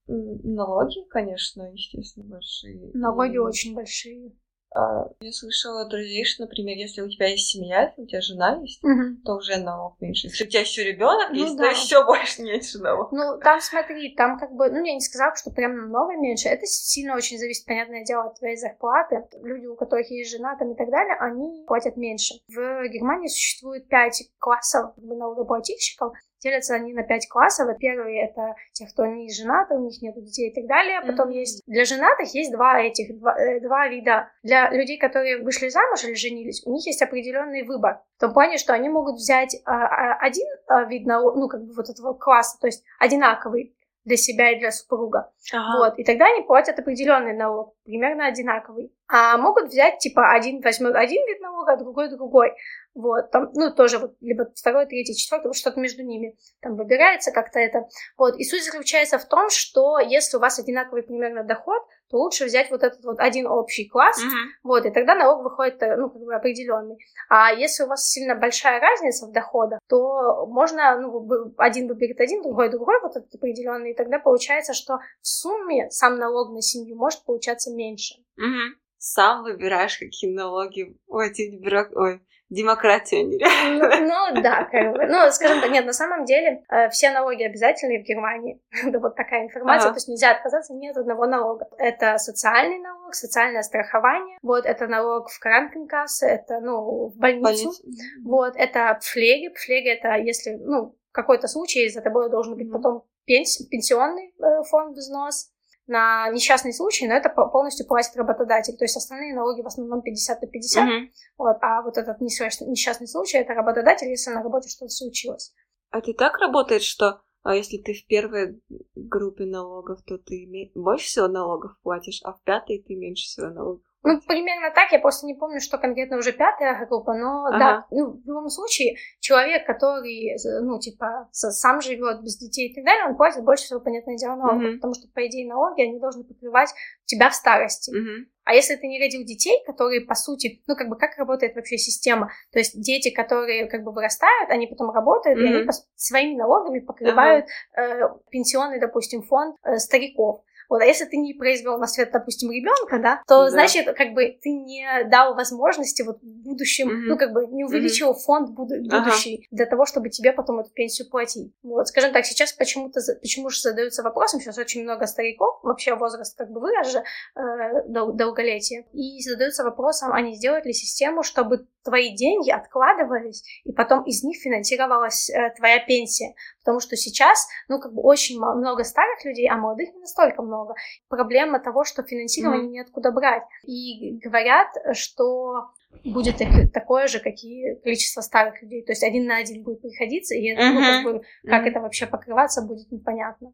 налоги, 0.06 1.04
конечно, 1.08 1.70
естественно, 1.72 2.26
большие. 2.26 2.90
Налоги 2.94 3.34
и... 3.34 3.38
очень 3.38 3.74
большие. 3.74 4.32
А, 4.74 5.06
я 5.20 5.32
слышала 5.32 5.82
от 5.82 5.90
друзей, 5.90 6.24
что, 6.24 6.44
например, 6.44 6.76
если 6.76 7.02
у 7.02 7.08
тебя 7.08 7.28
есть 7.28 7.48
семья, 7.48 7.88
если 7.88 8.02
у 8.02 8.06
тебя 8.06 8.20
жена 8.22 8.58
есть, 8.62 8.82
угу. 8.82 9.20
то 9.24 9.34
уже 9.34 9.58
налог 9.58 10.00
меньше. 10.00 10.28
Если 10.28 10.44
у 10.44 10.48
тебя 10.48 10.60
еще 10.60 10.84
ребенок 10.84 11.30
ну, 11.30 11.36
есть, 11.36 11.56
да. 11.56 11.64
то 11.64 11.70
еще 11.70 12.04
больше 12.06 12.42
меньше 12.42 12.78
налог. 12.78 13.12
Ну, 13.12 13.38
там 13.42 13.60
смотри, 13.60 14.14
там 14.14 14.38
как 14.38 14.52
бы, 14.52 14.70
ну, 14.70 14.82
я 14.82 14.94
не 14.94 15.00
сказала, 15.00 15.36
что 15.36 15.50
прям 15.50 15.76
намного 15.76 16.16
меньше. 16.16 16.48
Это 16.48 16.64
сильно 16.64 17.14
очень 17.14 17.38
зависит, 17.38 17.66
понятное 17.66 18.04
дело, 18.04 18.24
от 18.24 18.38
твоей 18.38 18.56
зарплаты. 18.56 19.22
Люди, 19.42 19.66
у 19.66 19.76
которых 19.76 20.10
есть 20.10 20.30
жена 20.30 20.56
там 20.56 20.72
и 20.72 20.76
так 20.76 20.90
далее, 20.90 21.16
они 21.20 21.64
платят 21.66 21.96
меньше. 21.96 22.34
В 22.48 22.88
Германии 22.88 23.28
существует 23.28 23.88
пять 23.88 24.22
классов 24.38 24.92
налогоплательщиков. 24.96 26.14
Делятся 26.42 26.74
они 26.74 26.92
на 26.92 27.04
пять 27.04 27.28
классов. 27.28 27.68
Первый— 27.78 28.16
это 28.18 28.54
те, 28.72 28.86
кто 28.86 29.06
не 29.06 29.32
женаты, 29.32 29.74
у 29.74 29.84
них 29.84 30.02
нет 30.02 30.14
детей 30.16 30.50
и 30.50 30.54
так 30.54 30.66
далее. 30.66 31.00
Потом 31.06 31.28
mm-hmm. 31.28 31.38
есть... 31.38 31.62
Для 31.66 31.84
женатых 31.84 32.34
есть 32.34 32.52
два 32.52 32.80
этих, 32.80 33.16
два, 33.18 33.38
э, 33.38 33.60
два 33.60 33.86
вида. 33.88 34.28
Для 34.42 34.70
людей, 34.70 34.98
которые 34.98 35.42
вышли 35.42 35.68
замуж 35.68 36.04
или 36.04 36.14
женились, 36.14 36.62
у 36.66 36.72
них 36.72 36.84
есть 36.86 37.00
определенный 37.00 37.62
выбор. 37.62 38.00
В 38.16 38.20
том 38.20 38.32
плане, 38.32 38.58
что 38.58 38.72
они 38.72 38.88
могут 38.88 39.16
взять 39.16 39.56
а, 39.64 39.72
а, 39.72 40.18
один 40.20 40.46
а, 40.66 40.84
вид, 40.84 41.06
на, 41.06 41.20
ну, 41.20 41.48
как 41.48 41.64
бы 41.64 41.72
вот 41.74 41.88
этого 41.88 42.12
класса, 42.14 42.58
то 42.60 42.66
есть 42.66 42.82
одинаковый 42.98 43.74
для 44.04 44.16
себя 44.16 44.50
и 44.50 44.58
для 44.58 44.72
супруга. 44.72 45.30
Ага. 45.52 45.78
Вот. 45.78 45.98
И 45.98 46.04
тогда 46.04 46.26
они 46.26 46.42
платят 46.42 46.78
определенный 46.78 47.34
налог, 47.34 47.74
примерно 47.84 48.26
одинаковый. 48.26 48.92
А 49.08 49.36
могут 49.36 49.68
взять, 49.68 49.98
типа, 49.98 50.32
один 50.32 50.60
возьмет 50.60 50.94
один 50.96 51.24
вид 51.26 51.40
налога, 51.40 51.72
а 51.72 51.76
другой 51.76 52.08
другой. 52.08 52.52
Вот, 52.94 53.30
там, 53.30 53.50
ну, 53.54 53.74
тоже 53.74 53.98
вот, 53.98 54.16
либо 54.20 54.52
второй, 54.54 54.84
третий, 54.86 55.16
четвертый, 55.16 55.46
вот 55.46 55.56
что-то 55.56 55.80
между 55.80 56.02
ними 56.02 56.36
там 56.60 56.76
выбирается 56.76 57.32
как-то 57.32 57.58
это. 57.58 57.88
Вот, 58.18 58.36
и 58.36 58.44
суть 58.44 58.64
заключается 58.64 59.18
в 59.18 59.26
том, 59.26 59.48
что 59.48 59.98
если 59.98 60.36
у 60.36 60.40
вас 60.40 60.58
одинаковый 60.58 61.02
примерно 61.02 61.42
доход, 61.42 61.82
то 62.10 62.18
лучше 62.18 62.44
взять 62.44 62.70
вот 62.70 62.82
этот 62.82 63.02
вот 63.04 63.18
один 63.18 63.46
общий 63.46 63.88
класс, 63.88 64.22
uh-huh. 64.22 64.48
вот, 64.62 64.84
и 64.84 64.90
тогда 64.90 65.14
налог 65.14 65.42
выходит, 65.42 65.82
э, 65.82 65.96
ну, 65.96 66.10
как 66.10 66.20
бы 66.20 66.34
определенный. 66.34 66.98
А 67.30 67.50
если 67.50 67.84
у 67.84 67.86
вас 67.86 68.10
сильно 68.10 68.34
большая 68.34 68.78
разница 68.78 69.26
в 69.26 69.32
доходах, 69.32 69.80
то 69.88 70.46
можно, 70.46 71.00
ну, 71.00 71.54
один 71.56 71.88
выберет 71.88 72.20
один, 72.20 72.42
другой 72.42 72.68
другой, 72.68 73.00
вот 73.00 73.16
этот 73.16 73.34
определенный, 73.34 73.92
и 73.92 73.96
тогда 73.96 74.18
получается, 74.18 74.74
что 74.74 74.98
в 75.22 75.26
сумме 75.26 75.90
сам 75.90 76.18
налог 76.18 76.52
на 76.52 76.60
семью 76.60 76.96
может 76.96 77.24
получаться 77.24 77.72
меньше. 77.72 78.16
Uh-huh. 78.38 78.76
Сам 78.98 79.42
выбираешь, 79.44 79.98
какие 79.98 80.30
налоги 80.30 80.98
платить, 81.06 81.64
ой, 81.94 82.20
демократия 82.52 83.22
нереальная. 83.22 84.00
Ну, 84.00 84.34
ну 84.34 84.42
да, 84.42 84.64
как 84.64 84.92
бы. 84.92 85.06
Ну, 85.06 85.30
скажем 85.30 85.60
так, 85.60 85.70
нет, 85.70 85.86
на 85.86 85.92
самом 85.92 86.24
деле 86.24 86.62
э, 86.70 86.88
все 86.90 87.10
налоги 87.10 87.42
обязательны 87.42 88.02
в 88.02 88.06
Германии. 88.06 88.60
Это 88.86 88.98
вот 88.98 89.16
такая 89.16 89.44
информация, 89.44 89.88
ага. 89.88 89.94
то 89.94 89.96
есть 89.96 90.08
нельзя 90.08 90.32
отказаться 90.32 90.74
ни 90.74 90.88
от 90.88 90.96
одного 90.96 91.26
налога. 91.26 91.66
Это 91.78 92.18
социальный 92.18 92.78
налог, 92.78 93.14
социальное 93.14 93.62
страхование, 93.62 94.38
вот, 94.42 94.66
это 94.66 94.86
налог 94.86 95.28
в 95.28 95.38
кранкенкассе, 95.38 96.26
это, 96.26 96.60
ну, 96.60 97.08
в 97.08 97.16
больницу, 97.16 97.42
Больница. 97.42 97.82
вот, 98.24 98.54
это 98.56 98.98
пфлеги, 99.00 99.48
пфлеги 99.48 99.88
это 99.88 100.14
если, 100.16 100.52
ну, 100.52 100.96
какой-то 101.12 101.46
случай, 101.46 101.88
за 101.88 102.00
тобой 102.00 102.30
должен 102.30 102.56
быть 102.56 102.70
потом 102.72 103.04
пенс, 103.24 103.58
пенсионный 103.68 104.34
э, 104.38 104.62
фонд 104.70 104.96
взнос, 104.96 105.51
на 105.92 106.30
несчастный 106.30 106.72
случай, 106.72 107.06
но 107.06 107.14
это 107.14 107.28
полностью 107.28 107.86
платит 107.86 108.16
работодатель. 108.16 108.76
То 108.76 108.84
есть 108.84 108.96
основные 108.96 109.34
налоги 109.34 109.62
в 109.62 109.66
основном 109.66 110.02
50 110.02 110.42
на 110.42 110.48
50. 110.48 110.88
Mm-hmm. 110.88 111.08
Вот, 111.38 111.56
а 111.60 111.82
вот 111.82 111.98
этот 111.98 112.20
несчастный 112.20 113.06
случай 113.06 113.38
это 113.38 113.54
работодатель, 113.54 114.08
если 114.08 114.30
на 114.30 114.42
работе 114.42 114.68
что-то 114.68 114.90
случилось. 114.90 115.52
А 115.90 116.00
ты 116.00 116.14
так 116.14 116.38
работает, 116.38 116.82
что 116.82 117.20
а 117.42 117.54
если 117.54 117.76
ты 117.76 117.92
в 117.92 118.06
первой 118.06 118.60
группе 118.94 119.44
налогов, 119.44 120.00
то 120.06 120.16
ты 120.16 120.48
больше 120.74 121.06
всего 121.06 121.28
налогов 121.28 121.72
платишь, 121.82 122.20
а 122.24 122.32
в 122.32 122.42
пятой 122.42 122.82
ты 122.86 122.94
меньше 122.94 123.24
всего 123.24 123.48
налогов 123.48 123.84
ну, 124.02 124.20
примерно 124.20 124.70
так, 124.74 124.90
я 124.92 124.98
просто 124.98 125.26
не 125.26 125.34
помню, 125.34 125.60
что 125.60 125.78
конкретно 125.78 126.16
уже 126.16 126.32
пятая 126.32 126.86
группа, 126.86 127.14
но 127.14 127.46
ага. 127.46 127.58
да, 127.58 127.86
ну, 127.90 128.12
в 128.12 128.26
любом 128.26 128.48
случае, 128.48 128.96
человек, 129.20 129.66
который, 129.66 130.36
ну, 130.62 130.78
типа, 130.78 131.28
сам 131.30 131.80
живет 131.80 132.22
без 132.22 132.36
детей 132.36 132.68
и 132.70 132.74
так 132.74 132.84
далее, 132.84 133.06
он 133.06 133.16
платит 133.16 133.44
больше 133.44 133.64
всего, 133.64 133.80
понятное 133.80 134.16
дело, 134.16 134.34
налогов, 134.34 134.62
угу. 134.62 134.74
потому 134.74 134.94
что, 134.94 135.08
по 135.14 135.26
идее, 135.26 135.48
налоги, 135.48 135.82
они 135.82 136.00
должны 136.00 136.24
покрывать 136.24 136.70
тебя 137.04 137.30
в 137.30 137.34
старости. 137.34 137.90
Угу. 137.90 138.26
А 138.44 138.54
если 138.54 138.74
ты 138.74 138.88
не 138.88 139.00
родил 139.00 139.24
детей, 139.24 139.62
которые, 139.66 140.00
по 140.00 140.14
сути, 140.14 140.62
ну, 140.66 140.74
как 140.74 140.88
бы, 140.88 140.96
как 140.96 141.16
работает 141.16 141.54
вообще 141.54 141.78
система? 141.78 142.32
То 142.50 142.58
есть 142.58 142.80
дети, 142.80 143.10
которые, 143.10 143.66
как 143.66 143.84
бы, 143.84 143.92
вырастают, 143.92 144.50
они 144.50 144.66
потом 144.66 144.90
работают, 144.90 145.38
mm-hmm. 145.38 145.42
и 145.42 145.54
они 145.54 145.64
по- 145.64 145.72
своими 145.94 146.36
налогами 146.36 146.80
покрывают 146.80 147.46
uh-huh. 147.46 147.82
э, 147.82 148.08
пенсионный, 148.30 148.80
допустим, 148.80 149.22
фонд 149.22 149.56
э, 149.62 149.76
стариков. 149.76 150.42
Вот, 150.72 150.80
а 150.80 150.86
если 150.86 151.04
ты 151.04 151.18
не 151.18 151.34
произвел 151.34 151.76
на 151.76 151.86
свет, 151.86 152.12
допустим, 152.12 152.50
ребенка, 152.50 152.98
да, 152.98 153.22
то 153.28 153.44
да. 153.44 153.50
значит, 153.50 153.94
как 153.94 154.14
бы 154.14 154.38
ты 154.40 154.48
не 154.48 155.04
дал 155.04 155.34
возможности 155.34 156.00
вот 156.00 156.22
в 156.22 156.24
будущем, 156.24 156.88
mm-hmm. 156.88 157.08
ну, 157.08 157.18
как 157.18 157.34
бы 157.34 157.46
не 157.46 157.64
увеличил 157.64 158.12
mm-hmm. 158.12 158.24
фонд 158.24 158.50
буду- 158.52 158.80
будущий 158.80 159.34
ага. 159.34 159.46
для 159.50 159.66
того, 159.66 159.84
чтобы 159.84 160.08
тебе 160.08 160.32
потом 160.32 160.60
эту 160.60 160.70
пенсию 160.70 161.10
платить. 161.10 161.52
Вот, 161.62 161.88
скажем 161.88 162.14
так, 162.14 162.24
сейчас 162.24 162.54
почему-то, 162.54 163.00
почему 163.20 163.50
же 163.50 163.60
задаются 163.60 164.02
вопросом, 164.02 164.40
сейчас 164.40 164.56
очень 164.56 164.84
много 164.84 165.04
стариков, 165.04 165.58
вообще 165.62 165.94
возраст 165.94 166.38
как 166.38 166.50
бы 166.50 166.58
вырос 166.58 166.90
же, 166.90 167.02
э, 167.36 167.88
дол- 167.88 168.14
долголетие, 168.14 168.86
и 168.94 169.20
задаются 169.20 169.64
вопросом, 169.64 170.10
а 170.14 170.22
не 170.22 170.36
сделать 170.36 170.64
ли 170.64 170.72
систему, 170.72 171.22
чтобы 171.22 171.66
твои 171.84 172.14
деньги 172.14 172.50
откладывались, 172.50 173.44
и 173.64 173.72
потом 173.72 174.04
из 174.04 174.22
них 174.22 174.38
финансировалась 174.38 175.30
э, 175.30 175.50
твоя 175.56 175.84
пенсия. 175.84 176.34
Потому 176.60 176.80
что 176.80 176.96
сейчас, 176.96 177.46
ну, 177.68 177.80
как 177.80 177.92
бы 177.92 178.02
очень 178.02 178.38
много 178.38 178.84
старых 178.84 179.24
людей, 179.24 179.48
а 179.48 179.56
молодых 179.56 179.92
не 179.92 180.00
настолько 180.00 180.42
много. 180.42 180.74
Проблема 181.08 181.58
того, 181.60 181.84
что 181.84 182.02
финансирование 182.02 182.68
mm. 182.68 182.72
неоткуда 182.72 183.10
брать. 183.12 183.42
И 183.64 184.18
говорят, 184.18 184.68
что 184.92 185.70
будет 186.04 186.36
такое 186.72 187.06
же, 187.06 187.20
какие 187.20 187.74
количество 187.82 188.20
старых 188.20 188.62
людей. 188.62 188.84
То 188.84 188.92
есть 188.92 189.02
один 189.02 189.26
на 189.26 189.36
один 189.36 189.62
будет 189.62 189.82
приходиться, 189.82 190.34
и 190.34 190.52
mm-hmm. 190.52 190.72
ну, 190.72 190.80
как, 190.80 191.04
бы, 191.04 191.22
как 191.44 191.64
mm-hmm. 191.64 191.70
это 191.70 191.80
вообще 191.80 192.06
покрываться, 192.06 192.62
будет 192.62 192.90
непонятно. 192.90 193.52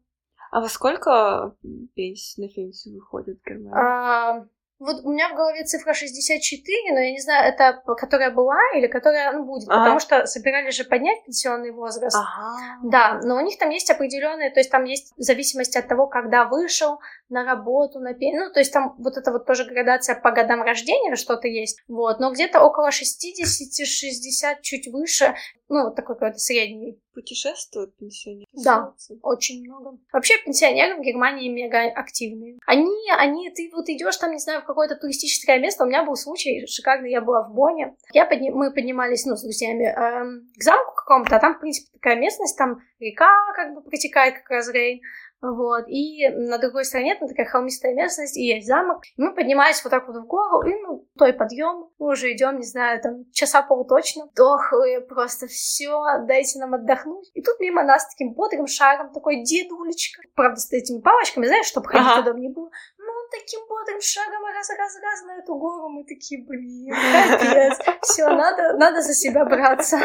А 0.51 0.61
во 0.61 0.69
сколько 0.69 1.55
пенсии 1.93 2.41
на 2.41 2.49
пенсию 2.49 2.95
выходит 2.95 3.39
в 3.39 3.47
Германии? 3.47 3.77
А, 3.77 4.45
вот 4.79 5.03
у 5.03 5.11
меня 5.11 5.29
в 5.29 5.35
голове 5.35 5.65
цифра 5.65 5.93
64, 5.93 6.93
но 6.93 6.99
я 6.99 7.11
не 7.11 7.19
знаю, 7.19 7.49
это 7.53 7.81
которая 7.97 8.31
была 8.31 8.57
или 8.75 8.87
которая 8.87 9.33
ну, 9.33 9.43
будет, 9.43 9.67
ага. 9.67 9.79
потому 9.79 9.99
что 9.99 10.25
собирались 10.25 10.75
же 10.75 10.85
поднять 10.85 11.23
пенсионный 11.25 11.71
возраст. 11.71 12.15
Ага. 12.15 12.79
Да, 12.83 13.19
но 13.21 13.35
у 13.35 13.41
них 13.41 13.57
там 13.57 13.69
есть 13.69 13.91
определенные, 13.91 14.51
то 14.51 14.61
есть 14.61 14.71
там 14.71 14.85
есть 14.85 15.13
в 15.17 15.21
зависимости 15.21 15.77
от 15.77 15.87
того, 15.87 16.07
когда 16.07 16.45
вышел 16.45 16.99
на 17.27 17.43
работу, 17.43 17.99
на 17.99 18.13
пенсию, 18.13 18.45
ну, 18.45 18.53
то 18.53 18.59
есть 18.59 18.71
там 18.71 18.95
вот 18.97 19.17
это 19.17 19.31
вот 19.31 19.45
тоже 19.45 19.65
градация 19.65 20.15
по 20.15 20.31
годам 20.31 20.63
рождения 20.63 21.15
что-то 21.15 21.47
есть, 21.47 21.79
вот, 21.89 22.19
но 22.19 22.31
где-то 22.31 22.61
около 22.61 22.89
60-60, 22.89 24.61
чуть 24.61 24.87
выше, 24.87 25.35
ну, 25.69 25.85
вот 25.85 25.95
такой 25.95 26.15
какой-то 26.15 26.39
средний. 26.39 26.99
Путешествуют 27.13 27.95
пенсионеры? 27.97 28.47
Да, 28.53 28.93
очень 29.21 29.63
много. 29.63 29.97
Вообще 30.11 30.33
пенсионеры 30.43 30.95
в 30.95 31.01
Германии 31.01 31.47
мега 31.47 31.83
активные. 31.83 32.57
Они, 32.65 33.09
они, 33.11 33.51
ты 33.51 33.69
вот 33.71 33.87
идешь 33.87 34.17
там, 34.17 34.31
не 34.31 34.39
знаю, 34.39 34.61
в 34.61 34.65
какое-то 34.65 34.95
туристическое 34.95 35.59
место. 35.59 35.83
У 35.83 35.87
меня 35.87 36.03
был 36.03 36.15
случай 36.15 36.65
шикарный, 36.65 37.11
я 37.11 37.21
была 37.21 37.43
в 37.43 37.53
Боне. 37.53 37.95
Я 38.13 38.25
подни... 38.25 38.49
Мы 38.49 38.73
поднимались, 38.73 39.25
ну, 39.25 39.35
с 39.35 39.43
друзьями 39.43 39.85
эм, 39.85 40.49
к 40.57 40.63
замку 40.63 40.95
какому-то, 40.95 41.35
а 41.35 41.39
там, 41.39 41.55
в 41.55 41.59
принципе, 41.59 41.89
такая 41.93 42.15
местность, 42.15 42.57
там 42.57 42.81
река 42.99 43.29
как 43.55 43.75
бы 43.75 43.81
протекает, 43.81 44.35
как 44.35 44.49
раз 44.49 44.69
Рейн. 44.69 45.01
Вот. 45.41 45.85
И 45.87 46.27
на 46.29 46.57
другой 46.57 46.83
стороне 46.83 47.15
там 47.15 47.29
такая 47.29 47.45
холмистая 47.45 47.93
местность, 47.93 48.37
и 48.37 48.43
есть 48.43 48.67
замок. 48.67 49.03
И 49.15 49.21
мы 49.21 49.33
поднимались 49.33 49.83
вот 49.83 49.89
так 49.91 50.07
вот 50.07 50.17
в 50.17 50.25
гору, 50.25 50.67
и 50.67 50.73
ну, 50.81 51.07
той 51.17 51.33
подъем. 51.33 51.89
Мы 51.97 52.11
уже 52.11 52.33
идем, 52.33 52.57
не 52.57 52.65
знаю, 52.65 53.01
там 53.01 53.25
часа 53.31 53.61
пол 53.61 53.85
точно. 53.87 54.29
Дохлые, 54.35 55.01
просто 55.01 55.47
все, 55.47 56.01
дайте 56.27 56.59
нам 56.59 56.73
отдохнуть. 56.73 57.29
И 57.33 57.41
тут 57.41 57.59
мимо 57.59 57.83
нас 57.83 58.07
таким 58.09 58.33
бодрым 58.33 58.67
шагом 58.67 59.13
такой 59.13 59.43
дедулечка. 59.43 60.21
Правда, 60.35 60.59
с 60.59 60.71
этими 60.73 60.99
палочками, 61.01 61.45
знаешь, 61.45 61.67
чтобы 61.67 61.87
ходить 61.87 62.07
ага. 62.07 62.21
удобнее 62.21 62.51
было. 62.51 62.69
Ну, 62.97 63.13
таким 63.31 63.61
бодрым 63.67 64.01
шагом 64.01 64.43
раз-раз-раз 64.43 65.23
на 65.25 65.39
эту 65.41 65.55
гору. 65.55 65.89
Мы 65.89 66.03
такие, 66.03 66.43
блин, 66.45 66.93
капец. 66.93 67.79
Все, 68.01 68.27
надо, 68.27 68.73
надо 68.77 69.01
за 69.01 69.13
себя 69.13 69.45
браться. 69.45 69.97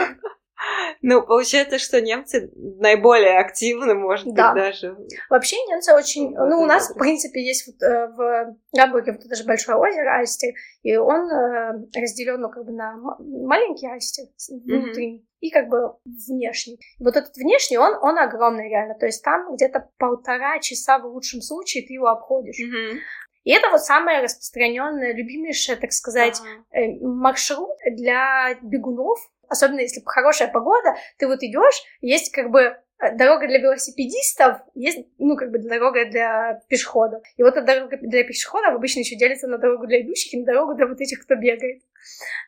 Ну, 1.02 1.22
получается, 1.22 1.78
что 1.78 2.00
немцы 2.00 2.50
наиболее 2.54 3.38
активны, 3.38 3.94
может 3.94 4.32
да. 4.32 4.52
быть, 4.52 4.62
даже. 4.62 4.96
Вообще 5.28 5.56
немцы 5.68 5.94
очень... 5.94 6.30
Ну, 6.30 6.46
ну 6.46 6.62
у 6.62 6.66
нас, 6.66 6.90
в 6.90 6.98
принципе, 6.98 7.44
есть 7.44 7.66
вот, 7.66 7.82
э, 7.82 8.08
в 8.08 8.56
Гамбурге 8.74 9.12
вот 9.12 9.24
это 9.24 9.34
же 9.34 9.44
большое 9.44 9.78
озеро 9.78 10.18
Альстер, 10.18 10.54
и 10.82 10.96
он 10.96 11.30
э, 11.30 11.72
разделен, 11.94 12.40
ну, 12.40 12.48
как 12.48 12.64
бы 12.64 12.72
на 12.72 12.96
маленький 13.18 13.86
Альстер 13.86 14.26
внутренний 14.48 15.18
mm-hmm. 15.18 15.38
и 15.40 15.50
как 15.50 15.68
бы 15.68 15.94
внешний. 16.04 16.78
Вот 16.98 17.16
этот 17.16 17.36
внешний, 17.36 17.78
он, 17.78 17.94
он 18.00 18.18
огромный 18.18 18.68
реально, 18.68 18.94
то 18.94 19.06
есть 19.06 19.22
там 19.22 19.54
где-то 19.54 19.90
полтора 19.98 20.58
часа 20.60 20.98
в 20.98 21.06
лучшем 21.06 21.40
случае 21.40 21.86
ты 21.86 21.94
его 21.94 22.08
обходишь. 22.08 22.60
Mm-hmm. 22.60 22.98
И 23.44 23.52
это 23.52 23.70
вот 23.70 23.80
самое 23.80 24.22
распространенное, 24.22 25.14
любимейшее, 25.14 25.76
так 25.76 25.92
сказать, 25.92 26.40
uh-huh. 26.72 26.98
маршрут 27.00 27.76
для 27.86 28.54
бегунов, 28.62 29.18
особенно 29.48 29.80
если 29.80 30.02
хорошая 30.04 30.48
погода, 30.48 30.96
ты 31.18 31.26
вот 31.26 31.42
идешь, 31.42 31.82
есть 32.00 32.32
как 32.32 32.50
бы 32.50 32.60
э, 32.60 32.76
дорога 33.00 33.46
для 33.46 33.58
велосипедистов, 33.58 34.58
есть, 34.74 35.06
ну, 35.18 35.36
как 35.36 35.50
бы 35.50 35.58
дорога 35.58 36.04
для 36.06 36.60
пешеходов. 36.68 37.22
И 37.36 37.42
вот 37.42 37.56
эта 37.56 37.66
дорога 37.66 37.96
для 37.96 38.24
пешеходов 38.24 38.74
обычно 38.74 39.00
еще 39.00 39.16
делится 39.16 39.46
на 39.46 39.58
дорогу 39.58 39.86
для 39.86 40.02
идущих 40.02 40.34
и 40.34 40.38
на 40.38 40.44
дорогу 40.44 40.74
для 40.74 40.86
вот 40.86 41.00
этих, 41.00 41.22
кто 41.22 41.34
бегает. 41.34 41.82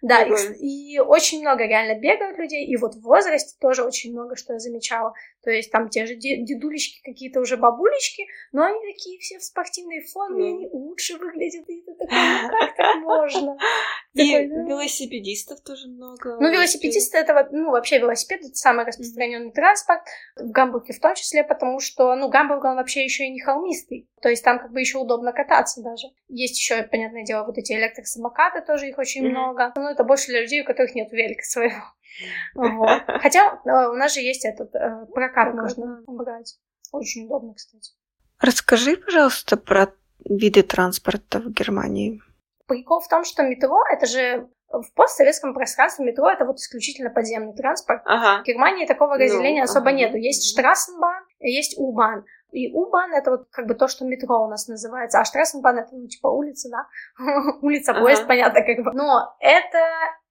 Да, 0.03 0.23
и, 0.23 0.95
и 0.95 0.99
очень 0.99 1.41
много 1.41 1.65
реально 1.65 1.99
бегают 1.99 2.39
людей, 2.39 2.67
и 2.67 2.77
вот 2.77 2.95
в 2.95 3.01
возрасте 3.01 3.57
тоже 3.61 3.85
очень 3.85 4.13
много, 4.13 4.37
что 4.37 4.53
я 4.53 4.59
замечала. 4.59 5.15
То 5.43 5.51
есть 5.51 5.71
там 5.71 5.89
те 5.89 6.07
же 6.07 6.15
дедулечки, 6.15 7.01
какие-то 7.03 7.41
уже 7.41 7.57
бабулечки, 7.57 8.27
но 8.53 8.65
они 8.65 8.79
такие 8.81 9.19
все 9.21 9.39
в 9.39 9.45
спортивной 9.45 10.05
форме, 10.05 10.45
mm. 10.45 10.49
они 10.49 10.69
лучше 10.73 11.17
выглядят, 11.17 11.69
и 11.69 11.83
ты 11.83 11.95
такой, 11.95 12.19
ну 12.43 12.49
как 12.49 12.77
так 12.77 12.97
можно? 12.97 13.57
И 14.15 14.33
такой, 14.33 14.49
да? 14.49 14.63
велосипедистов 14.63 15.61
тоже 15.61 15.89
много. 15.89 16.39
Ну, 16.41 16.51
велосипедисты 16.51 17.19
это, 17.19 17.49
ну, 17.53 17.71
вообще 17.71 17.99
велосипед 17.99 18.41
это 18.41 18.55
самый 18.55 18.87
распространенный 18.87 19.53
транспорт, 19.53 20.01
в 20.37 20.51
Гамбурге 20.51 20.93
в 20.93 21.01
том 21.01 21.15
числе, 21.15 21.43
потому 21.45 21.81
что, 21.81 22.15
ну, 22.15 22.29
Гамбург, 22.29 22.65
он 22.65 22.77
вообще 22.77 23.05
еще 23.05 23.25
и 23.25 23.31
не 23.31 23.41
холмистый. 23.41 24.09
То 24.21 24.29
есть 24.29 24.45
там 24.45 24.59
как 24.59 24.71
бы 24.71 24.81
еще 24.81 24.99
удобно 24.99 25.33
кататься 25.33 25.83
даже. 25.83 26.09
Есть 26.29 26.59
еще, 26.59 26.83
понятное 26.83 27.25
дело, 27.25 27.45
вот 27.45 27.57
эти 27.57 27.73
электросамокаты, 27.73 28.61
тоже 28.61 28.89
их 28.89 28.99
очень 28.99 29.25
mm-hmm. 29.25 29.31
много. 29.31 29.73
Но 29.77 29.91
это 29.91 30.05
больше 30.05 30.27
для 30.27 30.43
людей, 30.43 30.63
у 30.63 30.67
которых 30.67 30.95
нет 30.95 31.11
велика 31.13 31.43
своего. 31.43 31.77
Вот. 32.55 33.03
Хотя 33.21 33.61
э, 33.67 33.89
у 33.91 33.93
нас 33.93 34.15
же 34.15 34.21
есть 34.21 34.47
этот 34.47 34.75
э, 34.75 35.05
прокат, 35.13 35.53
можно 35.53 36.03
брать. 36.07 36.57
Очень 36.91 37.27
удобно, 37.27 37.53
кстати. 37.53 37.93
Расскажи, 38.41 38.97
пожалуйста, 38.97 39.59
про 39.59 39.93
виды 40.25 40.63
транспорта 40.63 41.41
в 41.41 41.53
Германии. 41.53 42.23
Прикол 42.67 43.01
в 43.01 43.09
том, 43.09 43.25
что 43.25 43.43
метро 43.43 43.79
это 43.91 44.07
же 44.07 44.49
в 44.69 44.93
постсоветском 44.95 45.55
пространстве 45.55 46.05
метро 46.05 46.29
это 46.29 46.45
вот 46.45 46.57
исключительно 46.57 47.11
подземный 47.11 47.55
транспорт. 47.55 48.03
Ага. 48.05 48.43
В 48.43 48.47
Германии 48.47 48.87
такого 48.87 49.15
ну, 49.15 49.21
разделения 49.25 49.61
ну, 49.61 49.65
особо 49.65 49.89
ага. 49.89 49.97
нету. 49.97 50.17
Есть 50.17 50.57
Штрасsenbahn, 50.57 51.23
есть 51.41 51.79
U-Bahn. 51.79 52.25
И 52.53 52.73
U-Bahn 52.73 53.13
это 53.13 53.33
вот 53.33 53.49
как 53.51 53.67
бы 53.67 53.75
то, 53.75 53.89
что 53.89 54.05
метро 54.05 54.45
у 54.45 54.49
нас 54.49 54.67
называется, 54.69 55.21
а 55.21 55.25
Штрасsenbahn 55.25 55.79
это 55.81 55.89
ну 55.93 56.07
типа 56.09 56.29
улица, 56.29 56.69
да, 56.71 56.87
улица, 57.63 57.95
поезд, 57.95 58.21
ага. 58.21 58.29
понятно 58.29 58.63
как 58.63 58.85
бы. 58.85 58.93
Но 58.93 59.37
это 59.41 59.79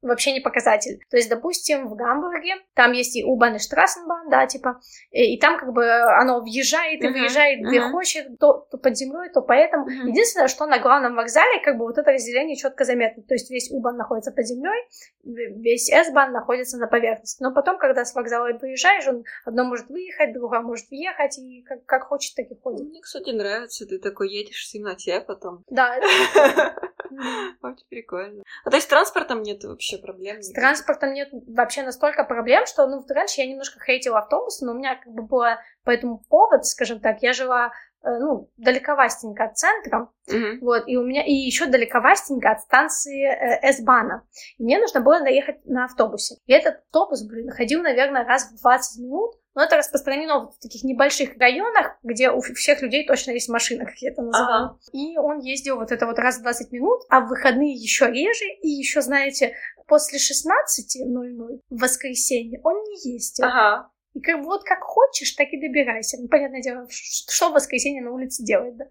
вообще 0.05 0.33
не 0.33 0.39
показатель. 0.39 0.99
То 1.09 1.17
есть, 1.17 1.29
допустим, 1.29 1.87
в 1.87 1.95
Гамбурге 1.95 2.55
там 2.73 2.91
есть 2.91 3.15
и 3.15 3.23
U-Bahn 3.23 3.55
и 3.55 3.57
Straßenbahn, 3.57 4.29
да, 4.29 4.45
типа, 4.47 4.79
и, 5.11 5.35
и 5.35 5.39
там 5.39 5.59
как 5.59 5.73
бы 5.73 5.85
оно 5.89 6.41
въезжает 6.41 7.01
и 7.01 7.07
uh-huh, 7.07 7.11
выезжает 7.11 7.59
где 7.61 7.79
uh-huh. 7.79 7.91
хочет, 7.91 8.39
то, 8.39 8.67
то 8.71 8.77
под 8.77 8.95
землей, 8.95 9.29
то 9.33 9.41
поэтому. 9.41 9.87
Uh-huh. 9.87 10.09
Единственное, 10.09 10.47
что 10.47 10.65
на 10.65 10.79
главном 10.79 11.15
вокзале 11.15 11.61
как 11.63 11.77
бы 11.77 11.85
вот 11.85 11.97
это 11.97 12.11
разделение 12.11 12.55
четко 12.55 12.85
заметно. 12.85 13.23
То 13.23 13.33
есть 13.33 13.49
весь 13.49 13.71
U-Bahn 13.71 13.93
находится 13.93 14.31
под 14.31 14.45
землей, 14.45 14.81
весь 15.23 15.89
S-Bahn 15.91 16.29
находится 16.29 16.77
на 16.77 16.87
поверхности. 16.87 17.41
Но 17.41 17.53
потом, 17.53 17.77
когда 17.77 18.05
с 18.05 18.13
вокзала 18.13 18.49
выезжаешь, 18.61 19.07
он 19.07 19.23
одно 19.45 19.63
может 19.63 19.89
выехать, 19.89 20.33
другое 20.33 20.61
может 20.61 20.89
въехать, 20.89 21.37
и 21.39 21.63
как, 21.63 21.85
как 21.85 22.03
хочет, 22.07 22.35
так 22.35 22.45
и 22.49 22.55
ходит. 22.61 22.87
Мне, 22.87 23.01
кстати, 23.01 23.31
нравится, 23.31 23.85
ты 23.85 23.99
такой 23.99 24.29
едешь 24.29 24.67
в 24.67 24.71
темноте 24.71 25.21
потом. 25.21 25.63
Да. 25.69 25.99
Очень 27.61 27.87
прикольно. 27.89 28.43
А 28.63 28.69
то 28.69 28.75
есть 28.75 28.89
транспортом 28.89 29.41
нет 29.41 29.63
вообще 29.63 29.94
проблем? 29.97 30.41
С 30.41 30.51
транспортом 30.51 31.13
нет 31.13 31.29
вообще 31.47 31.83
настолько 31.83 32.23
проблем, 32.23 32.65
что, 32.65 32.87
ну, 32.87 33.03
раньше 33.09 33.41
я 33.41 33.47
немножко 33.47 33.79
хейтила 33.83 34.19
автобусы, 34.19 34.65
но 34.65 34.73
у 34.73 34.75
меня 34.75 34.95
как 34.95 35.13
бы 35.13 35.23
было 35.23 35.59
по 35.83 35.91
этому 35.91 36.21
повод, 36.29 36.65
скажем 36.65 36.99
так, 36.99 37.21
я 37.21 37.33
жила 37.33 37.71
э, 38.03 38.09
ну, 38.19 38.49
далековастенько 38.57 39.45
от 39.45 39.57
центра, 39.57 40.09
uh-huh. 40.29 40.59
вот, 40.61 40.83
и 40.87 40.97
у 40.97 41.03
меня, 41.03 41.23
и 41.25 41.33
еще 41.33 41.65
далековастенько 41.65 42.51
от 42.51 42.61
станции 42.61 43.25
э, 43.25 43.59
S-бана. 43.69 44.27
И 44.57 44.63
мне 44.63 44.79
нужно 44.79 45.01
было 45.01 45.21
доехать 45.21 45.65
на 45.65 45.85
автобусе. 45.85 46.35
И 46.45 46.53
этот 46.53 46.81
автобус, 46.85 47.23
блин, 47.27 47.49
ходил, 47.51 47.81
наверное, 47.81 48.25
раз 48.25 48.51
в 48.51 48.61
20 48.61 49.03
минут, 49.03 49.35
но 49.55 49.63
это 49.63 49.77
распространено 49.77 50.51
в 50.51 50.59
таких 50.59 50.83
небольших 50.83 51.37
районах, 51.37 51.97
где 52.03 52.29
у 52.29 52.41
всех 52.41 52.81
людей 52.81 53.07
точно 53.07 53.31
есть 53.31 53.49
машина, 53.49 53.85
как 53.85 53.95
я 53.97 54.11
это 54.11 54.21
называю. 54.21 54.65
Ага. 54.65 54.79
И 54.91 55.17
он 55.17 55.39
ездил 55.39 55.77
вот 55.77 55.91
это 55.91 56.05
вот 56.05 56.19
раз 56.19 56.37
в 56.37 56.41
20 56.43 56.71
минут, 56.71 57.01
а 57.09 57.21
в 57.21 57.29
выходные 57.29 57.73
еще 57.73 58.07
реже, 58.07 58.45
и 58.61 58.69
еще, 58.69 59.01
знаете, 59.01 59.55
после 59.87 60.19
16.00 60.19 61.61
в 61.69 61.79
воскресенье 61.79 62.59
он 62.63 62.83
не 62.83 63.13
ездил. 63.13 63.45
Ага. 63.45 63.89
И 64.15 64.21
как 64.21 64.39
бы 64.39 64.45
вот 64.45 64.63
как 64.63 64.79
хочешь, 64.81 65.33
так 65.33 65.49
и 65.51 65.59
добирайся. 65.59 66.17
Ну, 66.21 66.29
понятное 66.29 66.61
дело, 66.61 66.87
что 66.89 67.49
в 67.49 67.53
воскресенье 67.53 68.01
на 68.01 68.11
улице 68.11 68.43
делать, 68.43 68.77
да? 68.77 68.85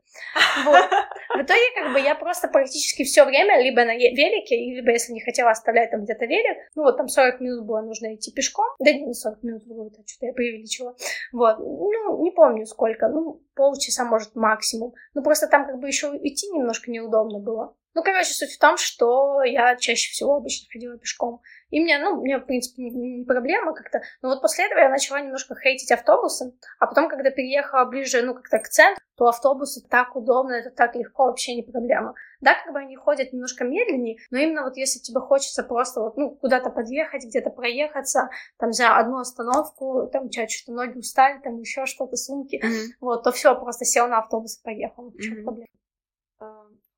Вот. 0.65 0.91
В 1.35 1.43
итоге, 1.43 1.63
как 1.75 1.95
бы, 1.95 2.01
я 2.01 2.15
просто 2.15 2.47
практически 2.49 3.05
все 3.05 3.25
время 3.25 3.59
либо 3.63 3.85
на 3.85 3.95
велике, 3.95 4.57
либо, 4.57 4.91
если 4.91 5.15
не 5.15 5.23
хотела 5.23 5.51
оставлять 5.51 5.91
там 5.91 6.05
где-то 6.05 6.27
велик, 6.27 6.59
ну, 6.75 6.83
вот 6.83 6.99
там 6.99 7.09
40 7.09 7.41
минут 7.41 7.65
было 7.65 7.81
нужно 7.81 8.15
идти 8.15 8.33
пешком. 8.33 8.67
Да 8.79 8.93
не 8.93 9.15
40 9.15 9.43
минут 9.43 9.67
было, 9.67 9.87
это 9.87 10.03
что-то 10.07 10.27
я 10.27 10.33
преувеличила. 10.35 10.95
Вот. 11.33 11.59
Ну, 11.59 12.23
не 12.23 12.31
помню 12.31 12.67
сколько, 12.67 13.09
ну, 13.09 13.41
полчаса, 13.55 14.05
может, 14.05 14.35
максимум. 14.35 14.93
Ну, 15.15 15.23
просто 15.23 15.49
там 15.49 15.67
как 15.67 15.79
бы 15.81 15.89
еще 15.89 16.09
идти 16.23 16.49
немножко 16.51 16.91
неудобно 16.91 17.41
было. 17.41 17.75
Ну, 17.95 18.03
короче, 18.03 18.33
суть 18.33 18.53
в 18.53 18.59
том, 18.59 18.77
что 18.77 19.43
я 19.45 19.77
чаще 19.77 20.11
всего 20.11 20.35
обычно 20.35 20.69
ходила 20.73 20.99
пешком. 20.99 21.41
И 21.71 21.81
мне, 21.81 21.99
ну, 21.99 22.21
мне, 22.21 22.39
в 22.39 22.45
принципе, 22.45 22.83
не, 22.83 23.25
проблема 23.25 23.73
как-то. 23.73 24.03
Но 24.21 24.31
вот 24.31 24.43
после 24.43 24.67
этого 24.67 24.81
я 24.81 24.89
начала 24.89 25.21
немножко 25.21 25.55
хейтить 25.55 25.93
автобусы. 25.93 26.55
А 26.81 26.87
потом, 26.87 27.09
когда 27.09 27.31
переехала 27.31 27.85
ближе, 27.85 28.23
ну, 28.23 28.35
как-то 28.35 28.59
к 28.59 28.69
центру, 28.69 29.03
то 29.17 29.27
автобусы 29.29 29.81
так 29.89 30.17
удобно, 30.17 30.55
это 30.55 30.71
так 30.71 30.97
легко, 30.97 31.27
вообще 31.27 31.55
не 31.55 31.63
проблема. 31.63 32.15
Да, 32.41 32.55
как 32.63 32.73
бы 32.73 32.81
они 32.81 32.97
ходят 32.97 33.33
немножко 33.33 33.65
медленнее, 33.65 34.19
но 34.31 34.39
именно 34.39 34.65
вот 34.65 34.77
если 34.77 34.99
тебе 34.99 35.21
хочется 35.21 35.63
просто 35.63 36.01
вот, 36.01 36.17
ну, 36.17 36.35
куда-то 36.35 36.71
подъехать, 36.71 37.25
где-то 37.25 37.51
проехаться, 37.51 38.29
там, 38.59 38.73
за 38.73 38.97
одну 38.97 39.19
остановку, 39.19 40.09
там, 40.13 40.29
чуть 40.31 40.51
что 40.51 40.73
ноги 40.73 40.99
устали, 40.99 41.41
там, 41.41 41.59
еще 41.61 41.87
что-то, 41.87 42.17
сумки, 42.17 42.61
mm-hmm. 42.63 42.97
вот, 43.01 43.23
то 43.23 43.31
все, 43.31 43.55
просто 43.55 43.85
сел 43.85 44.09
на 44.09 44.19
автобус 44.19 44.59
и 44.59 44.63
поехал. 44.65 45.11
Mm-hmm 45.11 45.67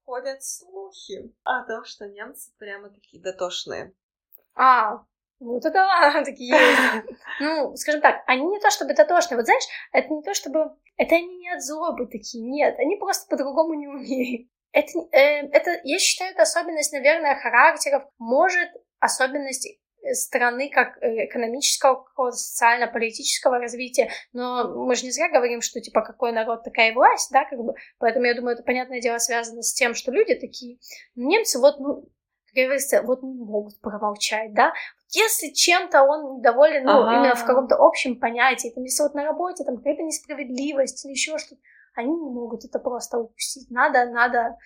ходят 0.07 0.43
слухи 0.43 1.35
о 1.43 1.65
том, 1.65 1.85
что 1.85 2.07
немцы 2.07 2.53
прямо 2.59 2.89
такие 2.89 3.23
дотошные. 3.23 3.93
А, 4.55 5.05
вот 5.39 5.65
это 5.65 5.71
да, 5.75 6.25
такие 6.25 6.51
есть. 6.51 7.19
Ну, 7.41 7.77
скажем 7.77 8.01
так, 8.01 8.23
они 8.27 8.47
не 8.47 8.61
то 8.61 8.71
чтобы 8.71 8.95
дотошные. 8.95 9.37
Вот 9.37 9.45
знаешь, 9.45 9.65
это 9.93 10.09
не 10.09 10.23
то 10.23 10.33
чтобы... 10.33 10.77
Это 10.97 11.17
они 11.17 11.37
не 11.37 11.51
от 11.51 11.63
злобы 11.63 12.07
такие, 12.07 12.43
нет. 12.43 12.79
Они 12.79 12.97
просто 12.97 13.29
по-другому 13.29 13.75
не 13.75 13.89
умеют. 13.89 14.49
Это, 14.73 14.99
э, 15.13 15.47
это, 15.49 15.81
я 15.85 15.99
считаю, 15.99 16.33
это 16.33 16.43
особенность, 16.43 16.93
наверное, 16.93 17.39
характеров, 17.39 18.05
может, 18.19 18.71
особенность 19.01 19.69
страны 20.15 20.71
как 20.71 21.03
э, 21.03 21.27
экономического, 21.27 22.03
какого-то 22.05 22.37
социально-политического 22.37 23.59
развития, 23.59 24.11
но 24.33 24.85
мы 24.85 24.95
же 24.95 25.05
не 25.05 25.11
зря 25.11 25.29
говорим, 25.29 25.61
что 25.61 25.81
типа 25.81 26.03
какой 26.03 26.33
народ, 26.33 26.65
такая 26.65 26.91
и 26.91 26.95
власть, 26.95 27.31
да, 27.33 27.45
как 27.45 27.59
бы, 27.59 27.75
поэтому 27.99 28.27
я 28.27 28.35
думаю, 28.35 28.55
это, 28.55 28.63
понятное 28.63 29.01
дело, 29.01 29.19
связано 29.19 29.63
с 29.63 29.73
тем, 29.73 29.95
что 29.95 30.13
люди 30.13 30.35
такие, 30.35 30.79
немцы 31.15 31.59
вот, 31.59 31.79
ну, 31.79 32.09
говорится, 32.55 33.03
вот 33.03 33.23
не 33.23 33.45
могут 33.45 33.81
промолчать, 33.81 34.55
да, 34.55 34.73
если 35.11 35.53
чем-то 35.53 36.03
он 36.03 36.39
недоволен, 36.39 36.85
ну, 36.85 37.03
ага. 37.03 37.19
именно 37.19 37.35
в 37.35 37.45
каком-то 37.45 37.77
общем 37.79 38.19
понятии, 38.19 38.73
там, 38.75 38.85
если 38.85 39.03
вот 39.03 39.15
на 39.15 39.25
работе 39.25 39.65
там 39.65 39.77
какая-то 39.77 40.03
несправедливость 40.03 41.05
или 41.05 41.13
еще 41.13 41.39
что-то, 41.39 41.61
они 41.95 42.11
не 42.11 42.31
могут 42.31 42.65
это 42.65 42.79
просто 42.79 43.19
упустить. 43.19 43.71
Надо, 43.71 44.05
надо, 44.11 44.57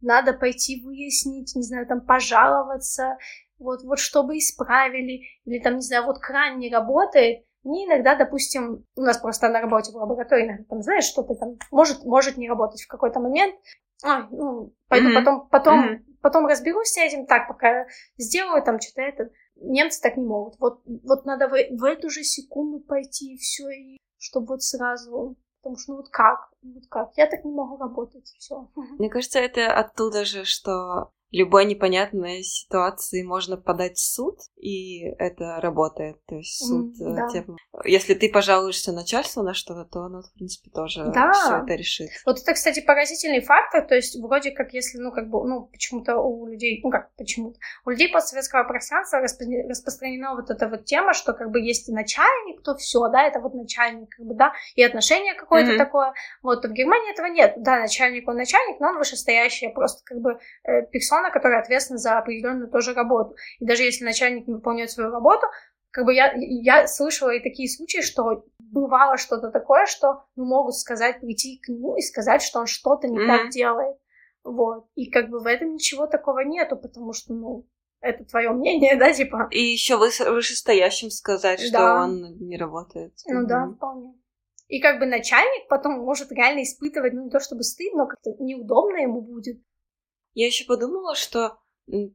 надо 0.00 0.32
пойти 0.32 0.82
выяснить, 0.84 1.54
не 1.54 1.62
знаю, 1.62 1.86
там, 1.86 2.04
пожаловаться, 2.04 3.16
вот, 3.60 3.82
вот 3.84 3.98
чтобы 3.98 4.38
исправили, 4.38 5.22
или 5.44 5.62
там, 5.62 5.76
не 5.76 5.82
знаю, 5.82 6.06
вот 6.06 6.18
кран 6.18 6.58
не 6.58 6.72
работает, 6.72 7.44
мне 7.62 7.86
иногда, 7.86 8.16
допустим, 8.16 8.86
у 8.96 9.02
нас 9.02 9.18
просто 9.18 9.48
на 9.48 9.60
работе 9.60 9.92
в 9.92 9.96
лаборатории, 9.96 10.64
там, 10.68 10.82
знаешь, 10.82 11.04
что-то 11.04 11.34
там 11.34 11.58
может, 11.70 12.04
может 12.04 12.36
не 12.36 12.48
работать 12.48 12.82
в 12.82 12.88
какой-то 12.88 13.20
момент. 13.20 13.54
А, 14.02 14.26
ну, 14.30 14.72
пойду 14.88 15.10
mm-hmm. 15.10 15.14
потом, 15.14 15.48
потом, 15.50 15.84
mm-hmm. 15.84 15.98
потом 16.22 16.46
разберусь 16.46 16.88
с 16.88 16.96
этим, 16.96 17.26
так, 17.26 17.48
пока 17.48 17.86
сделаю 18.16 18.62
там 18.62 18.80
что-то 18.80 19.02
это. 19.02 19.30
Немцы 19.56 20.00
так 20.00 20.16
не 20.16 20.24
могут. 20.24 20.58
Вот, 20.58 20.80
вот 20.86 21.26
надо 21.26 21.48
в, 21.48 21.52
в 21.52 21.84
эту 21.84 22.08
же 22.08 22.22
секунду 22.22 22.80
пойти 22.80 23.34
и 23.34 23.36
все, 23.36 23.68
и 23.68 23.98
чтобы 24.16 24.46
вот 24.46 24.62
сразу 24.62 25.36
Потому 25.62 25.76
что, 25.76 25.92
ну 25.92 25.96
вот 25.98 26.08
как? 26.08 26.50
Вот 26.62 26.84
как? 26.88 27.10
Я 27.16 27.26
так 27.26 27.44
не 27.44 27.52
могу 27.52 27.76
работать, 27.76 28.26
все. 28.38 28.70
Мне 28.98 29.10
кажется, 29.10 29.38
это 29.38 29.72
оттуда 29.72 30.24
же, 30.24 30.44
что 30.44 31.12
любой 31.32 31.64
непонятной 31.64 32.42
ситуации 32.42 33.22
можно 33.22 33.56
подать 33.56 33.96
в 33.96 34.04
суд, 34.04 34.38
и 34.56 35.04
это 35.18 35.60
работает. 35.60 36.16
То 36.26 36.36
есть 36.36 36.66
суд 36.66 36.94
mm, 37.00 37.14
да. 37.14 37.28
тебе... 37.28 37.44
Если 37.84 38.14
ты 38.14 38.28
пожалуешься 38.30 38.92
начальству 38.92 39.42
на 39.42 39.54
что-то, 39.54 39.84
то 39.84 40.00
оно, 40.00 40.22
в 40.22 40.32
принципе, 40.34 40.70
тоже 40.70 41.10
да. 41.14 41.32
все 41.32 41.62
это 41.62 41.74
решит. 41.74 42.10
Вот 42.26 42.40
это, 42.40 42.52
кстати, 42.52 42.80
поразительный 42.80 43.40
фактор. 43.40 43.86
То 43.86 43.94
есть, 43.94 44.20
вроде 44.20 44.50
как, 44.50 44.72
если, 44.72 44.98
ну, 44.98 45.12
как 45.12 45.28
бы, 45.28 45.46
ну, 45.46 45.66
почему-то 45.66 46.16
у 46.16 46.46
людей, 46.46 46.80
ну, 46.82 46.90
как 46.90 47.14
почему-то, 47.14 47.58
у 47.86 47.90
людей 47.90 48.10
постсоветского 48.10 48.64
пространства 48.64 49.18
распро- 49.18 49.68
распространена 49.68 50.34
вот 50.34 50.50
эта 50.50 50.68
вот 50.68 50.84
тема, 50.84 51.14
что, 51.14 51.32
как 51.32 51.50
бы, 51.50 51.60
есть 51.60 51.88
начальник, 51.88 52.62
то 52.62 52.74
все, 52.76 53.08
да, 53.08 53.22
это 53.22 53.40
вот 53.40 53.54
начальник, 53.54 54.08
как 54.10 54.26
бы, 54.26 54.34
да, 54.34 54.52
и 54.74 54.82
отношение 54.82 55.34
какое-то 55.34 55.72
mm-hmm. 55.72 55.78
такое. 55.78 56.12
Вот, 56.42 56.64
в 56.64 56.72
Германии 56.72 57.12
этого 57.12 57.26
нет. 57.26 57.54
Да, 57.58 57.80
начальник, 57.80 58.28
он 58.28 58.36
начальник, 58.36 58.80
но 58.80 58.88
он 58.88 58.98
вышестоящий, 58.98 59.68
просто, 59.68 60.02
как 60.04 60.18
бы, 60.18 60.38
э, 60.64 60.82
персона 60.90 61.19
персона, 61.20 61.30
которая 61.30 61.60
ответственна 61.60 61.98
за 61.98 62.18
определенную 62.18 62.70
тоже 62.70 62.94
работу. 62.94 63.34
И 63.58 63.64
даже 63.64 63.82
если 63.82 64.04
начальник 64.04 64.46
не 64.46 64.54
выполняет 64.54 64.90
свою 64.90 65.10
работу, 65.10 65.46
как 65.90 66.04
бы 66.04 66.14
я, 66.14 66.32
я 66.36 66.86
слышала 66.86 67.30
и 67.30 67.42
такие 67.42 67.68
случаи, 67.68 68.00
что 68.00 68.44
бывало 68.58 69.16
что-то 69.16 69.50
такое, 69.50 69.86
что 69.86 70.24
ну, 70.36 70.44
могут 70.44 70.76
сказать, 70.76 71.20
прийти 71.20 71.58
к 71.58 71.68
нему 71.68 71.96
и 71.96 72.00
сказать, 72.00 72.42
что 72.42 72.60
он 72.60 72.66
что-то 72.66 73.08
не 73.08 73.18
mm-hmm. 73.18 73.26
так 73.26 73.50
делает. 73.50 73.96
Вот. 74.44 74.86
И 74.94 75.10
как 75.10 75.28
бы 75.28 75.40
в 75.40 75.46
этом 75.46 75.74
ничего 75.74 76.06
такого 76.06 76.40
нету, 76.40 76.76
потому 76.76 77.12
что, 77.12 77.34
ну, 77.34 77.66
это 78.00 78.24
твое 78.24 78.50
мнение, 78.50 78.96
да, 78.98 79.12
типа. 79.12 79.48
И 79.50 79.60
еще 79.60 79.96
вышестоящим 79.96 81.10
сказать, 81.10 81.60
что 81.60 81.72
да. 81.72 82.04
он 82.04 82.38
не 82.38 82.56
работает. 82.56 83.12
Ну 83.26 83.42
mm-hmm. 83.42 83.48
да, 83.48 83.68
вполне. 83.76 84.14
И 84.68 84.80
как 84.80 85.00
бы 85.00 85.06
начальник 85.06 85.68
потом 85.68 85.94
может 85.94 86.30
реально 86.30 86.62
испытывать, 86.62 87.12
ну 87.12 87.24
не 87.24 87.30
то 87.30 87.40
чтобы 87.40 87.64
стыдно, 87.64 88.04
но 88.04 88.08
как-то 88.08 88.30
неудобно 88.38 88.98
ему 88.98 89.20
будет. 89.20 89.60
Я 90.34 90.46
еще 90.46 90.64
подумала, 90.64 91.14
что 91.14 91.58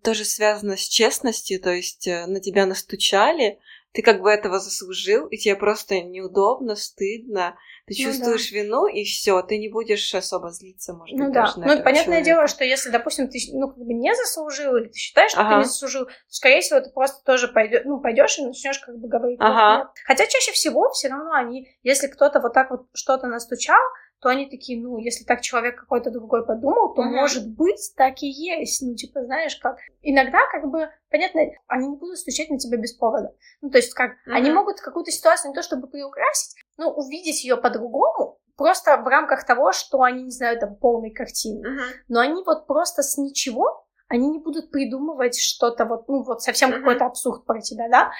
тоже 0.03 0.25
связано 0.25 0.77
с 0.77 0.87
честностью, 0.87 1.59
то 1.61 1.71
есть 1.71 2.07
э, 2.07 2.25
на 2.27 2.39
тебя 2.39 2.65
настучали, 2.65 3.59
ты 3.95 4.01
как 4.01 4.21
бы 4.21 4.29
этого 4.29 4.59
заслужил, 4.59 5.27
и 5.27 5.37
тебе 5.37 5.55
просто 5.55 6.01
неудобно, 6.01 6.75
стыдно, 6.75 7.57
ты 7.87 7.95
ну, 7.97 8.05
чувствуешь 8.05 8.51
да. 8.51 8.57
вину, 8.57 8.87
и 8.87 9.03
все, 9.05 9.41
ты 9.41 9.57
не 9.57 9.69
будешь 9.69 10.13
особо 10.13 10.49
злиться, 10.51 10.93
может 10.93 11.17
ну, 11.17 11.25
быть, 11.25 11.33
да. 11.33 11.53
Ну, 11.55 11.63
понятное 11.63 12.03
человека. 12.03 12.25
дело, 12.25 12.47
что 12.47 12.65
если, 12.65 12.89
допустим, 12.89 13.29
ты 13.29 13.37
ну, 13.53 13.69
как 13.69 13.77
бы 13.77 13.93
не 13.93 14.13
заслужил, 14.13 14.75
или 14.75 14.87
ты 14.87 14.97
считаешь, 14.97 15.31
что 15.31 15.41
ага. 15.41 15.51
ты 15.51 15.57
не 15.59 15.63
заслужил, 15.65 16.05
то, 16.05 16.11
скорее 16.27 16.61
всего, 16.61 16.81
ты 16.81 16.89
просто 16.89 17.23
тоже 17.23 17.47
пойдешь, 17.47 17.83
ну, 17.85 18.01
пойдешь 18.01 18.37
и 18.37 18.45
начнешь 18.45 18.79
как 18.79 18.97
бы 18.97 19.07
говорить. 19.07 19.37
Ага. 19.39 19.85
Вот, 19.85 19.87
Хотя 20.05 20.25
чаще 20.25 20.51
всего 20.51 20.89
все 20.91 21.07
равно 21.07 21.31
они, 21.31 21.69
если 21.83 22.07
кто-то 22.07 22.41
вот 22.41 22.53
так 22.53 22.71
вот 22.71 22.87
что-то 22.93 23.27
настучал, 23.27 23.81
то 24.21 24.29
они 24.29 24.49
такие, 24.49 24.81
ну, 24.81 24.97
если 24.97 25.23
так 25.23 25.41
человек 25.41 25.79
какой-то 25.79 26.09
другой 26.09 26.45
подумал, 26.45 26.93
то, 26.93 27.01
mm-hmm. 27.01 27.11
может 27.11 27.49
быть, 27.55 27.93
так 27.95 28.23
и 28.23 28.27
есть. 28.27 28.81
Ну, 28.81 28.95
типа, 28.95 29.23
знаешь, 29.25 29.55
как... 29.57 29.77
Иногда, 30.01 30.39
как 30.51 30.69
бы, 30.69 30.89
понятно, 31.11 31.41
они 31.67 31.89
не 31.89 31.97
будут 31.97 32.17
стучать 32.17 32.49
на 32.49 32.57
тебя 32.57 32.77
без 32.77 32.93
повода. 32.93 33.35
Ну, 33.61 33.69
то 33.69 33.77
есть, 33.77 33.93
как, 33.93 34.11
mm-hmm. 34.11 34.31
они 34.31 34.51
могут 34.51 34.79
какую-то 34.79 35.11
ситуацию 35.11 35.51
не 35.51 35.55
то 35.55 35.61
чтобы 35.61 35.87
приукрасить, 35.87 36.55
но 36.77 36.91
увидеть 36.91 37.43
ее 37.43 37.57
по-другому, 37.57 38.39
просто 38.55 38.97
в 38.97 39.07
рамках 39.07 39.45
того, 39.45 39.71
что 39.73 40.01
они 40.01 40.23
не 40.23 40.31
знают 40.31 40.61
там 40.61 40.75
полной 40.75 41.11
картины. 41.11 41.61
Mm-hmm. 41.65 41.93
Но 42.07 42.19
они 42.21 42.43
вот 42.43 42.67
просто 42.67 43.03
с 43.03 43.17
ничего, 43.17 43.85
они 44.07 44.29
не 44.29 44.39
будут 44.39 44.71
придумывать 44.71 45.37
что-то 45.37 45.85
вот, 45.85 46.07
ну, 46.07 46.23
вот 46.23 46.41
совсем 46.41 46.71
mm-hmm. 46.71 46.79
какой-то 46.79 47.05
абсурд 47.05 47.45
про 47.45 47.59
тебя, 47.61 47.89
да? 47.89 48.11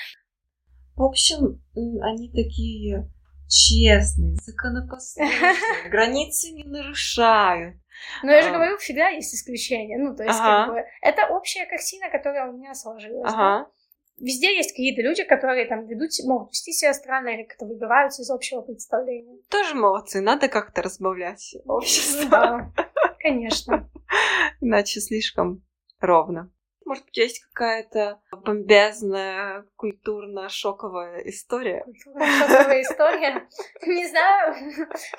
В 0.96 1.04
общем, 1.04 1.62
они 1.74 2.30
такие 2.30 3.10
честные, 3.48 4.36
законопослушные, 4.44 5.90
границы 5.90 6.52
не 6.52 6.64
нарушают. 6.64 7.78
Но 8.24 8.32
я 8.32 8.42
же 8.42 8.50
а. 8.50 8.54
говорю, 8.54 8.78
всегда 8.78 9.10
есть 9.10 9.34
исключения. 9.34 9.98
Ну, 9.98 10.16
то 10.16 10.24
есть, 10.24 10.40
ага. 10.40 10.66
как 10.66 10.74
бы, 10.76 10.84
это 11.02 11.28
общая 11.34 11.66
картина, 11.66 12.10
которая 12.10 12.50
у 12.50 12.58
меня 12.58 12.74
сложилась. 12.74 13.32
Ага. 13.32 13.66
Да? 13.66 13.72
Везде 14.18 14.56
есть 14.56 14.72
какие-то 14.72 15.02
люди, 15.02 15.24
которые 15.24 15.66
там 15.66 15.88
ведут, 15.88 16.12
могут 16.24 16.52
вести 16.52 16.72
себя 16.72 16.94
странно 16.94 17.30
или 17.30 17.44
как-то 17.44 17.66
выбиваются 17.66 18.22
из 18.22 18.30
общего 18.30 18.62
представления. 18.62 19.40
Тоже 19.50 19.76
молодцы, 19.76 20.22
надо 20.22 20.48
как-то 20.48 20.82
разбавлять 20.82 21.56
общество. 21.66 22.24
Ну, 22.24 22.30
да, 22.30 22.72
конечно. 23.20 23.90
Иначе 24.62 25.02
слишком 25.02 25.66
ровно. 26.00 26.50
Может 26.86 27.06
быть, 27.06 27.18
есть 27.18 27.44
какая-то 27.46 28.22
бомбезная, 28.32 29.66
культурно-шоковая 29.76 31.22
история? 31.22 31.84
Культурно-шоковая 31.84 32.82
история? 32.84 33.48
Не 33.82 34.08
знаю. 34.08 34.56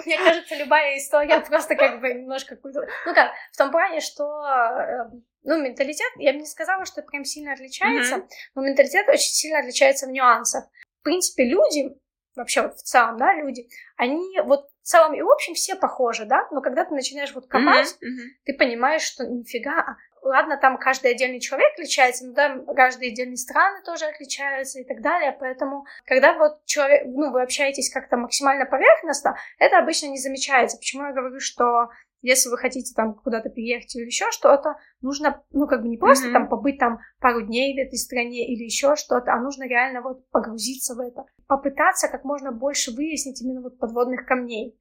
Мне 0.06 0.16
кажется, 0.16 0.54
любая 0.54 0.96
история 0.96 1.40
просто 1.40 1.74
как 1.74 2.00
бы 2.00 2.14
немножко 2.14 2.56
культурная. 2.56 2.90
Ну 3.04 3.14
как, 3.14 3.32
в 3.52 3.56
том 3.56 3.72
плане, 3.72 4.00
что 4.00 4.24
э, 4.46 5.10
ну, 5.42 5.60
менталитет, 5.60 6.10
я 6.16 6.32
бы 6.32 6.38
не 6.38 6.46
сказала, 6.46 6.84
что 6.84 7.02
прям 7.02 7.24
сильно 7.24 7.52
отличается, 7.52 8.16
mm-hmm. 8.16 8.28
но 8.54 8.62
менталитет 8.62 9.08
очень 9.08 9.32
сильно 9.32 9.58
отличается 9.58 10.06
в 10.06 10.10
нюансах. 10.10 10.64
В 11.00 11.02
принципе, 11.02 11.44
люди, 11.44 11.96
вообще 12.36 12.62
вот 12.62 12.76
в 12.76 12.82
целом, 12.82 13.16
да, 13.16 13.34
люди, 13.34 13.68
они 13.96 14.40
вот 14.40 14.68
в 14.82 14.86
целом 14.86 15.14
и 15.14 15.22
в 15.22 15.28
общем 15.28 15.54
все 15.54 15.74
похожи, 15.74 16.26
да, 16.26 16.46
но 16.50 16.60
когда 16.60 16.84
ты 16.84 16.94
начинаешь 16.94 17.34
вот 17.34 17.46
копать, 17.46 17.96
mm-hmm. 18.00 18.06
Mm-hmm. 18.06 18.28
ты 18.44 18.54
понимаешь, 18.54 19.02
что 19.02 19.24
нифига, 19.24 19.96
ладно, 20.27 20.59
там 20.61 20.79
каждый 20.79 21.12
отдельный 21.12 21.41
человек 21.41 21.72
отличается, 21.74 22.27
но 22.27 22.35
там 22.35 22.66
каждые 22.66 23.12
отдельные 23.12 23.37
страны 23.37 23.83
тоже 23.85 24.07
отличаются 24.07 24.81
и 24.81 24.85
так 24.85 25.01
далее, 25.01 25.37
поэтому, 25.39 25.85
когда 26.05 26.37
вот 26.37 26.64
человек, 26.64 27.05
ну, 27.07 27.31
вы 27.31 27.43
общаетесь 27.43 27.93
как-то 27.93 28.16
максимально 28.16 28.66
поверхностно, 28.66 29.37
это 29.59 29.79
обычно 29.79 30.09
не 30.09 30.18
замечается. 30.18 30.77
Почему 30.79 31.05
я 31.05 31.12
говорю, 31.12 31.41
что 31.41 31.89
если 32.22 32.49
вы 32.49 32.59
хотите 32.59 32.93
там 32.95 33.14
куда-то 33.14 33.51
переехать 33.51 33.95
или 33.95 34.07
еще 34.07 34.31
что-то, 34.31 34.77
нужно, 35.01 35.45
ну, 35.51 35.66
как 35.66 35.83
бы 35.83 35.89
не 35.89 35.97
просто 35.97 36.29
mm-hmm. 36.29 36.33
там 36.33 36.49
побыть 36.49 36.79
там 36.79 36.99
пару 37.20 37.43
дней 37.43 37.74
в 37.74 37.87
этой 37.87 37.99
стране 37.99 38.53
или 38.53 38.64
еще 38.64 38.97
что-то, 38.97 39.33
а 39.33 39.41
нужно 39.41 39.64
реально 39.68 40.03
вот 40.03 40.29
погрузиться 40.31 40.95
в 40.95 41.01
это, 41.01 41.24
попытаться 41.47 42.09
как 42.09 42.24
можно 42.24 42.51
больше 42.51 42.91
выяснить 42.91 43.41
именно 43.43 43.62
вот 43.62 43.79
подводных 43.79 44.27
камней. 44.27 44.77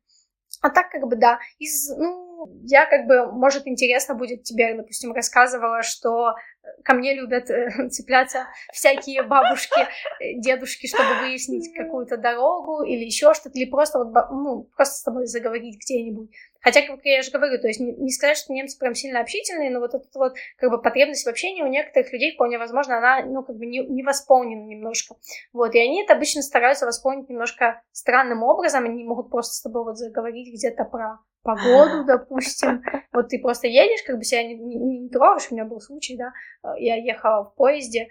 А 0.61 0.69
так 0.69 0.89
как 0.89 1.03
бы, 1.03 1.15
да, 1.15 1.39
из, 1.59 1.89
ну, 1.95 2.24
я 2.63 2.85
как 2.85 3.07
бы, 3.07 3.31
может, 3.31 3.67
интересно 3.67 4.15
будет 4.15 4.43
тебе, 4.43 4.73
допустим, 4.73 5.13
рассказывала, 5.13 5.81
что 5.83 6.35
ко 6.83 6.93
мне 6.93 7.13
любят 7.15 7.49
э, 7.49 7.89
цепляться 7.89 8.47
всякие 8.71 9.23
бабушки, 9.23 9.79
э, 10.19 10.33
дедушки, 10.37 10.87
чтобы 10.87 11.19
выяснить 11.21 11.73
какую-то 11.75 12.17
дорогу 12.17 12.83
или 12.83 13.03
еще 13.03 13.33
что-то, 13.33 13.57
или 13.57 13.69
просто 13.69 13.99
вот, 13.99 14.13
ну, 14.31 14.69
просто 14.75 14.95
с 14.95 15.03
тобой 15.03 15.25
заговорить 15.27 15.77
где-нибудь. 15.79 16.29
Хотя, 16.61 16.81
как 16.81 16.99
я 17.03 17.21
же 17.21 17.29
говорю, 17.29 17.59
то 17.61 17.67
есть 17.67 17.79
не, 17.79 17.93
не 17.93 18.11
сказать, 18.11 18.37
что 18.37 18.51
немцы 18.51 18.79
прям 18.79 18.95
сильно 18.95 19.19
общительные, 19.19 19.69
но 19.69 19.79
вот 19.79 19.93
эта 19.93 20.07
вот 20.15 20.33
как 20.57 20.71
бы 20.71 20.81
потребность 20.81 21.25
в 21.25 21.29
общении 21.29 21.61
у 21.61 21.67
некоторых 21.67 22.11
людей 22.11 22.33
вполне 22.33 22.57
возможно, 22.57 22.97
она, 22.97 23.23
ну, 23.23 23.43
как 23.43 23.55
бы 23.55 23.65
не, 23.65 23.85
не 23.85 24.03
восполнена 24.03 24.65
немножко. 24.65 25.15
Вот, 25.53 25.75
и 25.75 25.79
они 25.79 26.03
это 26.03 26.13
обычно 26.13 26.41
стараются 26.41 26.87
восполнить 26.87 27.29
немножко 27.29 27.83
странным 27.91 28.41
образом, 28.41 28.85
они 28.85 29.03
могут 29.03 29.29
просто 29.29 29.53
с 29.53 29.61
тобой 29.61 29.83
вот 29.83 29.97
заговорить 29.97 30.53
где-то 30.53 30.85
про 30.85 31.19
погоду, 31.45 32.03
допустим. 32.07 32.83
Вот 33.13 33.29
ты 33.29 33.39
просто 33.39 33.67
едешь, 33.67 34.03
как 34.05 34.17
бы 34.17 34.23
себя 34.23 34.43
не, 34.43 34.55
не, 34.55 34.99
не 34.99 35.09
трогаешь, 35.09 35.47
у 35.49 35.53
меня 35.53 35.63
был 35.63 35.79
случай, 35.79 36.17
да, 36.17 36.33
я 36.77 36.95
ехала 36.95 37.45
в 37.45 37.55
поезде, 37.55 38.07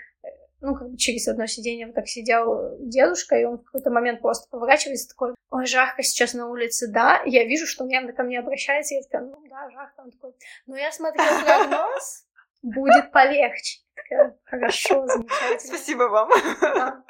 ну, 0.60 0.74
как 0.74 0.88
бы 0.88 0.96
через 0.96 1.28
одно 1.28 1.46
сиденье 1.46 1.86
вот 1.86 1.94
так 1.94 2.08
сидел 2.08 2.78
дедушка, 2.78 3.36
и 3.36 3.44
он 3.44 3.58
в 3.58 3.64
какой-то 3.64 3.90
момент 3.90 4.22
просто 4.22 4.48
поворачивается 4.48 5.08
такой, 5.08 5.34
ой, 5.50 5.66
жарко 5.66 6.02
сейчас 6.02 6.32
на 6.32 6.48
улице, 6.48 6.86
да, 6.88 7.20
я 7.26 7.44
вижу, 7.44 7.66
что 7.66 7.84
он 7.84 7.90
явно 7.90 8.14
ко 8.14 8.22
мне 8.22 8.38
обращается, 8.38 8.94
и 8.94 8.98
я 8.98 9.02
такая, 9.02 9.28
ну, 9.28 9.36
да, 9.50 9.68
жарко, 9.70 10.00
он 10.00 10.10
такой, 10.12 10.32
ну, 10.66 10.76
я 10.76 10.90
смотрел 10.90 11.26
прогноз, 11.44 12.26
будет 12.62 13.12
полегче. 13.12 13.80
Такая, 13.94 14.38
хорошо, 14.44 15.06
замечательно. 15.06 15.58
Спасибо 15.60 16.02
вам. 16.04 16.30
Да. 16.60 17.04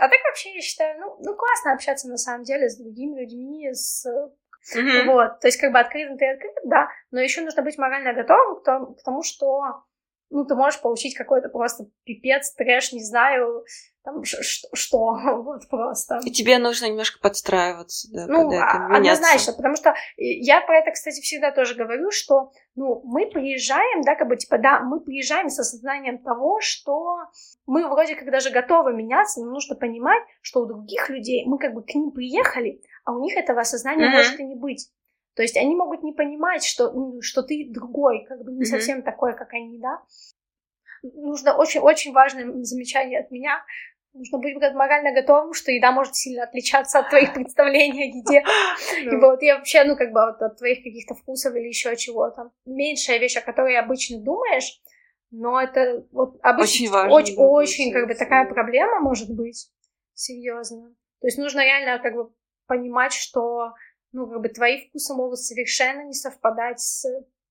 А 0.00 0.08
так 0.08 0.20
вообще 0.28 0.54
я 0.54 0.60
считаю, 0.60 1.00
ну, 1.00 1.16
ну, 1.20 1.34
классно 1.34 1.72
общаться 1.72 2.08
на 2.08 2.18
самом 2.18 2.44
деле 2.44 2.68
с 2.68 2.76
другими 2.76 3.20
людьми, 3.20 3.72
с 3.72 4.06
Mm-hmm. 4.76 5.04
Вот, 5.06 5.40
то 5.40 5.48
есть 5.48 5.60
как 5.60 5.72
бы 5.72 5.78
открытым 5.78 6.18
ты 6.18 6.30
открыт, 6.30 6.54
да, 6.64 6.88
но 7.10 7.20
еще 7.20 7.40
нужно 7.40 7.62
быть 7.62 7.78
морально 7.78 8.12
готовым 8.12 8.60
к 8.60 8.64
тому, 8.64 8.94
к 8.94 9.02
тому 9.02 9.22
что 9.22 9.84
ну, 10.30 10.44
ты 10.44 10.54
можешь 10.54 10.80
получить 10.80 11.16
какой-то 11.16 11.48
просто 11.48 11.86
пипец, 12.04 12.52
трэш, 12.52 12.92
не 12.92 13.02
знаю, 13.02 13.64
там, 14.04 14.24
что, 14.24 14.42
что, 14.74 15.14
вот 15.42 15.68
просто. 15.68 16.20
И 16.24 16.30
тебе 16.30 16.58
нужно 16.58 16.86
немножко 16.86 17.18
подстраиваться, 17.20 18.08
да, 18.12 18.26
ну, 18.26 18.44
под 18.44 18.54
это, 18.54 18.64
а, 18.64 18.96
однозначно, 18.96 19.52
потому 19.54 19.76
что 19.76 19.94
я 20.16 20.60
про 20.60 20.78
это, 20.78 20.90
кстати, 20.90 21.20
всегда 21.20 21.50
тоже 21.50 21.74
говорю, 21.74 22.10
что, 22.10 22.50
ну, 22.74 23.00
мы 23.04 23.26
приезжаем, 23.26 24.02
да, 24.02 24.14
как 24.16 24.28
бы, 24.28 24.36
типа, 24.36 24.58
да, 24.58 24.80
мы 24.80 25.00
приезжаем 25.00 25.48
с 25.48 25.58
осознанием 25.58 26.18
того, 26.18 26.60
что 26.60 27.18
мы 27.66 27.88
вроде 27.88 28.14
как 28.14 28.30
даже 28.30 28.50
готовы 28.50 28.92
меняться, 28.92 29.40
но 29.40 29.50
нужно 29.50 29.76
понимать, 29.76 30.22
что 30.42 30.60
у 30.60 30.66
других 30.66 31.08
людей 31.08 31.44
мы 31.46 31.58
как 31.58 31.74
бы 31.74 31.82
к 31.82 31.94
ним 31.94 32.10
приехали, 32.10 32.82
а 33.08 33.12
у 33.12 33.20
них 33.22 33.38
этого 33.38 33.62
осознания 33.62 34.06
mm-hmm. 34.06 34.16
может 34.16 34.38
и 34.38 34.44
не 34.44 34.54
быть. 34.54 34.90
То 35.34 35.40
есть 35.40 35.56
они 35.56 35.74
могут 35.74 36.02
не 36.02 36.12
понимать, 36.12 36.62
что, 36.62 36.92
что 37.22 37.42
ты 37.42 37.66
другой, 37.70 38.26
как 38.28 38.44
бы 38.44 38.52
не 38.52 38.60
mm-hmm. 38.60 38.64
совсем 38.66 39.02
такой, 39.02 39.34
как 39.34 39.54
они, 39.54 39.78
да. 39.78 40.02
Нужно 41.02 41.56
очень-очень 41.56 42.12
важное 42.12 42.44
замечание 42.64 43.20
от 43.20 43.30
меня. 43.30 43.64
Нужно 44.12 44.38
быть 44.38 44.56
морально 44.74 45.12
готовым, 45.12 45.54
что 45.54 45.72
еда 45.72 45.90
может 45.90 46.16
сильно 46.16 46.42
отличаться 46.44 46.98
от 46.98 47.08
твоих 47.08 47.32
представлений 47.32 48.02
о 48.02 48.06
еде. 48.06 48.44
И 49.10 49.16
вот 49.16 49.40
я 49.40 49.56
вообще, 49.56 49.84
ну, 49.84 49.96
как 49.96 50.12
бы 50.12 50.20
вот 50.26 50.42
от 50.42 50.58
твоих 50.58 50.84
каких-то 50.84 51.14
вкусов 51.14 51.54
или 51.54 51.68
еще 51.68 51.96
чего-то. 51.96 52.50
Меньшая 52.66 53.18
вещь, 53.18 53.38
о 53.38 53.40
которой 53.40 53.78
обычно 53.78 54.20
думаешь, 54.20 54.82
но 55.30 55.58
это 55.62 56.04
вот 56.12 56.38
обычно 56.42 56.62
очень, 56.62 56.90
важно, 56.90 57.14
очень, 57.14 57.36
да, 57.36 57.42
очень 57.42 57.92
как 57.92 58.06
бы 58.06 58.14
такая 58.14 58.44
проблема 58.46 59.00
может 59.00 59.34
быть. 59.34 59.70
Серьезно. 60.12 60.94
То 61.20 61.26
есть 61.26 61.38
нужно 61.38 61.64
реально 61.64 62.02
как 62.02 62.14
бы 62.14 62.30
понимать, 62.68 63.12
что 63.12 63.72
ну, 64.12 64.28
как 64.28 64.40
бы 64.40 64.48
твои 64.48 64.86
вкусы 64.86 65.14
могут 65.14 65.40
совершенно 65.40 66.04
не 66.04 66.14
совпадать 66.14 66.80
с 66.80 67.04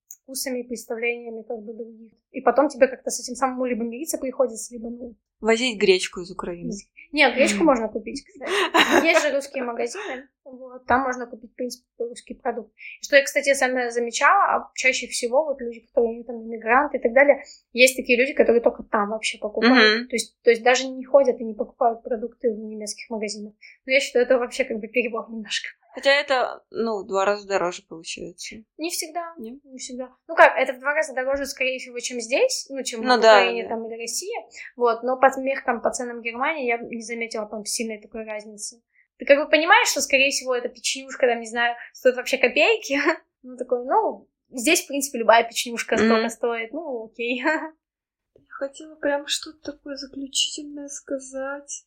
вкусами 0.07 0.59
и 0.59 0.67
представлениями 0.67 1.43
как 1.43 1.61
бы 1.61 1.73
других. 1.73 2.13
И 2.31 2.41
потом 2.41 2.69
тебе 2.69 2.87
как-то 2.87 3.09
с 3.09 3.19
этим 3.19 3.35
самым 3.35 3.65
либо 3.65 3.83
мириться 3.83 4.17
приходится, 4.17 4.73
либо 4.73 4.89
ну... 4.89 5.15
Возить 5.39 5.79
гречку 5.79 6.21
из 6.21 6.31
Украины. 6.31 6.71
Нет, 7.11 7.35
гречку 7.35 7.63
можно 7.63 7.87
купить, 7.87 8.23
кстати. 8.25 9.05
Есть 9.05 9.21
же 9.21 9.33
русские 9.33 9.63
магазины, 9.63 10.27
вот, 10.49 10.85
там 10.85 11.01
можно 11.01 11.25
купить, 11.25 11.51
в 11.51 11.55
принципе, 11.55 11.85
русский 11.99 12.33
продукт. 12.33 12.71
Что 13.01 13.17
я, 13.17 13.23
кстати, 13.23 13.53
сама 13.53 13.89
замечала, 13.89 14.55
а 14.55 14.71
чаще 14.75 15.07
всего 15.07 15.43
вот 15.43 15.59
люди, 15.59 15.81
которые 15.81 16.23
там 16.23 16.37
иммигранты 16.37 16.97
и 16.97 17.01
так 17.01 17.13
далее, 17.13 17.43
есть 17.73 17.97
такие 17.97 18.17
люди, 18.17 18.33
которые 18.33 18.61
только 18.61 18.83
там 18.83 19.09
вообще 19.09 19.37
покупают. 19.39 20.03
Mm-hmm. 20.03 20.07
То, 20.07 20.15
есть, 20.15 20.41
то 20.41 20.49
есть 20.49 20.63
даже 20.63 20.87
не 20.87 21.03
ходят 21.03 21.39
и 21.41 21.43
не 21.43 21.53
покупают 21.53 22.01
продукты 22.01 22.53
в 22.53 22.57
немецких 22.57 23.09
магазинах. 23.09 23.53
Но 23.85 23.91
я 23.91 23.99
считаю, 23.99 24.25
это 24.25 24.37
вообще 24.37 24.63
как 24.63 24.77
бы 24.79 24.87
перебор 24.87 25.29
немножко. 25.29 25.67
Хотя 25.93 26.11
это, 26.11 26.63
ну, 26.69 27.03
в 27.03 27.07
два 27.07 27.25
раза 27.25 27.47
дороже 27.47 27.81
получается. 27.89 28.57
Не 28.77 28.89
всегда. 28.91 29.33
Не, 29.37 29.59
не 29.63 29.79
всегда. 29.79 30.15
Ну 30.27 30.35
как, 30.35 30.55
это 30.55 30.73
в 30.73 30.79
два 30.79 30.93
раза 30.93 31.13
дороже, 31.13 31.45
скорее 31.45 31.79
всего, 31.79 31.99
чем 31.99 32.16
здесь, 32.19 32.67
ну, 32.69 32.83
чем 32.83 33.01
ну, 33.01 33.15
в 33.15 33.19
Украине 33.19 33.63
да, 33.63 33.69
там 33.69 33.85
или 33.87 33.99
России. 34.01 34.33
Вот, 34.75 35.03
но 35.03 35.17
по 35.17 35.27
меркам, 35.39 35.81
по 35.81 35.91
ценам 35.91 36.21
Германии 36.21 36.67
я 36.67 36.77
не 36.77 37.01
заметила 37.01 37.47
там 37.47 37.65
сильной 37.65 38.01
такой 38.01 38.25
разницы. 38.25 38.81
Ты 39.17 39.25
как 39.25 39.43
бы 39.43 39.49
понимаешь, 39.49 39.89
что, 39.89 40.01
скорее 40.01 40.29
всего, 40.29 40.55
эта 40.55 40.69
печенюшка, 40.69 41.27
там, 41.27 41.39
не 41.39 41.47
знаю, 41.47 41.75
стоит 41.93 42.15
вообще 42.15 42.37
копейки. 42.37 42.99
ну, 43.41 43.57
такой, 43.57 43.85
ну, 43.85 44.27
здесь, 44.49 44.83
в 44.83 44.87
принципе, 44.87 45.19
любая 45.19 45.47
печенюшка 45.47 45.95
mm-hmm. 45.95 46.07
столько 46.07 46.29
стоит. 46.29 46.71
Ну, 46.71 47.05
окей. 47.05 47.41
Я 47.43 47.73
хотела 48.49 48.95
прям 48.95 49.27
что-то 49.27 49.71
такое 49.71 49.95
заключительное 49.95 50.87
сказать. 50.87 51.85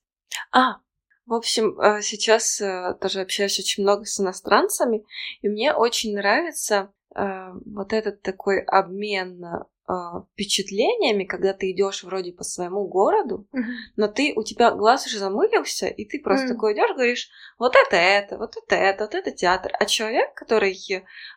А, 0.52 0.80
в 1.26 1.34
общем, 1.34 1.78
э, 1.80 2.02
сейчас 2.02 2.60
э, 2.60 2.96
тоже 3.00 3.20
общаюсь 3.20 3.58
очень 3.60 3.84
много 3.84 4.04
с 4.04 4.18
иностранцами, 4.20 5.04
и 5.42 5.48
мне 5.48 5.72
очень 5.72 6.14
нравится 6.14 6.92
э, 7.14 7.52
вот 7.66 7.92
этот 7.92 8.22
такой 8.22 8.62
обмен 8.62 9.40
впечатлениями, 10.32 11.24
когда 11.24 11.52
ты 11.52 11.70
идешь 11.70 12.04
вроде 12.04 12.32
по 12.32 12.44
своему 12.44 12.86
городу, 12.86 13.46
но 13.96 14.08
ты 14.08 14.32
у 14.36 14.42
тебя 14.42 14.70
глаз 14.70 15.06
уже 15.06 15.18
замылился, 15.18 15.86
и 15.86 16.04
ты 16.04 16.20
просто 16.20 16.48
такой 16.48 16.74
идешь, 16.74 16.94
говоришь, 16.94 17.28
вот 17.58 17.74
это 17.76 17.96
это, 17.96 18.38
вот 18.38 18.56
это 18.56 18.76
это, 18.76 19.04
вот 19.04 19.14
это 19.14 19.30
театр. 19.30 19.72
А 19.78 19.86
человек, 19.86 20.34
который, 20.34 20.76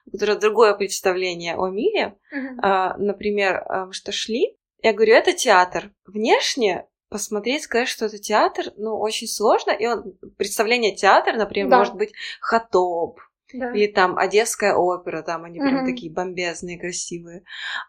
у 0.05 0.11
которого 0.11 0.39
другое 0.39 0.73
представление 0.73 1.55
о 1.55 1.69
мире, 1.69 2.17
uh-huh. 2.33 2.97
например, 2.97 3.89
что 3.91 4.11
шли, 4.11 4.57
я 4.81 4.93
говорю, 4.93 5.13
это 5.13 5.33
театр. 5.33 5.91
Внешне 6.05 6.85
посмотреть, 7.09 7.63
сказать, 7.63 7.87
что 7.87 8.05
это 8.05 8.17
театр, 8.17 8.73
ну, 8.75 8.99
очень 8.99 9.27
сложно. 9.27 9.71
И 9.71 9.85
он, 9.85 10.17
представление 10.35 10.95
театра, 10.95 11.37
например, 11.37 11.69
да. 11.69 11.77
может 11.77 11.95
быть 11.95 12.11
хатоп, 12.41 13.19
да. 13.53 13.71
или 13.71 13.87
там 13.87 14.17
Одесская 14.17 14.75
опера, 14.75 15.21
там 15.21 15.43
они 15.43 15.59
прям 15.59 15.77
угу. 15.77 15.85
такие 15.85 16.11
бомбезные, 16.11 16.79
красивые. 16.79 17.43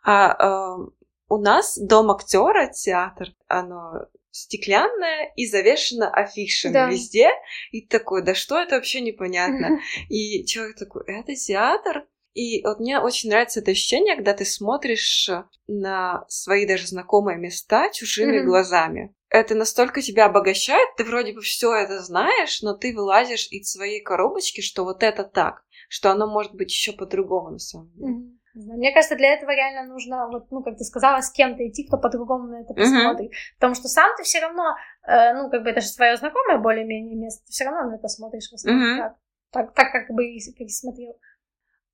А 0.05 0.33
э, 0.33 0.87
у 1.29 1.39
нас 1.39 1.79
дом 1.79 2.11
актера 2.11 2.69
театр, 2.73 3.29
оно 3.49 4.07
стеклянное 4.31 5.33
и 5.37 5.47
завешено 5.47 6.11
афишами 6.11 6.73
да. 6.73 6.91
везде. 6.91 7.31
И 7.71 7.87
такой, 7.87 8.23
да 8.23 8.35
что 8.35 8.61
это 8.61 8.77
вообще 8.77 9.01
непонятно. 9.01 9.79
И 10.09 10.45
человек 10.45 10.77
такой, 10.77 11.05
это 11.07 11.35
театр? 11.35 12.07
И 12.35 12.65
вот 12.65 12.81
мне 12.81 12.99
очень 12.99 13.31
нравится 13.31 13.61
это 13.61 13.71
ощущение, 13.71 14.17
когда 14.17 14.35
ты 14.35 14.45
смотришь 14.45 15.31
на 15.69 16.25
свои 16.29 16.67
даже 16.67 16.89
знакомые 16.89 17.39
места 17.39 17.91
чужими 17.91 18.41
mm-hmm. 18.41 18.45
глазами. 18.45 19.15
Это 19.35 19.57
настолько 19.57 20.01
тебя 20.01 20.27
обогащает, 20.27 20.95
ты 20.97 21.03
вроде 21.03 21.33
бы 21.33 21.41
все 21.41 21.75
это 21.75 21.99
знаешь, 21.99 22.63
но 22.63 22.73
ты 22.73 22.95
вылазишь 22.95 23.49
из 23.51 23.69
своей 23.69 24.01
коробочки, 24.01 24.61
что 24.61 24.85
вот 24.85 25.03
это 25.03 25.25
так, 25.25 25.65
что 25.89 26.13
оно 26.13 26.29
может 26.29 26.55
быть 26.55 26.71
еще 26.71 26.93
по-другому 26.93 27.51
на 27.51 27.59
самом 27.59 27.91
деле. 27.97 28.13
Mm-hmm. 28.13 28.77
Мне 28.77 28.93
кажется, 28.93 29.17
для 29.17 29.35
этого 29.35 29.51
реально 29.51 29.93
нужно, 29.93 30.29
вот, 30.29 30.53
ну, 30.53 30.63
как 30.63 30.79
ты 30.79 30.85
сказала, 30.85 31.21
с 31.21 31.33
кем-то 31.33 31.69
идти, 31.69 31.85
кто 31.85 31.99
по-другому 31.99 32.47
на 32.47 32.61
это 32.61 32.75
посмотрит. 32.75 33.33
Uh-huh. 33.33 33.55
Потому 33.59 33.75
что 33.75 33.89
сам 33.89 34.09
ты 34.17 34.23
все 34.23 34.39
равно, 34.39 34.77
э, 35.03 35.35
ну, 35.35 35.51
как 35.51 35.65
бы 35.65 35.71
это 35.71 35.81
же 35.81 35.93
твое 35.93 36.17
знакомое 36.17 36.59
более-менее 36.59 37.17
место, 37.17 37.45
ты 37.45 37.51
все 37.51 37.65
равно 37.65 37.91
на 37.91 37.97
это 37.97 38.07
смотришь 38.07 38.49
в 38.51 38.55
основном 38.55 38.85
uh-huh. 38.85 38.99
так, 39.01 39.17
так, 39.51 39.75
так, 39.75 39.93
как 39.93 40.15
бы 40.15 40.25
и 40.27 40.39
смотрел. 40.69 41.19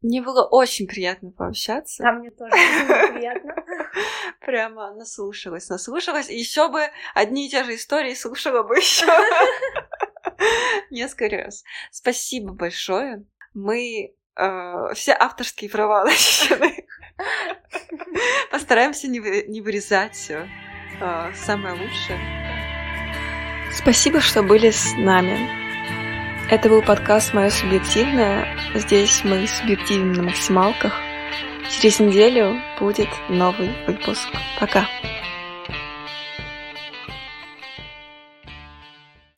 Мне 0.03 0.21
было 0.21 0.47
очень 0.47 0.87
приятно 0.87 1.31
пообщаться. 1.31 2.07
А 2.07 2.13
мне 2.13 2.31
тоже 2.31 2.51
приятно. 2.51 3.55
Прямо 4.41 4.95
наслушалась, 4.95 5.69
наслушалась. 5.69 6.29
И 6.31 6.37
еще 6.37 6.69
бы 6.69 6.89
одни 7.15 7.47
и 7.47 7.51
те 7.51 7.65
же 7.65 7.75
истории 7.75 8.15
слушала 8.15 8.63
бы 8.63 8.77
еще 8.77 9.07
несколько 10.91 11.45
раз. 11.45 11.65
Спасибо 11.91 12.53
большое. 12.53 13.25
Мы 13.55 14.15
э, 14.37 14.95
все 14.95 15.13
авторские 15.13 15.71
права 15.71 16.07
защищены. 16.07 16.87
Постараемся 18.51 19.09
не, 19.09 19.21
вы, 19.21 19.45
не 19.49 19.61
вырезать 19.61 20.15
все. 20.15 20.49
Э, 21.01 21.33
самое 21.35 21.75
лучшее. 21.75 22.19
Спасибо, 23.73 24.21
что 24.21 24.43
были 24.43 24.71
с 24.71 24.95
нами. 24.97 25.61
Это 26.51 26.69
был 26.69 26.83
подкаст 26.83 27.33
«Мое 27.33 27.51
субъективное». 27.51 28.59
Здесь 28.75 29.23
мы 29.23 29.47
субъективны 29.47 30.17
на 30.17 30.23
максималках. 30.25 31.10
Через 31.71 32.01
неделю 32.01 32.61
будет 32.79 33.09
новый 33.29 33.71
выпуск. 33.87 34.29
Пока. 34.59 34.87